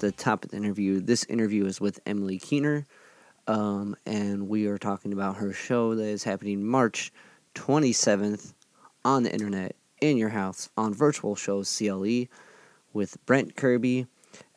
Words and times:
the 0.00 0.10
top 0.12 0.44
of 0.44 0.50
the 0.50 0.56
interview, 0.56 1.00
this 1.00 1.24
interview 1.24 1.66
is 1.66 1.80
with 1.80 2.00
Emily 2.06 2.38
Keener, 2.38 2.86
um, 3.46 3.94
and 4.06 4.48
we 4.48 4.66
are 4.66 4.78
talking 4.78 5.12
about 5.12 5.36
her 5.36 5.52
show 5.52 5.94
that 5.94 6.04
is 6.04 6.24
happening 6.24 6.64
March 6.64 7.12
27th 7.54 8.54
on 9.04 9.22
the 9.22 9.32
internet 9.32 9.76
in 10.00 10.16
your 10.16 10.30
house 10.30 10.70
on 10.76 10.94
virtual 10.94 11.36
shows 11.36 11.74
CLE 11.76 12.24
with 12.92 13.18
Brent 13.26 13.56
Kirby 13.56 14.06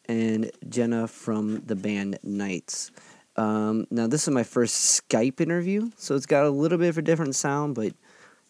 and 0.05 0.51
Jenna 0.67 1.07
from 1.07 1.61
the 1.65 1.75
band 1.75 2.19
Knights. 2.23 2.91
Um, 3.35 3.85
now, 3.89 4.07
this 4.07 4.27
is 4.27 4.33
my 4.33 4.43
first 4.43 5.09
Skype 5.09 5.41
interview, 5.41 5.91
so 5.97 6.15
it's 6.15 6.25
got 6.25 6.45
a 6.45 6.49
little 6.49 6.77
bit 6.77 6.89
of 6.89 6.97
a 6.97 7.01
different 7.01 7.35
sound, 7.35 7.75
but 7.75 7.93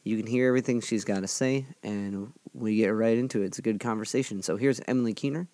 you 0.04 0.18
can 0.18 0.28
hear 0.28 0.48
everything 0.48 0.82
she's 0.82 1.06
got 1.06 1.22
to 1.22 1.28
say, 1.28 1.66
and 1.82 2.34
we 2.54 2.76
get 2.76 2.90
right 2.90 3.18
into 3.18 3.42
it. 3.42 3.46
It's 3.46 3.60
a 3.60 3.64
good 3.64 3.80
conversation. 3.80 4.42
So 4.42 4.58
here's 4.58 4.82
Emily 4.88 5.14
Keener. 5.14 5.48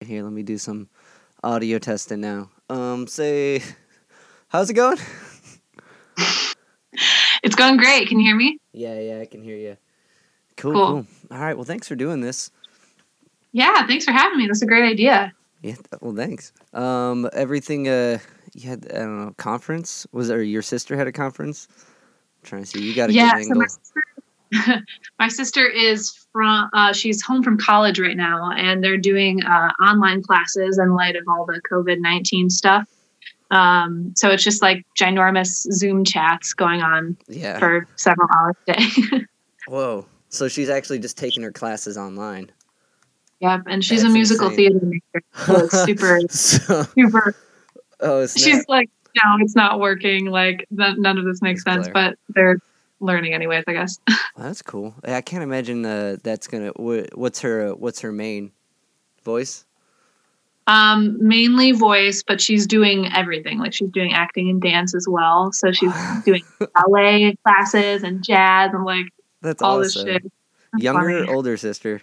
Here, 0.00 0.22
let 0.22 0.32
me 0.32 0.42
do 0.42 0.56
some 0.56 0.88
audio 1.44 1.78
testing 1.78 2.22
now. 2.22 2.48
Um, 2.70 3.06
say, 3.06 3.62
how's 4.48 4.70
it 4.70 4.74
going? 4.74 4.98
It's 7.42 7.54
going 7.54 7.78
great. 7.78 8.06
Can 8.08 8.18
you 8.20 8.26
hear 8.26 8.36
me? 8.36 8.58
Yeah, 8.74 9.00
yeah, 9.00 9.20
I 9.20 9.24
can 9.24 9.42
hear 9.42 9.56
you. 9.56 9.78
Cool, 10.58 10.72
Cool. 10.74 10.86
cool. 10.86 11.06
All 11.30 11.38
right, 11.40 11.54
well, 11.54 11.64
thanks 11.64 11.88
for 11.88 11.94
doing 11.96 12.20
this. 12.20 12.50
Yeah, 13.52 13.86
thanks 13.86 14.04
for 14.04 14.12
having 14.12 14.36
me. 14.36 14.46
That's 14.46 14.60
a 14.60 14.66
great 14.66 14.84
idea. 14.84 15.32
Yeah, 15.62 15.76
well, 16.02 16.14
thanks. 16.14 16.52
Um, 16.74 17.30
everything. 17.32 17.88
Uh, 17.88 18.18
you 18.52 18.68
had 18.68 18.86
I 18.92 18.98
don't 18.98 19.24
know 19.24 19.34
conference 19.38 20.06
was 20.12 20.28
there? 20.28 20.42
Your 20.42 20.60
sister 20.60 20.96
had 20.98 21.06
a 21.06 21.12
conference. 21.12 21.66
I'm 21.70 22.46
trying 22.46 22.62
to 22.64 22.66
see. 22.66 22.82
You 22.82 22.94
got 22.94 23.08
a 23.08 23.12
yeah, 23.14 23.32
good 23.32 23.44
so 23.44 23.54
angle. 23.54 23.62
sister, 23.62 23.99
my 25.18 25.28
sister 25.28 25.66
is 25.66 26.12
from, 26.32 26.70
uh, 26.72 26.92
she's 26.92 27.22
home 27.22 27.42
from 27.42 27.58
college 27.58 27.98
right 27.98 28.16
now, 28.16 28.50
and 28.52 28.82
they're 28.82 28.98
doing 28.98 29.42
uh, 29.42 29.70
online 29.82 30.22
classes 30.22 30.78
in 30.78 30.94
light 30.94 31.16
of 31.16 31.24
all 31.28 31.46
the 31.46 31.60
COVID 31.70 32.00
19 32.00 32.50
stuff. 32.50 32.88
Um, 33.50 34.12
so 34.16 34.30
it's 34.30 34.44
just 34.44 34.62
like 34.62 34.84
ginormous 34.98 35.66
Zoom 35.72 36.04
chats 36.04 36.54
going 36.54 36.82
on 36.82 37.16
yeah. 37.28 37.58
for 37.58 37.86
several 37.96 38.28
hours 38.38 38.56
a 38.68 38.72
day. 38.72 39.26
Whoa. 39.68 40.06
So 40.28 40.46
she's 40.46 40.68
actually 40.68 41.00
just 41.00 41.18
taking 41.18 41.42
her 41.42 41.50
classes 41.50 41.98
online. 41.98 42.52
yep, 43.40 43.62
and 43.66 43.84
she's 43.84 44.02
That's 44.02 44.10
a 44.10 44.14
musical 44.14 44.48
insane. 44.50 44.78
theater 44.78 44.86
major. 44.86 45.24
So 45.46 45.64
it's 45.64 45.84
super, 45.84 46.20
so, 46.28 46.82
super 46.94 47.34
oh, 48.00 48.26
she's 48.26 48.64
like, 48.68 48.88
no, 49.16 49.36
it's 49.40 49.56
not 49.56 49.80
working. 49.80 50.26
Like, 50.26 50.66
th- 50.76 50.96
none 50.98 51.18
of 51.18 51.24
this 51.24 51.42
makes 51.42 51.64
That's 51.64 51.86
sense, 51.86 51.92
but 51.92 52.16
they're 52.28 52.60
learning 53.00 53.34
anyways, 53.34 53.64
I 53.66 53.72
guess. 53.72 53.98
Well, 54.36 54.46
that's 54.46 54.62
cool. 54.62 54.94
I 55.04 55.20
can't 55.20 55.42
imagine 55.42 55.84
uh, 55.84 56.16
that's 56.22 56.46
gonna. 56.46 56.72
wha- 56.76 57.08
What's 57.14 57.40
her? 57.40 57.74
What's 57.74 58.00
her 58.00 58.12
main 58.12 58.52
voice? 59.24 59.66
Um, 60.66 61.16
mainly 61.20 61.72
voice, 61.72 62.22
but 62.22 62.40
she's 62.40 62.66
doing 62.66 63.12
everything. 63.12 63.58
Like, 63.58 63.74
she's 63.74 63.90
doing 63.90 64.12
acting 64.12 64.48
and 64.48 64.62
dance 64.62 64.94
as 64.94 65.06
well. 65.08 65.50
So 65.52 65.72
she's 65.72 65.92
doing 66.24 66.42
ballet 66.74 67.36
classes 67.44 68.02
and 68.04 68.22
jazz 68.22 68.70
and 68.72 68.84
like 68.84 69.06
That's 69.42 69.60
all 69.62 69.80
this 69.80 69.94
shit. 69.94 70.22
That's 70.72 70.84
Younger, 70.84 71.28
older 71.30 71.56
sister. 71.56 72.00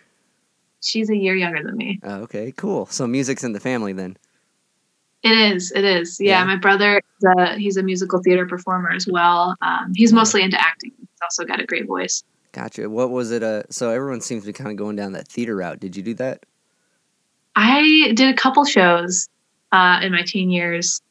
She's 0.83 1.09
a 1.09 1.15
year 1.15 1.35
younger 1.35 1.63
than 1.63 1.77
me. 1.77 1.99
Oh, 2.03 2.21
okay, 2.23 2.51
cool. 2.51 2.85
So 2.87 3.07
music's 3.07 3.43
in 3.43 3.53
the 3.53 3.59
family 3.59 3.93
then. 3.93 4.17
It 5.23 5.31
is. 5.31 5.71
It 5.71 5.83
is. 5.83 6.17
Yeah, 6.19 6.39
Yeah. 6.39 6.45
my 6.45 6.55
brother, 6.55 7.01
a, 7.25 7.55
he's 7.57 7.77
a 7.77 7.83
musical 7.83 8.21
theater 8.21 8.45
performer 8.45 8.91
as 8.91 9.07
well. 9.07 9.55
Um, 9.61 9.91
he's 9.95 10.13
mostly 10.13 10.41
into 10.43 10.59
acting. 10.59 10.91
He's 10.99 11.07
also 11.21 11.43
got 11.43 11.59
a 11.59 11.65
great 11.65 11.87
voice. 11.87 12.23
Gotcha. 12.51 12.89
What 12.89 13.09
was 13.11 13.31
it? 13.31 13.43
Uh, 13.43 13.63
so 13.69 13.89
everyone 13.91 14.21
seems 14.21 14.43
to 14.43 14.47
be 14.47 14.53
kind 14.53 14.69
of 14.71 14.77
going 14.77 14.95
down 14.95 15.13
that 15.13 15.27
theater 15.27 15.55
route. 15.55 15.79
Did 15.79 15.95
you 15.95 16.03
do 16.03 16.13
that? 16.15 16.45
I 17.55 18.11
did 18.15 18.29
a 18.33 18.37
couple 18.37 18.65
shows 18.65 19.27
uh, 19.71 19.99
in 20.03 20.11
my 20.11 20.21
teen 20.21 20.49
years, 20.49 21.01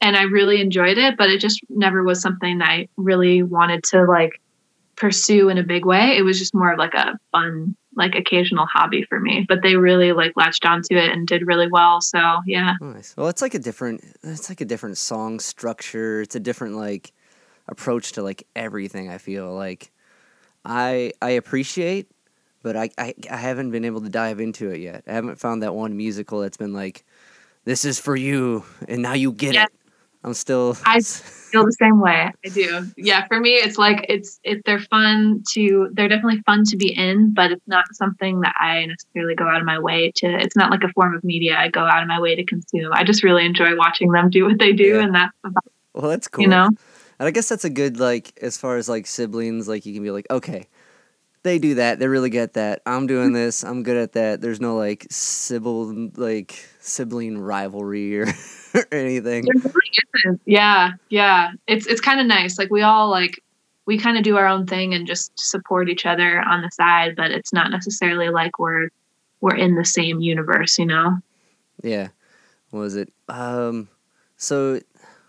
and 0.00 0.16
I 0.16 0.22
really 0.22 0.60
enjoyed 0.60 0.98
it. 0.98 1.16
But 1.16 1.30
it 1.30 1.40
just 1.40 1.60
never 1.68 2.02
was 2.02 2.20
something 2.20 2.58
that 2.58 2.68
I 2.68 2.88
really 2.96 3.42
wanted 3.42 3.84
to 3.84 4.04
like 4.04 4.40
pursue 4.96 5.48
in 5.48 5.58
a 5.58 5.62
big 5.62 5.84
way. 5.84 6.16
It 6.16 6.22
was 6.22 6.38
just 6.38 6.54
more 6.54 6.72
of 6.72 6.78
like 6.78 6.94
a 6.94 7.18
fun, 7.32 7.76
like 7.96 8.14
occasional 8.14 8.66
hobby 8.66 9.04
for 9.08 9.18
me. 9.20 9.44
But 9.48 9.62
they 9.62 9.76
really 9.76 10.12
like 10.12 10.32
latched 10.36 10.64
onto 10.64 10.96
it 10.96 11.10
and 11.10 11.26
did 11.26 11.46
really 11.46 11.68
well. 11.68 12.00
So 12.00 12.18
yeah, 12.46 12.74
Nice. 12.80 13.16
Well, 13.16 13.28
it's 13.28 13.42
like 13.42 13.54
a 13.54 13.58
different. 13.58 14.04
It's 14.22 14.48
like 14.48 14.60
a 14.60 14.64
different 14.64 14.98
song 14.98 15.40
structure. 15.40 16.20
It's 16.20 16.34
a 16.34 16.40
different 16.40 16.76
like 16.76 17.12
approach 17.68 18.12
to 18.12 18.22
like 18.22 18.46
everything. 18.54 19.08
I 19.10 19.18
feel 19.18 19.54
like 19.54 19.90
I 20.64 21.12
I 21.20 21.30
appreciate, 21.30 22.10
but 22.62 22.76
I 22.76 22.90
I, 22.98 23.14
I 23.30 23.36
haven't 23.36 23.70
been 23.70 23.84
able 23.84 24.00
to 24.02 24.08
dive 24.08 24.40
into 24.40 24.70
it 24.70 24.80
yet. 24.80 25.04
I 25.06 25.12
haven't 25.12 25.38
found 25.40 25.62
that 25.62 25.74
one 25.74 25.96
musical 25.96 26.40
that's 26.40 26.56
been 26.56 26.72
like, 26.72 27.04
this 27.64 27.84
is 27.84 27.98
for 27.98 28.16
you, 28.16 28.64
and 28.88 29.02
now 29.02 29.14
you 29.14 29.32
get 29.32 29.54
Yeah. 29.54 29.64
it. 29.64 29.72
I'm 30.24 30.34
still. 30.34 30.76
I- 30.86 31.00
feel 31.54 31.64
the 31.64 31.72
same 31.72 32.00
way. 32.00 32.32
I 32.44 32.48
do. 32.48 32.84
Yeah, 32.96 33.24
for 33.28 33.38
me, 33.38 33.52
it's 33.52 33.78
like 33.78 34.06
it's 34.08 34.40
it. 34.42 34.62
They're 34.64 34.80
fun 34.80 35.44
to. 35.52 35.88
They're 35.92 36.08
definitely 36.08 36.42
fun 36.44 36.64
to 36.64 36.76
be 36.76 36.92
in, 36.92 37.32
but 37.32 37.52
it's 37.52 37.68
not 37.68 37.84
something 37.92 38.40
that 38.40 38.54
I 38.58 38.86
necessarily 38.86 39.36
go 39.36 39.46
out 39.46 39.60
of 39.60 39.64
my 39.64 39.78
way 39.78 40.10
to. 40.16 40.26
It's 40.26 40.56
not 40.56 40.72
like 40.72 40.82
a 40.82 40.88
form 40.88 41.14
of 41.14 41.22
media 41.22 41.56
I 41.56 41.68
go 41.68 41.82
out 41.84 42.02
of 42.02 42.08
my 42.08 42.18
way 42.20 42.34
to 42.34 42.44
consume. 42.44 42.90
I 42.92 43.04
just 43.04 43.22
really 43.22 43.46
enjoy 43.46 43.76
watching 43.76 44.10
them 44.10 44.30
do 44.30 44.46
what 44.46 44.58
they 44.58 44.72
do, 44.72 44.96
Yeah. 44.96 45.02
and 45.04 45.14
that's 45.14 45.36
about 45.44 45.62
well, 45.94 46.10
that's 46.10 46.26
cool. 46.26 46.42
you 46.42 46.48
know. 46.48 46.66
And 47.20 47.28
I 47.28 47.30
guess 47.30 47.48
that's 47.48 47.64
a 47.64 47.70
good 47.70 48.00
like 48.00 48.36
as 48.42 48.56
far 48.56 48.76
as 48.76 48.88
like 48.88 49.06
siblings, 49.06 49.68
like 49.68 49.86
you 49.86 49.94
can 49.94 50.02
be 50.02 50.10
like, 50.10 50.26
okay, 50.32 50.66
they 51.44 51.58
do 51.58 51.74
that, 51.76 51.98
they 51.98 52.08
really 52.08 52.30
get 52.30 52.54
that. 52.54 52.80
I'm 52.86 53.06
doing 53.06 53.32
this, 53.32 53.62
I'm 53.62 53.82
good 53.82 53.96
at 53.96 54.12
that. 54.12 54.40
There's 54.40 54.60
no 54.60 54.76
like 54.76 55.06
sibling 55.10 56.12
like 56.16 56.66
sibling 56.80 57.38
rivalry 57.38 58.18
or, 58.18 58.26
or 58.74 58.86
anything. 58.92 59.44
Really. 59.44 60.40
Yeah, 60.46 60.92
yeah. 61.10 61.52
It's 61.68 61.86
it's 61.86 62.00
kind 62.00 62.18
of 62.18 62.26
nice. 62.26 62.58
Like 62.58 62.70
we 62.70 62.82
all 62.82 63.10
like 63.10 63.42
we 63.86 63.98
kind 63.98 64.16
of 64.16 64.24
do 64.24 64.36
our 64.36 64.46
own 64.46 64.66
thing 64.66 64.94
and 64.94 65.06
just 65.06 65.38
support 65.38 65.90
each 65.90 66.06
other 66.06 66.40
on 66.40 66.62
the 66.62 66.70
side, 66.70 67.14
but 67.14 67.30
it's 67.30 67.52
not 67.52 67.70
necessarily 67.70 68.30
like 68.30 68.58
we're 68.58 68.88
we're 69.40 69.56
in 69.56 69.74
the 69.74 69.84
same 69.84 70.20
universe, 70.20 70.78
you 70.78 70.86
know. 70.86 71.18
Yeah. 71.82 72.08
What 72.70 72.80
was 72.80 72.96
it? 72.96 73.12
Um 73.28 73.88
so 74.38 74.80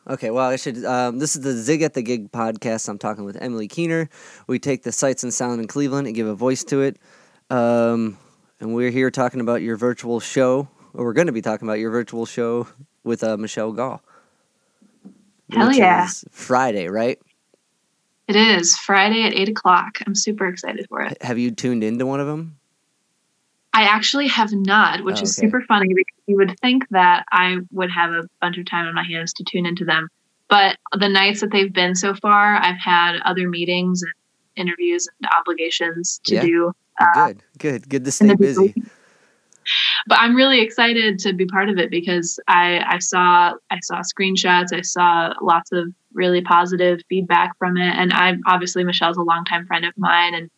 okay, 0.07 0.29
well 0.29 0.49
I 0.49 0.55
should 0.55 0.83
um 0.85 1.19
this 1.19 1.35
is 1.35 1.41
the 1.41 1.53
Zig 1.53 1.81
at 1.81 1.93
the 1.93 2.01
Gig 2.01 2.31
podcast. 2.31 2.87
I'm 2.89 2.97
talking 2.97 3.25
with 3.25 3.37
Emily 3.41 3.67
Keener. 3.67 4.09
We 4.47 4.59
take 4.59 4.83
the 4.83 4.91
sights 4.91 5.23
and 5.23 5.33
sound 5.33 5.61
in 5.61 5.67
Cleveland 5.67 6.07
and 6.07 6.15
give 6.15 6.27
a 6.27 6.35
voice 6.35 6.63
to 6.65 6.81
it. 6.81 6.97
Um 7.49 8.17
and 8.59 8.73
we're 8.73 8.91
here 8.91 9.11
talking 9.11 9.41
about 9.41 9.61
your 9.61 9.75
virtual 9.75 10.19
show. 10.19 10.67
Or 10.93 11.05
we're 11.05 11.13
going 11.13 11.27
to 11.27 11.33
be 11.33 11.41
talking 11.41 11.67
about 11.67 11.79
your 11.79 11.91
virtual 11.91 12.25
show 12.25 12.67
with 13.03 13.23
uh, 13.23 13.35
Michelle 13.35 13.73
Gall. 13.73 14.01
Hell 15.51 15.73
yeah. 15.73 16.07
Friday, 16.31 16.87
right? 16.87 17.19
It 18.27 18.35
is 18.35 18.77
Friday 18.77 19.23
at 19.23 19.33
eight 19.33 19.49
o'clock. 19.49 19.97
I'm 20.07 20.15
super 20.15 20.47
excited 20.47 20.87
for 20.87 21.01
it. 21.01 21.21
Have 21.21 21.37
you 21.37 21.51
tuned 21.51 21.83
into 21.83 22.05
one 22.05 22.19
of 22.19 22.27
them? 22.27 22.57
I 23.75 23.83
actually 23.83 24.27
have 24.29 24.53
not, 24.53 25.03
which 25.03 25.19
Oh, 25.19 25.23
is 25.23 25.35
super 25.35 25.61
funny 25.67 25.89
because 25.89 26.23
you 26.27 26.37
would 26.37 26.57
think 26.61 26.87
that 26.91 27.25
I 27.29 27.57
would 27.73 27.91
have 27.91 28.11
a 28.11 28.23
bunch 28.39 28.57
of 28.57 28.65
time 28.65 28.87
on 28.87 28.95
my 28.95 29.03
hands 29.03 29.33
to 29.33 29.43
tune 29.43 29.65
into 29.65 29.83
them. 29.83 30.07
But 30.47 30.77
the 30.97 31.09
nights 31.09 31.41
that 31.41 31.51
they've 31.51 31.73
been 31.73 31.93
so 31.93 32.13
far, 32.13 32.55
I've 32.55 32.79
had 32.79 33.17
other 33.25 33.49
meetings 33.49 34.01
and 34.01 34.13
interviews 34.55 35.09
and 35.19 35.29
obligations 35.37 36.21
to 36.25 36.35
Yeah. 36.35 36.41
do. 36.41 36.71
Uh, 37.01 37.05
good, 37.25 37.43
good, 37.57 37.89
good 37.89 38.05
to 38.05 38.11
stay 38.11 38.33
busy. 38.35 38.73
but 40.07 40.19
I'm 40.19 40.35
really 40.37 40.61
excited 40.61 41.19
to 41.19 41.33
be 41.33 41.45
part 41.45 41.69
of 41.69 41.77
it 41.77 41.91
because 41.91 42.39
I, 42.47 42.81
I 42.87 42.99
saw 42.99 43.55
I 43.69 43.79
saw 43.81 43.99
screenshots, 44.01 44.71
I 44.71 44.81
saw 44.81 45.33
lots 45.41 45.73
of 45.73 45.91
really 46.13 46.41
positive 46.41 47.01
feedback 47.09 47.57
from 47.57 47.75
it, 47.75 47.93
and 47.97 48.13
I 48.13 48.35
obviously 48.47 48.85
Michelle's 48.85 49.17
a 49.17 49.21
longtime 49.21 49.65
friend 49.65 49.83
of 49.83 49.93
mine, 49.97 50.33
and 50.33 50.49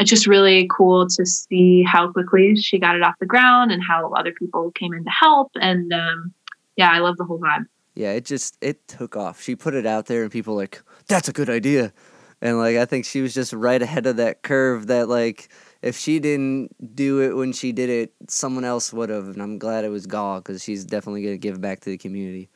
it's 0.00 0.10
just 0.10 0.26
really 0.26 0.66
cool 0.74 1.06
to 1.08 1.26
see 1.26 1.82
how 1.82 2.10
quickly 2.10 2.56
she 2.56 2.78
got 2.78 2.96
it 2.96 3.02
off 3.02 3.14
the 3.20 3.26
ground 3.26 3.70
and 3.70 3.82
how 3.82 4.10
other 4.12 4.32
people 4.32 4.70
came 4.72 4.94
in 4.94 5.04
to 5.04 5.10
help, 5.10 5.50
and 5.56 5.92
um, 5.92 6.32
yeah, 6.76 6.90
I 6.90 6.98
love 6.98 7.16
the 7.16 7.24
whole 7.24 7.38
vibe. 7.38 7.66
Yeah, 7.94 8.12
it 8.12 8.24
just 8.24 8.56
it 8.60 8.88
took 8.88 9.16
off. 9.16 9.42
She 9.42 9.54
put 9.54 9.74
it 9.74 9.86
out 9.86 10.06
there, 10.06 10.22
and 10.22 10.32
people 10.32 10.54
were 10.54 10.62
like, 10.62 10.82
"That's 11.06 11.28
a 11.28 11.32
good 11.32 11.50
idea," 11.50 11.92
and 12.40 12.58
like 12.58 12.76
I 12.76 12.86
think 12.86 13.04
she 13.04 13.20
was 13.20 13.34
just 13.34 13.52
right 13.52 13.80
ahead 13.80 14.06
of 14.06 14.16
that 14.16 14.42
curve. 14.42 14.86
That 14.86 15.08
like 15.08 15.50
if 15.82 15.96
she 15.96 16.18
didn't 16.18 16.94
do 16.94 17.20
it 17.20 17.36
when 17.36 17.52
she 17.52 17.72
did 17.72 17.90
it, 17.90 18.14
someone 18.28 18.64
else 18.64 18.92
would 18.92 19.10
have. 19.10 19.28
And 19.28 19.42
I'm 19.42 19.58
glad 19.58 19.84
it 19.84 19.90
was 19.90 20.06
Gall 20.06 20.40
because 20.40 20.62
she's 20.62 20.84
definitely 20.84 21.22
gonna 21.22 21.36
give 21.36 21.60
back 21.60 21.80
to 21.80 21.90
the 21.90 21.98
community. 21.98 22.48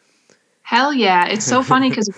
Hell 0.63 0.93
yeah. 0.93 1.27
It's 1.27 1.45
so 1.45 1.63
funny 1.63 1.91
because 1.91 2.09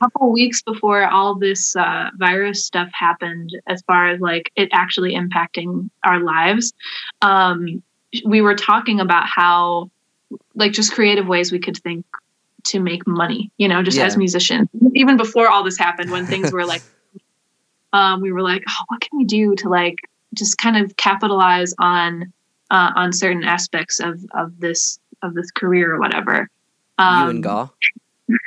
couple 0.00 0.32
weeks 0.32 0.62
before 0.62 1.06
all 1.06 1.34
this 1.34 1.74
uh, 1.76 2.10
virus 2.16 2.64
stuff 2.64 2.88
happened, 2.92 3.50
as 3.66 3.82
far 3.82 4.08
as 4.08 4.20
like 4.20 4.50
it 4.56 4.68
actually 4.72 5.14
impacting 5.14 5.88
our 6.04 6.20
lives, 6.20 6.72
um, 7.22 7.82
we 8.24 8.40
were 8.40 8.54
talking 8.54 9.00
about 9.00 9.26
how, 9.26 9.90
like, 10.54 10.72
just 10.72 10.92
creative 10.92 11.26
ways 11.26 11.50
we 11.50 11.58
could 11.58 11.76
think 11.78 12.04
to 12.64 12.80
make 12.80 13.06
money, 13.06 13.50
you 13.58 13.68
know, 13.68 13.82
just 13.82 13.98
Yeah. 13.98 14.04
as 14.04 14.16
musicians. 14.16 14.68
Even 14.94 15.16
before 15.16 15.48
all 15.48 15.62
this 15.64 15.78
happened, 15.78 16.10
when 16.10 16.26
things 16.26 16.52
were 16.52 16.64
like, 16.64 16.82
um, 17.92 18.20
we 18.20 18.32
were 18.32 18.42
like, 18.42 18.62
oh, 18.68 18.84
what 18.88 19.00
can 19.00 19.18
we 19.18 19.24
do 19.24 19.54
to 19.56 19.68
like 19.68 19.96
just 20.34 20.58
kind 20.58 20.76
of 20.76 20.96
capitalize 20.96 21.74
on 21.78 22.32
uh, 22.70 22.90
on 22.96 23.12
certain 23.12 23.44
aspects 23.44 24.00
of 24.00 24.24
of 24.32 24.58
this 24.58 24.98
of 25.22 25.34
this 25.34 25.50
career 25.50 25.94
or 25.94 26.00
whatever. 26.00 26.48
Um, 26.98 27.24
you 27.24 27.28
and 27.30 27.42
Gaw. 27.42 27.68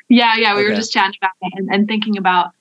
Yeah, 0.09 0.35
yeah, 0.37 0.55
we 0.55 0.61
okay. 0.61 0.69
were 0.69 0.75
just 0.75 0.91
chatting 0.91 1.17
about 1.21 1.33
it 1.41 1.53
and, 1.55 1.69
and 1.71 1.87
thinking 1.87 2.17
about 2.17 2.51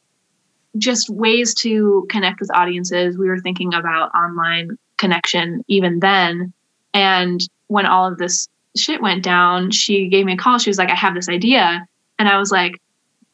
just 0.78 1.08
ways 1.08 1.54
to 1.54 2.06
connect 2.10 2.40
with 2.40 2.54
audiences. 2.54 3.16
We 3.16 3.28
were 3.28 3.38
thinking 3.38 3.72
about 3.74 4.14
online 4.14 4.78
connection 4.98 5.64
even 5.68 6.00
then. 6.00 6.52
And 6.92 7.46
when 7.68 7.86
all 7.86 8.06
of 8.06 8.18
this 8.18 8.48
shit 8.76 9.00
went 9.00 9.22
down, 9.22 9.70
she 9.70 10.08
gave 10.08 10.26
me 10.26 10.34
a 10.34 10.36
call. 10.36 10.58
She 10.58 10.70
was 10.70 10.78
like, 10.78 10.90
I 10.90 10.94
have 10.94 11.14
this 11.14 11.28
idea. 11.28 11.86
And 12.18 12.28
I 12.28 12.38
was 12.38 12.50
like, 12.50 12.80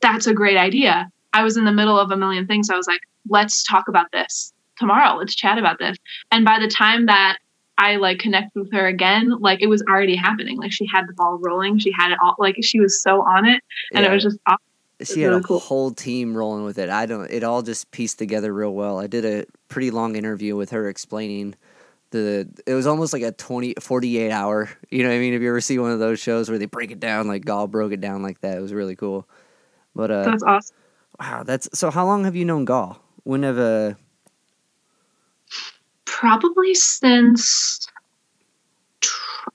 that's 0.01 0.27
a 0.27 0.35
great 0.35 0.57
idea. 0.57 1.11
I 1.33 1.43
was 1.43 1.57
in 1.57 1.65
the 1.65 1.73
middle 1.73 1.99
of 1.99 2.11
a 2.11 2.17
million 2.17 2.47
things. 2.47 2.71
I 2.71 2.77
was 2.77 2.87
like, 2.87 3.01
let's 3.29 3.65
talk 3.65 3.89
about 3.89 4.11
this 4.13 4.53
tomorrow. 4.79 5.17
Let's 5.17 5.35
chat 5.35 5.59
about 5.59 5.79
this. 5.79 5.97
And 6.31 6.45
by 6.45 6.59
the 6.59 6.69
time 6.69 7.07
that 7.07 7.39
I 7.79 7.97
like 7.97 8.19
connected 8.19 8.61
with 8.61 8.73
her 8.73 8.87
again, 8.87 9.31
like 9.41 9.63
it 9.63 9.67
was 9.67 9.83
already 9.89 10.17
happening. 10.17 10.59
Like 10.59 10.73
she 10.73 10.87
had 10.87 11.09
the 11.09 11.15
ball 11.15 11.39
rolling. 11.43 11.79
She 11.79 11.93
had 11.93 12.13
it 12.13 12.19
all 12.23 12.37
like 12.39 12.57
she 12.63 12.81
was 12.81 13.03
so 13.03 13.23
on 13.23 13.47
it. 13.47 13.63
And 13.93 14.05
yeah. 14.05 14.11
it 14.11 14.15
was 14.15 14.23
just 14.23 14.39
awesome. 14.47 14.59
She 15.03 15.23
had 15.23 15.33
a 15.33 15.41
cool. 15.41 15.59
whole 15.59 15.91
team 15.91 16.37
rolling 16.37 16.65
with 16.65 16.79
it. 16.79 16.89
I 16.89 17.07
don't 17.07 17.31
it 17.31 17.43
all 17.43 17.63
just 17.63 17.91
pieced 17.91 18.19
together 18.19 18.53
real 18.53 18.73
well. 18.73 19.01
I 19.01 19.07
did 19.07 19.25
a 19.25 19.47
pretty 19.69 19.91
long 19.91 20.17
interview 20.17 20.55
with 20.55 20.71
her 20.71 20.89
explaining 20.89 21.57
the 22.13 22.49
it 22.67 22.75
was 22.75 22.87
almost 22.87 23.13
like 23.13 23.23
a 23.23 23.33
20 23.33 23.75
48 23.81 24.31
hour 24.31 24.71
you 24.91 25.03
know 25.03 25.09
what 25.09 25.15
i 25.15 25.19
mean 25.19 25.35
if 25.35 25.43
you 25.43 25.49
ever 25.49 25.61
see 25.61 25.79
one 25.79 25.91
of 25.91 25.99
those 25.99 26.21
shows 26.21 26.49
where 26.49 26.59
they 26.59 26.67
break 26.67 26.91
it 26.91 27.01
down 27.01 27.27
like 27.27 27.45
Gall 27.45 27.67
broke 27.67 27.91
it 27.93 28.01
down 28.01 28.23
like 28.23 28.41
that 28.43 28.59
it 28.59 28.61
was 28.61 28.73
really 28.73 28.95
cool 28.95 29.27
but 29.95 30.11
uh 30.11 30.23
that's 30.23 30.43
awesome 30.43 30.77
wow 31.19 31.43
that's 31.43 31.69
so 31.73 31.91
how 31.91 32.05
long 32.07 32.25
have 32.25 32.37
you 32.37 32.45
known 32.45 32.65
Gall? 32.65 33.03
when 33.25 33.43
have 33.43 33.59
uh 33.59 33.95
probably 36.23 36.75
since 36.75 37.87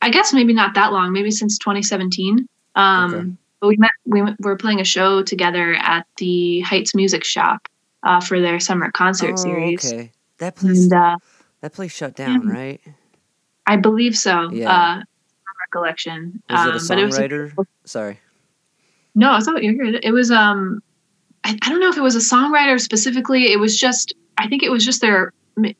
i 0.02 0.10
guess 0.10 0.34
maybe 0.34 0.54
not 0.54 0.76
that 0.76 0.92
long 0.92 1.14
maybe 1.14 1.32
since 1.32 1.58
2017 1.58 2.48
um 2.76 3.14
okay. 3.14 3.30
but 3.62 3.68
we 3.68 3.78
met 3.78 3.92
we 4.06 4.22
were 4.40 4.58
playing 4.58 4.82
a 4.82 4.84
show 4.84 5.24
together 5.24 5.76
at 5.80 6.06
the 6.18 6.60
heights 6.62 6.94
music 6.94 7.24
shop 7.24 7.68
uh, 8.04 8.22
for 8.22 8.40
their 8.40 8.60
summer 8.60 8.92
concert 8.92 9.34
oh, 9.34 9.36
series 9.38 9.94
okay 9.94 10.12
that 10.38 10.56
place 10.56 10.84
and, 10.84 10.94
uh, 10.94 11.18
that 11.62 11.74
place 11.74 11.94
shut 11.94 12.16
down, 12.16 12.48
yeah. 12.48 12.54
right? 12.54 12.82
I 13.66 13.78
believe 13.78 14.18
so. 14.18 14.50
Yeah. 14.52 14.72
Uh, 14.72 15.02
recollection. 15.66 16.42
Was 16.50 16.60
um, 16.60 16.70
it 16.70 16.76
a 16.76 16.80
songwriter? 16.80 17.58
Was, 17.58 17.68
Sorry. 17.86 18.20
No, 19.16 19.34
I 19.34 19.40
thought 19.40 19.64
you 19.64 19.78
heard 19.78 19.96
it. 19.96 20.06
It 20.06 20.12
was 20.12 20.32
um, 20.32 20.82
I, 21.44 21.58
I 21.62 21.70
don't 21.70 21.80
know 21.80 21.90
if 21.90 21.98
it 21.98 22.02
was 22.02 22.16
a 22.16 22.20
songwriter 22.20 22.80
specifically. 22.80 23.52
It 23.52 23.60
was 23.60 23.78
just 23.78 24.14
I 24.38 24.48
think 24.48 24.64
it 24.64 24.72
was 24.72 24.86
just 24.86 25.02
their 25.02 25.34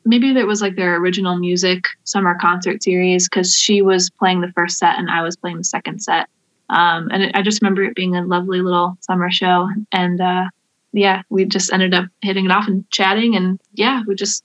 maybe 0.06 0.30
it 0.38 0.48
was 0.48 0.62
like 0.62 0.76
their 0.76 0.98
original 0.98 1.38
music 1.38 1.86
summer 2.04 2.38
concert 2.40 2.84
series 2.84 3.30
because 3.30 3.56
she 3.56 3.82
was 3.82 4.10
playing 4.10 4.42
the 4.42 4.52
first 4.54 4.78
set 4.78 4.98
and 4.98 5.10
I 5.10 5.22
was 5.22 5.36
playing 5.36 5.58
the 5.58 5.64
second 5.64 6.02
set. 6.02 6.28
Um, 6.70 7.10
and 7.12 7.24
it, 7.24 7.32
I 7.36 7.42
just 7.42 7.62
remember 7.62 7.84
it 7.84 7.96
being 7.96 8.16
a 8.16 8.26
lovely 8.26 8.62
little 8.62 8.98
summer 9.02 9.32
show. 9.32 9.70
And 9.92 10.20
uh, 10.20 10.46
yeah, 10.92 11.22
we 11.30 11.46
just 11.46 11.72
ended 11.72 11.94
up 11.94 12.06
hitting 12.22 12.46
it 12.46 12.52
off 12.52 12.68
and 12.68 12.90
chatting. 12.90 13.36
And 13.36 13.60
yeah, 13.74 14.04
we 14.06 14.16
just 14.16 14.44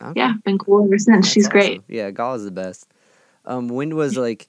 Okay. 0.00 0.20
Yeah, 0.20 0.34
been 0.44 0.58
cool 0.58 0.84
ever 0.84 0.98
since. 0.98 1.26
That's 1.26 1.32
She's 1.32 1.46
awesome. 1.46 1.52
great. 1.52 1.82
Yeah, 1.88 2.10
Gaw 2.10 2.34
is 2.34 2.44
the 2.44 2.50
best. 2.50 2.86
Um, 3.44 3.68
when 3.68 3.96
was 3.96 4.16
like 4.16 4.48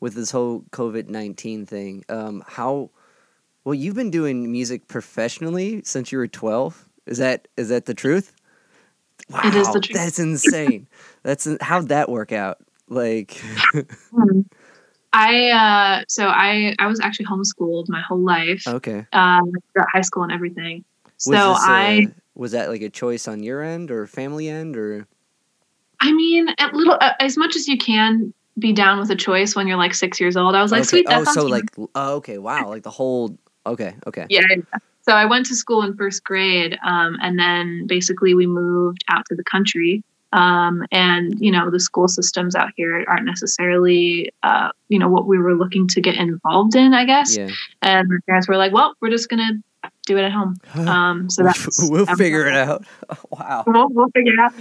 with 0.00 0.14
this 0.14 0.30
whole 0.30 0.62
COVID 0.72 1.08
nineteen 1.08 1.66
thing? 1.66 2.04
Um, 2.08 2.42
how 2.46 2.90
well 3.64 3.74
you've 3.74 3.94
been 3.94 4.10
doing 4.10 4.50
music 4.50 4.88
professionally 4.88 5.82
since 5.84 6.12
you 6.12 6.18
were 6.18 6.28
twelve? 6.28 6.88
Is 7.06 7.18
that 7.18 7.48
is 7.56 7.68
that 7.70 7.86
the 7.86 7.94
truth? 7.94 8.34
Wow, 9.28 9.40
it 9.44 9.54
is 9.54 9.72
the 9.72 9.80
truth. 9.80 9.96
That's 9.96 10.18
insane. 10.18 10.86
that's 11.22 11.48
how'd 11.60 11.88
that 11.88 12.08
work 12.08 12.32
out? 12.32 12.58
Like, 12.88 13.40
hmm. 14.10 14.40
I 15.12 15.50
uh, 15.50 16.04
so 16.08 16.28
I 16.28 16.74
I 16.78 16.86
was 16.86 17.00
actually 17.00 17.26
homeschooled 17.26 17.88
my 17.88 18.00
whole 18.00 18.24
life. 18.24 18.66
Okay. 18.66 19.06
Um, 19.12 19.52
high 19.92 20.02
school 20.02 20.22
and 20.22 20.32
everything. 20.32 20.84
Was 21.26 21.36
so 21.36 21.54
I 21.56 22.06
was 22.40 22.52
that 22.52 22.70
like 22.70 22.82
a 22.82 22.88
choice 22.88 23.28
on 23.28 23.42
your 23.42 23.62
end 23.62 23.90
or 23.90 24.06
family 24.06 24.48
end 24.48 24.76
or 24.76 25.06
i 26.00 26.10
mean 26.10 26.48
a 26.58 26.68
little 26.72 26.96
uh, 27.00 27.12
as 27.20 27.36
much 27.36 27.54
as 27.54 27.68
you 27.68 27.76
can 27.76 28.32
be 28.58 28.72
down 28.72 28.98
with 28.98 29.10
a 29.10 29.16
choice 29.16 29.54
when 29.54 29.66
you're 29.66 29.76
like 29.76 29.94
six 29.94 30.18
years 30.18 30.36
old 30.36 30.54
i 30.54 30.62
was 30.62 30.72
like 30.72 30.80
okay. 30.80 30.88
sweet 30.88 31.06
that 31.06 31.20
oh 31.20 31.32
so 31.32 31.46
like 31.46 31.64
oh, 31.94 32.14
okay 32.14 32.38
wow 32.38 32.68
like 32.68 32.82
the 32.82 32.90
whole 32.90 33.36
okay 33.66 33.94
okay 34.06 34.26
yeah 34.30 34.40
so 35.02 35.12
i 35.12 35.24
went 35.24 35.46
to 35.46 35.54
school 35.54 35.82
in 35.82 35.96
first 35.96 36.24
grade 36.24 36.78
um, 36.86 37.16
and 37.22 37.38
then 37.38 37.86
basically 37.86 38.34
we 38.34 38.46
moved 38.46 39.04
out 39.08 39.24
to 39.26 39.34
the 39.34 39.44
country 39.44 40.02
um, 40.32 40.84
and 40.92 41.34
you 41.40 41.50
know 41.50 41.70
the 41.70 41.80
school 41.80 42.06
systems 42.06 42.54
out 42.54 42.70
here 42.76 43.04
aren't 43.08 43.24
necessarily 43.24 44.30
uh, 44.42 44.70
you 44.88 44.98
know 44.98 45.08
what 45.08 45.26
we 45.26 45.38
were 45.38 45.54
looking 45.54 45.88
to 45.88 46.00
get 46.00 46.16
involved 46.16 46.74
in 46.74 46.94
i 46.94 47.04
guess 47.04 47.36
yeah. 47.36 47.48
and 47.82 48.08
my 48.08 48.16
parents 48.26 48.48
were 48.48 48.56
like 48.56 48.72
well 48.72 48.94
we're 49.00 49.10
just 49.10 49.28
gonna 49.28 49.52
do 50.06 50.18
it 50.18 50.22
at 50.22 50.32
home. 50.32 50.56
Um, 50.74 51.30
so 51.30 51.42
that's 51.44 51.88
we'll 51.88 52.06
figure 52.06 52.46
it 52.46 52.54
out. 52.54 52.84
Wow, 53.30 53.64
we'll, 53.66 53.88
we'll 53.90 54.10
figure 54.10 54.32
it 54.34 54.38
out. 54.38 54.52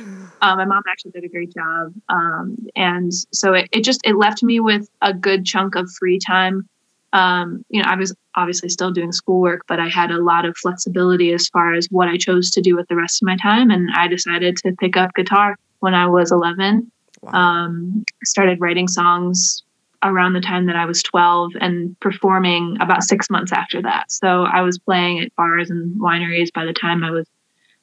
Um, 0.42 0.58
my 0.58 0.66
mom 0.66 0.84
actually 0.90 1.12
did 1.12 1.24
a 1.24 1.28
great 1.28 1.54
job, 1.54 1.94
um, 2.08 2.58
and 2.76 3.12
so 3.32 3.54
it, 3.54 3.68
it 3.72 3.84
just 3.84 4.02
it 4.06 4.16
left 4.16 4.42
me 4.42 4.60
with 4.60 4.90
a 5.02 5.14
good 5.14 5.46
chunk 5.46 5.76
of 5.76 5.90
free 5.92 6.20
time. 6.20 6.68
Um, 7.14 7.66
you 7.70 7.82
know, 7.82 7.90
I 7.90 7.96
was 7.96 8.16
obviously 8.36 8.70
still 8.70 8.92
doing 8.92 9.12
schoolwork, 9.12 9.64
but 9.68 9.80
I 9.80 9.88
had 9.88 10.12
a 10.12 10.22
lot 10.22 10.46
of 10.46 10.56
flexibility 10.58 11.34
as 11.34 11.50
far 11.50 11.74
as 11.74 11.88
what 11.90 12.08
I 12.08 12.18
chose 12.18 12.52
to 12.52 12.62
do 12.62 12.76
with 12.76 12.88
the 12.88 12.96
rest 12.96 13.22
of 13.22 13.26
my 13.26 13.38
time, 13.38 13.72
and 13.72 13.90
I 13.96 14.08
decided 14.08 14.58
to 14.58 14.74
pick 14.74 14.96
up 14.96 15.14
guitar 15.16 15.58
when 15.80 15.94
I 15.94 16.08
was 16.08 16.32
11. 16.32 16.92
Wow. 17.22 17.32
Um, 17.32 18.06
started 18.24 18.62
writing 18.62 18.88
songs 18.88 19.64
around 20.04 20.34
the 20.34 20.42
time 20.42 20.66
that 20.68 20.76
I 20.76 20.86
was 20.86 21.04
12 21.04 21.54
and 21.60 22.00
performing 22.00 22.78
about 22.80 23.04
six 23.04 23.30
months 23.30 23.52
after 23.52 23.82
that. 23.82 24.12
So 24.12 24.44
I 24.44 24.62
was 24.62 24.80
playing 24.80 25.20
at 25.20 25.36
bars 25.36 25.70
and 25.70 26.00
wineries 26.00 26.54
by 26.54 26.66
the 26.66 26.74
time 26.74 27.04
I 27.04 27.12
was 27.12 27.28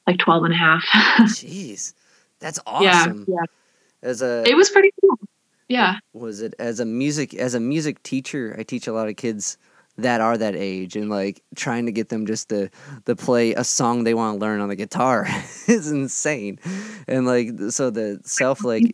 like 0.07 0.17
12 0.17 0.45
and 0.45 0.53
a 0.53 0.57
half. 0.57 0.83
Jeez, 1.21 1.93
that's 2.39 2.59
awesome. 2.65 3.25
Yeah, 3.27 3.35
yeah. 3.35 4.09
As 4.09 4.21
a, 4.21 4.43
it 4.47 4.55
was 4.55 4.69
pretty 4.69 4.91
cool. 5.01 5.19
Yeah. 5.67 5.97
Was 6.13 6.41
it 6.41 6.53
as 6.59 6.79
a 6.79 6.85
music 6.85 7.33
as 7.33 7.53
a 7.53 7.59
music 7.59 8.01
teacher? 8.03 8.55
I 8.57 8.63
teach 8.63 8.87
a 8.87 8.93
lot 8.93 9.07
of 9.07 9.15
kids 9.15 9.57
that 9.97 10.21
are 10.21 10.37
that 10.37 10.55
age 10.55 10.95
and 10.95 11.09
like 11.09 11.41
trying 11.55 11.85
to 11.87 11.91
get 11.91 12.09
them 12.09 12.25
just 12.25 12.49
to 12.49 12.69
to 13.05 13.15
play 13.15 13.53
a 13.53 13.63
song 13.63 14.03
they 14.03 14.13
want 14.13 14.35
to 14.35 14.39
learn 14.39 14.61
on 14.61 14.69
the 14.69 14.75
guitar 14.75 15.27
is 15.67 15.91
insane. 15.91 16.59
And 17.07 17.25
like 17.25 17.49
so 17.69 17.89
the 17.89 18.19
self 18.23 18.63
like 18.63 18.91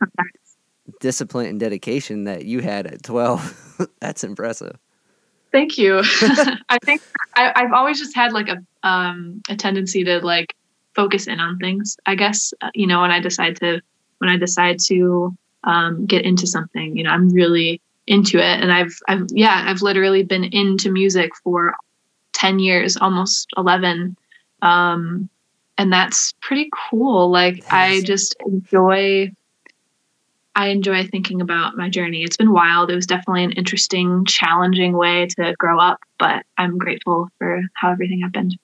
discipline 1.00 1.48
and 1.48 1.60
dedication 1.60 2.26
that 2.26 2.46
you 2.46 2.60
had 2.60 2.88
at 2.88 3.04
12 3.04 3.88
that's 4.00 4.24
impressive 4.24 4.78
thank 5.52 5.78
you 5.78 6.02
i 6.70 6.78
think 6.84 7.02
I, 7.36 7.54
have 7.56 7.74
always 7.74 8.00
just 8.00 8.16
had 8.16 8.34
like 8.34 8.50
a 8.50 8.58
um 8.88 9.42
a 9.50 9.56
tendency 9.56 10.04
to 10.04 10.20
like 10.20 10.54
focus 10.94 11.28
in 11.28 11.40
on 11.40 11.58
things 11.58 11.96
i 12.06 12.16
guess 12.16 12.54
uh, 12.62 12.70
you 12.74 12.86
know 12.86 13.02
when 13.02 13.12
i 13.12 13.20
decide 13.22 13.56
to 13.58 13.82
when 14.18 14.30
i 14.30 14.38
decide 14.38 14.80
to 14.88 15.36
um, 15.64 16.06
get 16.06 16.26
into 16.26 16.48
something 16.48 16.96
you 16.96 17.04
know 17.04 17.10
i'm 17.10 17.30
really 17.30 17.82
into 18.08 18.38
it 18.38 18.62
and 18.62 18.72
i've 18.72 18.98
i've 19.08 19.26
yeah 19.30 19.64
i've 19.68 19.82
literally 19.82 20.24
been 20.24 20.44
into 20.44 20.92
music 20.92 21.32
for 21.44 21.74
10 22.34 22.60
years 22.60 22.98
almost 22.98 23.50
11 23.58 24.18
um 24.62 25.30
and 25.78 25.92
that's 25.92 26.34
pretty 26.42 26.70
cool 26.90 27.30
like 27.30 27.64
i 27.72 28.02
just 28.02 28.36
enjoy 28.46 29.32
I 30.56 30.68
enjoy 30.68 31.08
thinking 31.08 31.42
about 31.42 31.76
my 31.78 31.90
journey. 31.90 32.24
It's 32.24 32.38
been 32.38 32.54
wild. 32.54 32.92
It 32.92 32.96
was 32.96 33.08
definitely 33.08 33.44
an 33.44 33.54
interesting, 33.54 34.24
challenging 34.26 34.94
way 34.94 35.26
to 35.38 35.56
grow 35.58 35.80
up, 35.80 36.00
but 36.20 36.46
I'm 36.58 36.78
grateful 36.78 37.30
for 37.40 37.64
how 37.74 37.92
everything 37.92 38.22
happened. 38.22 38.58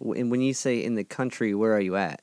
And 0.00 0.30
when 0.30 0.40
you 0.40 0.54
say 0.54 0.82
in 0.82 0.94
the 0.94 1.04
country, 1.04 1.54
where 1.54 1.74
are 1.74 1.80
you 1.80 1.96
at? 1.96 2.20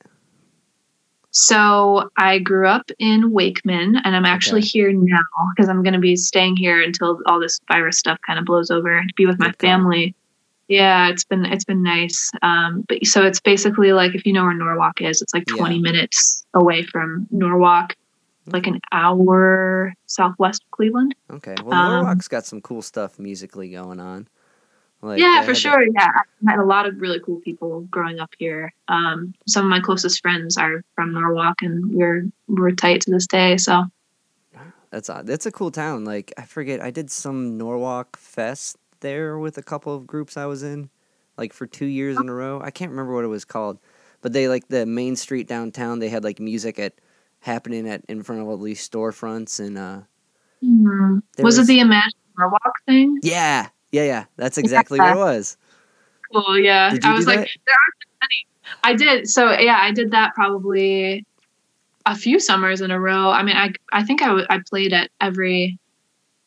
So 1.36 2.10
I 2.16 2.38
grew 2.38 2.68
up 2.68 2.92
in 3.00 3.32
Wakeman, 3.32 3.96
and 4.04 4.14
I'm 4.14 4.24
actually 4.24 4.60
okay. 4.60 4.68
here 4.68 4.92
now 4.92 5.18
because 5.54 5.68
I'm 5.68 5.82
going 5.82 5.94
to 5.94 6.00
be 6.00 6.14
staying 6.14 6.56
here 6.56 6.80
until 6.80 7.20
all 7.26 7.40
this 7.40 7.60
virus 7.66 7.98
stuff 7.98 8.18
kind 8.24 8.38
of 8.38 8.44
blows 8.44 8.70
over 8.70 9.00
to 9.00 9.14
be 9.16 9.26
with 9.26 9.40
my 9.40 9.50
family. 9.58 10.14
Yeah, 10.68 11.08
it's 11.08 11.24
been 11.24 11.44
it's 11.44 11.64
been 11.64 11.82
nice. 11.82 12.30
Um, 12.42 12.84
but 12.88 13.04
so 13.04 13.24
it's 13.24 13.40
basically 13.40 13.92
like 13.92 14.14
if 14.14 14.24
you 14.24 14.32
know 14.32 14.44
where 14.44 14.54
Norwalk 14.54 15.02
is, 15.02 15.20
it's 15.20 15.34
like 15.34 15.44
20 15.46 15.74
yeah. 15.74 15.80
minutes 15.80 16.46
away 16.54 16.84
from 16.84 17.26
Norwalk 17.32 17.96
like 18.46 18.66
an 18.66 18.80
hour 18.92 19.94
southwest 20.06 20.62
of 20.62 20.70
Cleveland. 20.70 21.14
Okay. 21.30 21.54
Well, 21.64 21.74
um, 21.74 21.92
Norwalk's 21.92 22.28
got 22.28 22.44
some 22.44 22.60
cool 22.60 22.82
stuff 22.82 23.18
musically 23.18 23.70
going 23.70 24.00
on. 24.00 24.28
Like, 25.04 25.20
yeah, 25.20 25.42
for 25.42 25.54
sure. 25.54 25.82
Yeah, 25.94 26.08
I 26.14 26.20
met 26.40 26.58
a 26.58 26.64
lot 26.64 26.86
of 26.86 26.98
really 27.00 27.20
cool 27.20 27.40
people 27.40 27.82
growing 27.90 28.18
up 28.20 28.30
here. 28.38 28.72
Um, 28.88 29.34
some 29.46 29.64
of 29.64 29.70
my 29.70 29.80
closest 29.80 30.22
friends 30.22 30.56
are 30.56 30.82
from 30.94 31.12
Norwalk, 31.12 31.62
and 31.62 31.94
we're 31.94 32.24
we're 32.48 32.70
tight 32.72 33.02
to 33.02 33.10
this 33.10 33.26
day. 33.26 33.56
So 33.58 33.84
that's 34.90 35.10
odd. 35.10 35.26
That's 35.26 35.46
a 35.46 35.52
cool 35.52 35.70
town. 35.70 36.04
Like 36.04 36.32
I 36.38 36.42
forget, 36.42 36.80
I 36.80 36.90
did 36.90 37.10
some 37.10 37.58
Norwalk 37.58 38.16
Fest 38.16 38.76
there 39.00 39.38
with 39.38 39.58
a 39.58 39.62
couple 39.62 39.94
of 39.94 40.06
groups 40.06 40.36
I 40.36 40.46
was 40.46 40.62
in, 40.62 40.88
like 41.36 41.52
for 41.52 41.66
two 41.66 41.86
years 41.86 42.16
in 42.18 42.28
a 42.28 42.34
row. 42.34 42.60
I 42.62 42.70
can't 42.70 42.90
remember 42.90 43.14
what 43.14 43.24
it 43.24 43.28
was 43.28 43.44
called, 43.44 43.78
but 44.22 44.32
they 44.32 44.48
like 44.48 44.68
the 44.68 44.86
main 44.86 45.16
street 45.16 45.46
downtown. 45.48 45.98
They 45.98 46.08
had 46.08 46.24
like 46.24 46.40
music 46.40 46.78
at 46.78 46.94
happening 47.40 47.86
at 47.88 48.02
in 48.08 48.22
front 48.22 48.40
of 48.40 48.48
all 48.48 48.56
these 48.56 48.88
storefronts 48.88 49.60
and 49.60 49.76
uh 49.76 50.00
Mhm. 50.64 51.22
Was, 51.42 51.58
was- 51.58 51.68
it 51.68 51.72
the 51.72 51.80
Imagine 51.80 52.18
Norwalk 52.38 52.72
thing? 52.86 53.18
yeah 53.22 53.68
yeah 53.94 54.04
yeah 54.04 54.24
that's 54.36 54.58
exactly 54.58 54.98
what 54.98 55.12
it 55.12 55.16
was 55.16 55.56
Cool. 56.32 56.58
Yeah. 56.58 56.96
I 57.04 57.14
was 57.14 57.26
like, 57.28 57.40
that? 57.40 57.48
there 57.64 57.74
are 57.74 57.92
so 58.02 58.08
many. 58.22 58.46
I 58.82 58.94
did. 58.94 59.28
So 59.28 59.52
yeah, 59.52 59.78
I 59.80 59.92
did 59.92 60.10
that 60.10 60.34
probably 60.34 61.24
a 62.06 62.16
few 62.16 62.40
summers 62.40 62.80
in 62.80 62.90
a 62.90 62.98
row. 62.98 63.30
I 63.30 63.42
mean, 63.44 63.56
I 63.56 63.72
I 63.92 64.02
think 64.02 64.20
I 64.20 64.26
w- 64.28 64.46
I 64.50 64.58
played 64.68 64.92
it 64.92 65.12
every 65.20 65.78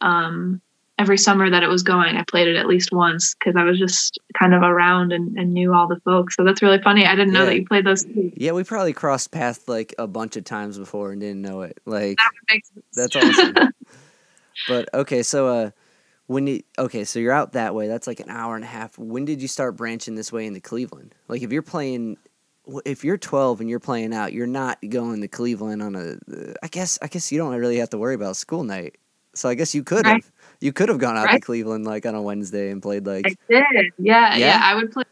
um 0.01 0.59
every 0.99 1.17
summer 1.17 1.49
that 1.49 1.63
it 1.63 1.69
was 1.69 1.83
going. 1.83 2.17
I 2.17 2.23
played 2.23 2.49
it 2.49 2.57
at 2.57 2.65
least 2.67 2.91
once 2.91 3.33
because 3.35 3.55
I 3.55 3.63
was 3.63 3.79
just 3.79 4.17
kind 4.37 4.53
of 4.53 4.61
around 4.63 5.13
and, 5.13 5.37
and 5.37 5.53
knew 5.53 5.73
all 5.73 5.87
the 5.87 6.01
folks. 6.01 6.35
So 6.35 6.43
that's 6.43 6.61
really 6.61 6.81
funny. 6.81 7.05
I 7.05 7.15
didn't 7.15 7.31
know 7.33 7.41
Yeah. 7.43 7.49
that 7.51 7.55
you 7.55 7.65
played 7.65 7.85
those. 7.85 8.03
Too. 8.03 8.33
yeah 8.35 8.51
we 8.51 8.65
probably 8.65 8.91
crossed 8.93 9.31
paths 9.31 9.69
like 9.69 9.95
a 9.97 10.07
bunch 10.07 10.35
of 10.35 10.43
times 10.43 10.77
before 10.77 11.11
and 11.13 11.21
didn't 11.21 11.41
know 11.43 11.61
it 11.61 11.79
like 11.85 12.17
That 12.17 12.31
would 12.33 12.53
make 12.55 12.65
sense. 12.65 12.85
That's 12.93 13.15
awesome. 13.15 13.69
but 14.67 14.89
okay, 14.93 15.23
so 15.23 15.47
uh 15.47 15.69
when 16.27 16.47
you 16.47 16.61
okay, 16.77 17.03
so 17.03 17.19
you're 17.19 17.31
out 17.33 17.53
that 17.53 17.73
way. 17.73 17.87
That's 17.87 18.07
like 18.07 18.19
an 18.19 18.29
hour 18.29 18.55
and 18.55 18.63
a 18.63 18.67
half. 18.67 18.97
When 18.97 19.25
did 19.25 19.41
you 19.41 19.47
start 19.47 19.75
branching 19.75 20.15
this 20.15 20.31
way 20.31 20.45
into 20.45 20.59
Cleveland? 20.61 21.15
Like 21.27 21.41
if 21.41 21.51
you're 21.51 21.61
playing 21.61 22.17
if 22.85 23.03
you're 23.05 23.17
12 23.17 23.61
and 23.61 23.69
you're 23.69 23.79
playing 23.79 24.13
out, 24.13 24.33
you're 24.33 24.45
not 24.45 24.77
going 24.89 25.21
to 25.21 25.27
Cleveland 25.29 25.81
on 25.81 25.95
a 25.95 26.17
uh, 26.31 26.67
guess 26.69 26.99
I 27.01 27.07
guess 27.07 27.31
you 27.31 27.37
don't 27.37 27.55
really 27.55 27.77
have 27.77 27.89
to 27.91 27.97
worry 27.97 28.15
about 28.15 28.35
school 28.35 28.63
night. 28.63 28.97
So 29.35 29.47
I 29.49 29.53
guess 29.55 29.73
you 29.75 29.83
could 29.83 30.05
have 30.05 30.15
Right. 30.15 30.25
you 30.59 30.73
could 30.73 30.89
have 30.89 30.97
gone 30.99 31.15
out 31.15 31.29
to 31.31 31.39
Cleveland 31.39 31.85
like 31.85 32.05
on 32.05 32.15
a 32.15 32.21
Wednesday 32.21 32.71
and 32.71 32.81
played 32.81 33.05
like 33.07 33.25
I 33.25 33.29
did. 33.49 33.93
Yeah, 33.97 34.35
Yeah? 34.35 34.35
yeah. 34.35 34.59
I 34.63 34.75
would 34.75 34.91
play 34.91 35.03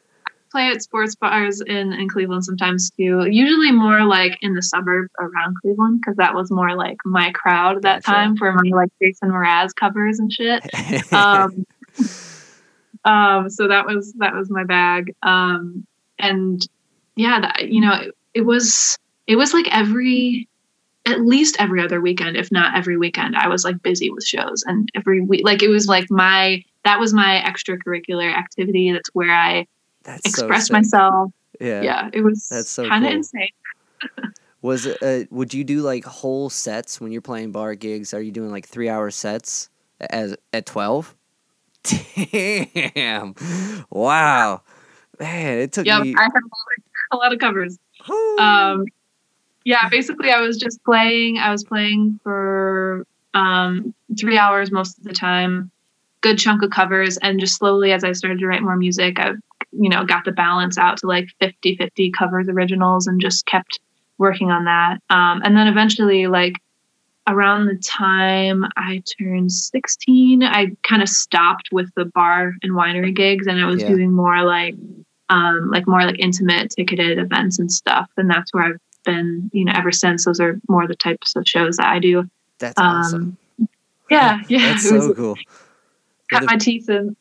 play 0.55 0.71
at 0.71 0.81
sports 0.81 1.15
bars 1.15 1.59
in, 1.59 1.91
in 1.91 2.07
Cleveland 2.07 2.45
sometimes 2.45 2.89
too. 2.91 3.27
Usually 3.29 3.73
more 3.73 4.05
like 4.05 4.37
in 4.41 4.53
the 4.53 4.61
suburbs 4.61 5.11
around 5.19 5.57
Cleveland 5.61 5.99
because 5.99 6.15
that 6.15 6.33
was 6.33 6.49
more 6.49 6.77
like 6.77 6.95
my 7.03 7.31
crowd 7.31 7.81
that 7.81 8.03
Gotcha. 8.03 8.15
time 8.15 8.37
for 8.37 8.53
my 8.53 8.69
like 8.73 8.89
Jason 9.01 9.31
Mraz 9.31 9.75
covers 9.75 10.19
and 10.19 10.31
shit. 10.31 10.63
Um, 11.11 11.65
um, 13.05 13.49
so 13.49 13.67
that 13.67 13.85
was 13.85 14.13
that 14.13 14.33
was 14.33 14.49
my 14.49 14.63
bag. 14.63 15.13
Um, 15.23 15.85
and 16.19 16.65
yeah, 17.15 17.41
that, 17.41 17.69
you 17.69 17.81
know, 17.81 17.93
it, 17.93 18.15
it 18.33 18.41
was 18.41 18.97
it 19.27 19.35
was 19.35 19.53
like 19.53 19.67
every 19.75 20.47
at 21.05 21.21
least 21.21 21.57
every 21.59 21.81
other 21.81 21.99
weekend, 22.01 22.37
if 22.37 22.51
not 22.51 22.75
every 22.75 22.97
weekend, 22.97 23.35
I 23.35 23.47
was 23.47 23.63
like 23.63 23.83
busy 23.83 24.09
with 24.09 24.25
shows 24.25 24.63
and 24.65 24.89
every 24.95 25.21
week 25.21 25.41
like 25.43 25.63
it 25.63 25.69
was 25.69 25.87
like 25.87 26.09
my 26.09 26.63
that 26.85 26.99
was 26.99 27.13
my 27.13 27.43
extracurricular 27.45 28.33
activity. 28.33 28.91
That's 28.91 29.09
where 29.13 29.33
I 29.33 29.67
That's 30.05 30.25
expressed 30.25 30.67
so 30.67 30.73
myself. 30.73 31.31
Yeah. 31.59 31.81
Yeah, 31.83 32.09
it 32.13 32.21
was 32.21 32.47
That's 32.49 32.69
so 32.69 32.89
kind 32.89 33.05
of 33.05 33.09
cool. 33.09 33.17
insane. 33.17 33.49
Was 34.61 34.87
it 34.87 34.97
uh, 35.03 35.25
would 35.29 35.53
you 35.53 35.63
do 35.63 35.81
like 35.81 36.05
whole 36.05 36.49
sets 36.49 36.99
when 36.99 37.11
you're 37.11 37.21
playing 37.21 37.51
bar 37.51 37.75
gigs? 37.75 38.15
Are 38.15 38.21
you 38.21 38.31
doing 38.31 38.49
like 38.49 38.67
3-hour 38.67 39.11
sets 39.11 39.69
as 39.99 40.35
at 40.53 40.65
12? 40.65 41.15
Damn. 41.83 43.35
Wow. 43.91 44.63
Man, 45.19 45.59
it 45.59 45.71
took 45.71 45.85
Yep, 45.85 46.01
me 46.01 46.15
I 46.17 46.23
had 46.23 46.31
a 46.31 46.49
lot, 46.49 46.67
of, 46.77 46.83
a 47.11 47.15
lot 47.17 47.33
of 47.33 47.39
covers. 47.39 47.77
Um 48.39 48.85
yeah 49.65 49.89
basically 49.89 50.31
i 50.31 50.39
was 50.39 50.57
just 50.57 50.81
playing 50.85 51.37
i 51.37 51.51
was 51.51 51.63
playing 51.63 52.19
for 52.23 53.05
um 53.33 53.93
three 54.17 54.37
hours 54.37 54.71
most 54.71 54.97
of 54.97 55.03
the 55.03 55.11
time 55.11 55.69
good 56.21 56.37
chunk 56.37 56.63
of 56.63 56.69
covers 56.69 57.17
and 57.17 57.39
just 57.39 57.57
slowly 57.57 57.91
as 57.91 58.03
i 58.03 58.13
started 58.13 58.39
to 58.39 58.47
write 58.47 58.61
more 58.61 58.77
music 58.77 59.19
i 59.19 59.31
you 59.71 59.89
know 59.89 60.03
got 60.05 60.23
the 60.25 60.31
balance 60.31 60.77
out 60.77 60.97
to 60.97 61.07
like 61.07 61.27
50 61.39 61.75
50 61.77 62.11
covers 62.11 62.47
originals 62.49 63.07
and 63.07 63.19
just 63.21 63.45
kept 63.45 63.79
working 64.17 64.51
on 64.51 64.65
that 64.65 64.99
um 65.09 65.41
and 65.43 65.55
then 65.57 65.67
eventually 65.67 66.27
like 66.27 66.53
around 67.27 67.65
the 67.65 67.75
time 67.75 68.63
i 68.77 69.01
turned 69.19 69.51
16 69.51 70.43
i 70.43 70.67
kind 70.83 71.01
of 71.01 71.09
stopped 71.09 71.69
with 71.71 71.89
the 71.95 72.05
bar 72.05 72.53
and 72.63 72.73
winery 72.73 73.13
gigs 73.13 73.47
and 73.47 73.59
i 73.59 73.65
was 73.65 73.81
Yeah. 73.81 73.89
doing 73.89 74.11
more 74.11 74.43
like 74.43 74.75
um, 75.27 75.71
like 75.71 75.87
more 75.87 76.03
like 76.05 76.19
intimate 76.19 76.69
ticketed 76.69 77.17
events 77.17 77.57
and 77.57 77.71
stuff. 77.71 78.11
And 78.15 78.29
that's 78.29 78.53
where 78.53 78.63
I've 78.65 78.79
been, 79.05 79.49
you 79.53 79.65
know, 79.65 79.71
ever 79.75 79.91
since. 79.91 80.23
Those 80.23 80.39
are 80.39 80.59
more 80.69 80.87
the 80.87 80.93
types 80.95 81.35
of 81.35 81.47
shows 81.47 81.77
that 81.77 81.87
I 81.87 81.97
do. 81.97 82.29
That's 82.59 82.75
awesome. 82.79 83.35
Um, 83.59 83.67
yeah, 84.11 84.41
yeah. 84.49 84.59
That's 84.73 84.87
so 84.87 85.15
cool. 85.15 85.35
cut 86.31 86.41
the- 86.41 86.45
my 86.45 86.57
teeth 86.57 86.87
in. 86.89 87.15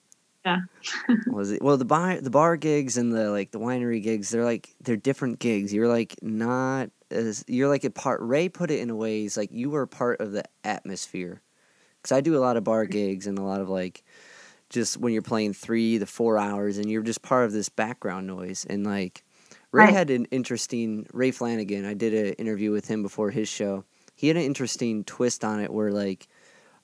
Was 1.30 1.50
it 1.50 1.62
well 1.62 1.76
the 1.76 1.84
bar 1.84 2.20
the 2.20 2.30
bar 2.30 2.56
gigs 2.56 2.96
and 2.96 3.12
the 3.12 3.30
like 3.30 3.50
the 3.50 3.58
winery 3.58 4.02
gigs? 4.02 4.30
They're 4.30 4.44
like 4.44 4.74
they're 4.80 4.96
different 4.96 5.38
gigs. 5.38 5.72
You're 5.72 5.88
like 5.88 6.16
not 6.22 6.90
as 7.10 7.44
you're 7.48 7.68
like 7.68 7.84
a 7.84 7.90
part. 7.90 8.20
Ray 8.22 8.48
put 8.48 8.70
it 8.70 8.80
in 8.80 8.90
a 8.90 8.96
way. 8.96 9.20
He's 9.22 9.36
like 9.36 9.50
you 9.52 9.70
were 9.70 9.86
part 9.86 10.20
of 10.20 10.32
the 10.32 10.44
atmosphere. 10.64 11.42
Because 12.02 12.16
I 12.16 12.20
do 12.20 12.36
a 12.36 12.40
lot 12.40 12.56
of 12.56 12.64
bar 12.64 12.86
gigs 12.86 13.26
and 13.26 13.38
a 13.38 13.42
lot 13.42 13.60
of 13.60 13.68
like 13.70 14.04
just 14.70 14.98
when 14.98 15.12
you're 15.12 15.22
playing 15.22 15.54
three 15.54 15.98
to 15.98 16.06
four 16.06 16.38
hours 16.38 16.78
and 16.78 16.90
you're 16.90 17.02
just 17.02 17.22
part 17.22 17.44
of 17.46 17.52
this 17.52 17.68
background 17.68 18.26
noise 18.26 18.66
and 18.68 18.84
like 18.84 19.24
Ray 19.72 19.86
Right. 19.86 19.92
had 19.92 20.10
an 20.10 20.26
interesting 20.26 21.06
Ray 21.12 21.30
Flanagan. 21.32 21.84
I 21.84 21.94
did 21.94 22.14
an 22.14 22.34
interview 22.34 22.70
with 22.72 22.88
him 22.88 23.02
before 23.02 23.30
his 23.30 23.48
show. 23.48 23.84
He 24.14 24.28
had 24.28 24.36
an 24.36 24.44
interesting 24.44 25.04
twist 25.04 25.44
on 25.44 25.60
it 25.60 25.72
where 25.72 25.92
like 25.92 26.28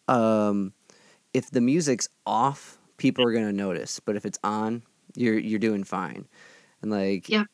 um 0.08 0.72
if 1.34 1.50
the 1.50 1.62
music's 1.62 2.08
off, 2.26 2.79
people 3.00 3.24
are 3.24 3.32
gonna 3.32 3.52
notice. 3.52 3.98
But 3.98 4.14
if 4.14 4.24
it's 4.24 4.38
on, 4.44 4.82
you're 5.16 5.36
you're 5.38 5.58
doing 5.58 5.82
fine. 5.82 6.28
And 6.82 6.90
like 6.92 7.28
Yeah. 7.28 7.44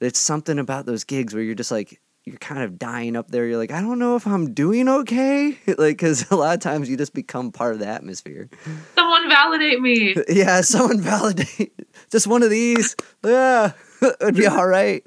there's 0.00 0.18
something 0.18 0.58
about 0.58 0.86
those 0.86 1.04
gigs 1.04 1.32
where 1.34 1.42
you're 1.44 1.54
just 1.54 1.70
like 1.70 2.00
you're 2.24 2.38
kind 2.38 2.64
of 2.64 2.76
dying 2.76 3.14
up 3.14 3.30
there. 3.30 3.46
You're 3.46 3.56
like, 3.56 3.70
I 3.70 3.80
don't 3.80 4.00
know 4.00 4.16
if 4.16 4.26
I'm 4.26 4.52
doing 4.52 4.88
okay. 4.88 5.56
like, 5.78 5.96
because 5.96 6.28
a 6.32 6.34
lot 6.34 6.54
of 6.54 6.60
times 6.60 6.88
you 6.90 6.96
just 6.96 7.14
become 7.14 7.52
part 7.52 7.74
of 7.74 7.78
the 7.78 7.86
atmosphere. 7.86 8.48
Someone 8.96 9.28
validate 9.28 9.80
me. 9.80 10.16
yeah, 10.28 10.60
someone 10.62 11.00
validate. 11.14 11.72
Just 12.10 12.26
one 12.26 12.42
of 12.42 12.50
these. 12.50 12.96
Yeah, 13.24 13.72
it'd 14.20 14.34
be 14.34 14.46
all 14.48 14.66
right. 14.66 15.04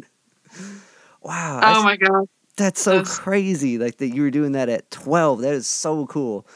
Wow. 1.21 1.59
I 1.61 1.73
Oh 1.75 1.79
s- 1.79 1.83
my 1.83 1.97
god. 1.97 2.25
that's 2.57 2.81
so 2.81 2.91
That's- 2.91 3.19
crazy. 3.19 3.77
Like 3.77 3.97
that 3.97 4.09
you 4.15 4.21
were 4.21 4.31
doing 4.31 4.53
that 4.53 4.69
at 4.69 4.89
12. 4.91 5.41
That 5.41 5.53
is 5.53 5.67
so 5.67 6.05
cool. 6.07 6.47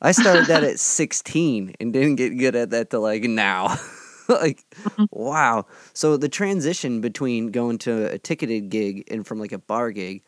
I 0.00 0.12
started 0.12 0.46
that 0.46 0.64
at 0.64 0.80
16 0.80 1.74
and 1.80 1.92
didn't 1.92 2.16
get 2.16 2.38
good 2.38 2.56
at 2.56 2.70
that 2.70 2.90
till 2.90 3.02
like 3.02 3.22
now. 3.24 3.76
like 4.28 4.64
Mhm. 4.84 5.08
wow. 5.10 5.66
So 5.92 6.16
the 6.16 6.28
transition 6.28 7.00
between 7.00 7.48
going 7.50 7.78
to 7.78 8.12
a 8.12 8.18
ticketed 8.18 8.70
gig 8.70 9.04
and 9.10 9.26
from 9.26 9.38
like 9.38 9.52
a 9.52 9.58
bar 9.58 9.90
gig, 9.90 10.22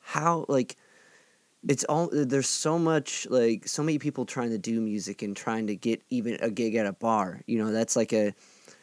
how 0.00 0.46
like 0.48 0.76
it's 1.66 1.84
all 1.84 2.08
there's 2.12 2.48
so 2.48 2.78
much 2.78 3.26
like 3.30 3.66
so 3.66 3.82
many 3.82 3.98
people 3.98 4.26
trying 4.26 4.50
to 4.50 4.58
do 4.58 4.80
music 4.80 5.22
and 5.22 5.36
trying 5.36 5.66
to 5.68 5.76
get 5.76 6.02
even 6.10 6.36
a 6.40 6.50
gig 6.50 6.74
at 6.74 6.86
a 6.86 6.92
bar. 6.92 7.40
You 7.46 7.58
know, 7.58 7.72
that's 7.72 7.96
like 7.96 8.12
a 8.12 8.34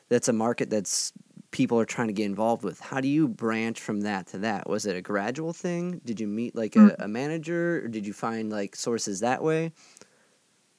that's 0.09 0.27
a 0.29 0.33
market 0.33 0.69
that's 0.69 1.13
people 1.51 1.79
are 1.79 1.85
trying 1.85 2.07
to 2.07 2.13
get 2.13 2.25
involved 2.25 2.63
with. 2.63 2.79
How 2.79 3.01
do 3.01 3.07
you 3.07 3.27
branch 3.27 3.79
from 3.79 4.01
that 4.01 4.27
to 4.27 4.39
that? 4.39 4.69
Was 4.69 4.85
it 4.85 4.95
a 4.95 5.01
gradual 5.01 5.53
thing? 5.53 6.01
Did 6.05 6.19
you 6.19 6.27
meet 6.27 6.55
like 6.55 6.75
a, 6.77 6.95
a 7.00 7.07
manager 7.07 7.83
or 7.85 7.88
did 7.89 8.07
you 8.07 8.13
find 8.13 8.51
like 8.51 8.75
sources 8.75 9.21
that 9.21 9.43
way? 9.43 9.71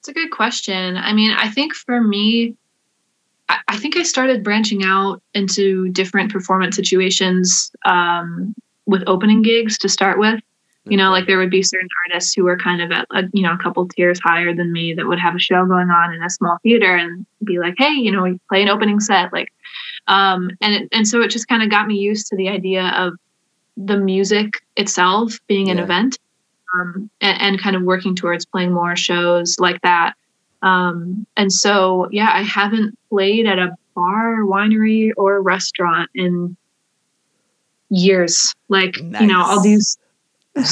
It's 0.02 0.09
a 0.09 0.12
good 0.12 0.32
question. 0.32 0.97
I 0.97 1.12
mean, 1.12 1.30
I 1.30 1.49
think 1.49 1.75
for 1.76 2.00
me, 2.00 2.56
I, 3.49 3.59
I 3.68 3.76
think 3.76 3.97
I 3.97 4.02
started 4.02 4.42
branching 4.42 4.82
out 4.82 5.23
into 5.32 5.90
different 5.90 6.32
performance 6.32 6.75
situations 6.75 7.71
um, 7.85 8.52
with 8.85 9.04
opening 9.06 9.42
gigs 9.42 9.78
to 9.78 9.88
start 9.88 10.18
with. 10.18 10.40
You 10.87 10.97
know, 10.97 11.12
like 11.12 11.28
there 11.28 11.38
would 11.38 11.50
be 11.52 11.62
certain 11.62 11.87
artists 12.11 12.35
who 12.35 12.42
were 12.42 12.56
kind 12.59 12.82
of 12.82 12.90
at 12.90 13.06
a, 13.12 13.23
you 13.32 13.44
know 13.44 13.52
a 13.52 13.59
couple 13.59 13.87
tiers 13.87 14.18
higher 14.25 14.52
than 14.52 14.73
me 14.73 14.92
that 14.94 15.06
would 15.06 15.21
have 15.21 15.37
a 15.37 15.38
show 15.38 15.64
going 15.66 15.90
on 15.90 16.12
in 16.12 16.21
a 16.21 16.28
small 16.28 16.59
theater 16.64 16.97
and 16.97 17.25
be 17.44 17.61
like, 17.61 17.75
hey, 17.78 17.92
you 17.92 18.11
know, 18.11 18.25
we 18.25 18.40
play 18.49 18.61
an 18.61 18.68
opening 18.68 18.99
set, 18.99 19.32
like, 19.32 19.52
um, 20.09 20.50
and 20.61 20.75
it, 20.75 20.88
and 20.90 21.06
so 21.06 21.23
it 21.23 21.28
just 21.28 21.47
kind 21.47 21.62
of 21.62 21.71
got 21.71 21.87
me 21.87 21.94
used 21.94 22.26
to 22.26 22.37
the 22.37 22.49
idea 22.49 22.88
of 22.97 23.12
the 23.76 23.97
music 23.97 24.61
itself 24.76 25.38
being 25.47 25.71
an 25.71 25.76
Yeah. 25.78 25.85
event, 25.85 26.18
um, 26.75 27.11
and, 27.21 27.43
and 27.43 27.61
kind 27.61 27.76
of 27.76 27.83
working 27.83 28.14
towards 28.14 28.45
playing 28.45 28.73
more 28.73 28.97
shows 28.97 29.59
like 29.59 29.81
that. 29.83 30.14
Um, 30.62 31.26
and 31.37 31.52
so, 31.52 32.09
yeah, 32.11 32.31
I 32.33 32.43
haven't 32.43 32.99
played 33.11 33.47
at 33.47 33.59
a 33.59 33.76
bar, 33.95 34.43
winery, 34.43 35.11
or 35.17 35.43
restaurant 35.43 36.11
in 36.14 36.57
years. 37.91 38.55
Like, 38.69 38.97
you 38.97 39.26
know, 39.26 39.43
I'll 39.45 39.62
do 39.62 39.79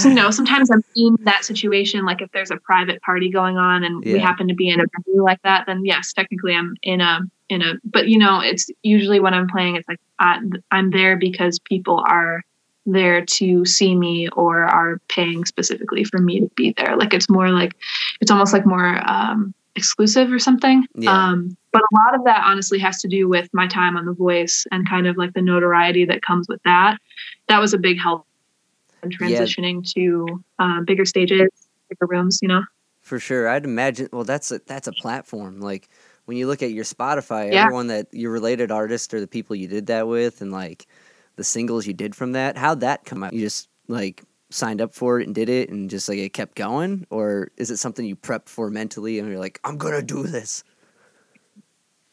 you 0.04 0.14
know, 0.14 0.30
sometimes 0.30 0.70
I'm 0.70 0.84
in 0.96 1.16
that 1.20 1.44
situation. 1.44 2.04
Like 2.04 2.22
if 2.22 2.30
there's 2.32 2.50
a 2.50 2.56
private 2.56 3.00
party 3.02 3.30
going 3.30 3.56
on 3.56 3.84
and 3.84 4.04
we 4.04 4.18
happen 4.18 4.48
to 4.48 4.54
be 4.54 4.68
in 4.68 4.80
a 4.80 4.84
venue 5.04 5.22
like 5.22 5.40
that, 5.42 5.64
then 5.66 5.84
yes, 5.84 6.12
technically 6.12 6.54
I'm 6.54 6.76
in 6.82 7.00
a 7.00 7.20
in 7.48 7.62
a. 7.62 7.74
But 7.84 8.08
you 8.08 8.18
know, 8.18 8.40
it's 8.40 8.70
usually 8.82 9.20
when 9.20 9.34
I'm 9.34 9.48
playing, 9.48 9.76
it's 9.76 9.88
like 9.88 10.00
I, 10.18 10.40
I'm 10.70 10.90
there 10.90 11.16
because 11.16 11.58
people 11.58 12.02
are 12.06 12.44
there 12.86 13.24
to 13.24 13.64
see 13.64 13.94
me 13.94 14.28
or 14.30 14.64
are 14.64 15.00
paying 15.08 15.44
specifically 15.44 16.04
for 16.04 16.18
me 16.18 16.40
to 16.40 16.50
be 16.56 16.74
there. 16.76 16.96
Like 16.96 17.14
it's 17.14 17.28
more 17.28 17.50
like 17.50 17.74
it's 18.20 18.30
almost 18.30 18.52
like 18.52 18.66
more 18.66 19.00
um, 19.08 19.54
exclusive 19.76 20.32
or 20.32 20.38
something. 20.38 20.86
Yeah. 20.94 21.12
Um, 21.12 21.56
but 21.72 21.82
a 21.82 21.94
lot 21.94 22.14
of 22.14 22.24
that 22.24 22.42
honestly 22.44 22.78
has 22.80 23.00
to 23.02 23.08
do 23.08 23.28
with 23.28 23.48
my 23.52 23.66
time 23.66 23.96
on 23.96 24.04
The 24.06 24.12
Voice 24.12 24.66
and 24.72 24.88
kind 24.88 25.06
of 25.06 25.16
like 25.16 25.34
the 25.34 25.42
notoriety 25.42 26.04
that 26.06 26.22
comes 26.22 26.48
with 26.48 26.62
that. 26.64 26.98
That 27.48 27.60
was 27.60 27.74
a 27.74 27.78
big 27.78 27.98
help 27.98 28.26
and 29.02 29.16
transitioning 29.16 29.82
yeah. 29.84 30.02
to 30.02 30.44
uh, 30.58 30.80
bigger 30.82 31.04
stages, 31.04 31.48
bigger 31.88 32.06
rooms. 32.06 32.38
You 32.42 32.48
know, 32.48 32.62
for 33.00 33.18
sure. 33.18 33.48
I'd 33.48 33.64
imagine. 33.64 34.08
Well, 34.12 34.24
that's 34.24 34.50
a 34.50 34.60
that's 34.66 34.88
a 34.88 34.92
platform. 34.92 35.60
Like 35.60 35.88
when 36.24 36.36
you 36.36 36.46
look 36.46 36.62
at 36.62 36.72
your 36.72 36.84
Spotify, 36.84 37.52
yeah. 37.52 37.64
everyone 37.64 37.88
that 37.88 38.08
your 38.12 38.30
related 38.30 38.70
artist 38.70 39.14
or 39.14 39.20
the 39.20 39.26
people 39.26 39.56
you 39.56 39.68
did 39.68 39.86
that 39.86 40.08
with, 40.08 40.40
and 40.40 40.52
like 40.52 40.86
the 41.40 41.44
singles 41.44 41.86
you 41.86 41.94
did 41.94 42.14
from 42.14 42.32
that, 42.32 42.58
how'd 42.58 42.80
that 42.80 43.06
come 43.06 43.22
out? 43.22 43.32
You 43.32 43.40
just 43.40 43.70
like 43.88 44.22
signed 44.50 44.82
up 44.82 44.92
for 44.92 45.20
it 45.20 45.26
and 45.26 45.34
did 45.34 45.48
it, 45.48 45.70
and 45.70 45.88
just 45.88 46.06
like 46.06 46.18
it 46.18 46.34
kept 46.34 46.54
going, 46.54 47.06
or 47.08 47.50
is 47.56 47.70
it 47.70 47.78
something 47.78 48.04
you 48.04 48.14
prepped 48.14 48.50
for 48.50 48.68
mentally 48.68 49.18
and 49.18 49.26
you're 49.26 49.38
like, 49.38 49.58
I'm 49.64 49.78
gonna 49.78 50.02
do 50.02 50.24
this? 50.24 50.62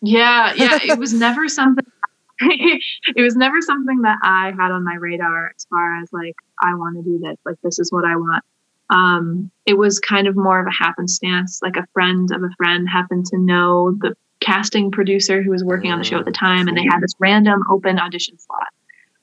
Yeah, 0.01 0.53
yeah. 0.55 0.79
it 0.81 0.97
was 0.97 1.11
never 1.27 1.49
something 1.49 1.85
it 2.39 3.21
was 3.21 3.35
never 3.35 3.61
something 3.61 4.03
that 4.03 4.19
I 4.23 4.53
had 4.57 4.71
on 4.71 4.85
my 4.85 4.95
radar 4.95 5.51
as 5.53 5.65
far 5.69 6.01
as 6.01 6.13
like 6.13 6.35
I 6.63 6.75
want 6.75 6.95
to 6.95 7.03
do 7.03 7.19
this, 7.19 7.35
like 7.45 7.57
this 7.63 7.79
is 7.79 7.91
what 7.91 8.05
I 8.05 8.15
want. 8.15 8.45
Um, 8.89 9.51
it 9.65 9.73
was 9.73 9.99
kind 9.99 10.27
of 10.27 10.37
more 10.37 10.61
of 10.61 10.67
a 10.67 10.71
happenstance. 10.71 11.59
Like 11.61 11.75
a 11.75 11.85
friend 11.93 12.31
of 12.31 12.43
a 12.43 12.49
friend 12.55 12.87
happened 12.87 13.25
to 13.27 13.37
know 13.37 13.91
the 13.91 14.15
casting 14.39 14.89
producer 14.89 15.43
who 15.43 15.51
was 15.51 15.65
working 15.65 15.91
on 15.91 15.99
the 15.99 16.05
show 16.05 16.17
at 16.17 16.23
the 16.23 16.31
time, 16.31 16.69
and 16.69 16.77
they 16.77 16.83
had 16.83 17.01
this 17.01 17.13
random 17.19 17.63
open 17.69 17.99
audition 17.99 18.39
slot. 18.39 18.67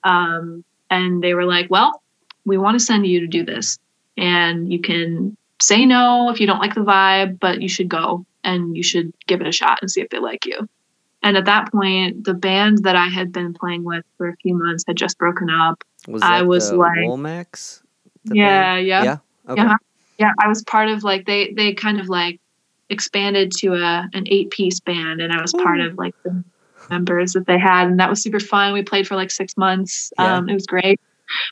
Um, 0.04 0.64
and 0.90 1.22
they 1.22 1.34
were 1.34 1.44
like, 1.44 1.70
"Well, 1.70 2.02
we 2.44 2.58
want 2.58 2.78
to 2.78 2.84
send 2.84 3.06
you 3.06 3.20
to 3.20 3.26
do 3.26 3.44
this, 3.44 3.78
and 4.16 4.72
you 4.72 4.80
can 4.80 5.36
say 5.60 5.86
no 5.86 6.30
if 6.30 6.40
you 6.40 6.46
don't 6.46 6.58
like 6.58 6.74
the 6.74 6.82
vibe, 6.82 7.40
but 7.40 7.62
you 7.62 7.68
should 7.68 7.88
go 7.88 8.26
and 8.42 8.76
you 8.76 8.82
should 8.82 9.12
give 9.26 9.40
it 9.40 9.46
a 9.46 9.52
shot 9.52 9.78
and 9.80 9.90
see 9.90 10.00
if 10.00 10.10
they 10.10 10.18
like 10.18 10.46
you." 10.46 10.68
And 11.22 11.38
at 11.38 11.46
that 11.46 11.72
point, 11.72 12.24
the 12.24 12.34
band 12.34 12.84
that 12.84 12.96
I 12.96 13.08
had 13.08 13.32
been 13.32 13.54
playing 13.54 13.82
with 13.82 14.04
for 14.18 14.28
a 14.28 14.36
few 14.36 14.54
months 14.56 14.84
had 14.86 14.96
just 14.96 15.16
broken 15.16 15.48
up. 15.48 15.82
Was 16.06 16.22
I 16.22 16.42
was 16.42 16.70
like 16.70 16.98
Womax? 16.98 17.80
Yeah, 18.24 18.76
yeah, 18.76 19.02
yeah. 19.02 19.16
Okay. 19.48 19.62
Yeah, 19.62 19.76
yeah. 20.18 20.32
I 20.38 20.48
was 20.48 20.62
part 20.64 20.88
of 20.90 21.02
like 21.02 21.24
they 21.24 21.54
they 21.54 21.72
kind 21.72 21.98
of 21.98 22.10
like 22.10 22.40
expanded 22.90 23.52
to 23.52 23.74
a 23.74 24.08
an 24.12 24.24
eight 24.26 24.50
piece 24.50 24.80
band, 24.80 25.22
and 25.22 25.32
I 25.32 25.40
was 25.40 25.54
Ooh. 25.54 25.62
part 25.62 25.80
of 25.80 25.96
like 25.96 26.14
the 26.24 26.44
members 26.90 27.32
that 27.32 27.46
they 27.46 27.58
had, 27.58 27.88
and 27.88 28.00
that 28.00 28.10
was 28.10 28.22
super 28.22 28.40
fun. 28.40 28.72
We 28.72 28.82
played 28.82 29.06
for 29.06 29.16
like 29.16 29.30
six 29.30 29.56
months. 29.56 30.12
Yeah. 30.18 30.36
Um, 30.36 30.48
it 30.48 30.54
was 30.54 30.66
great, 30.66 31.00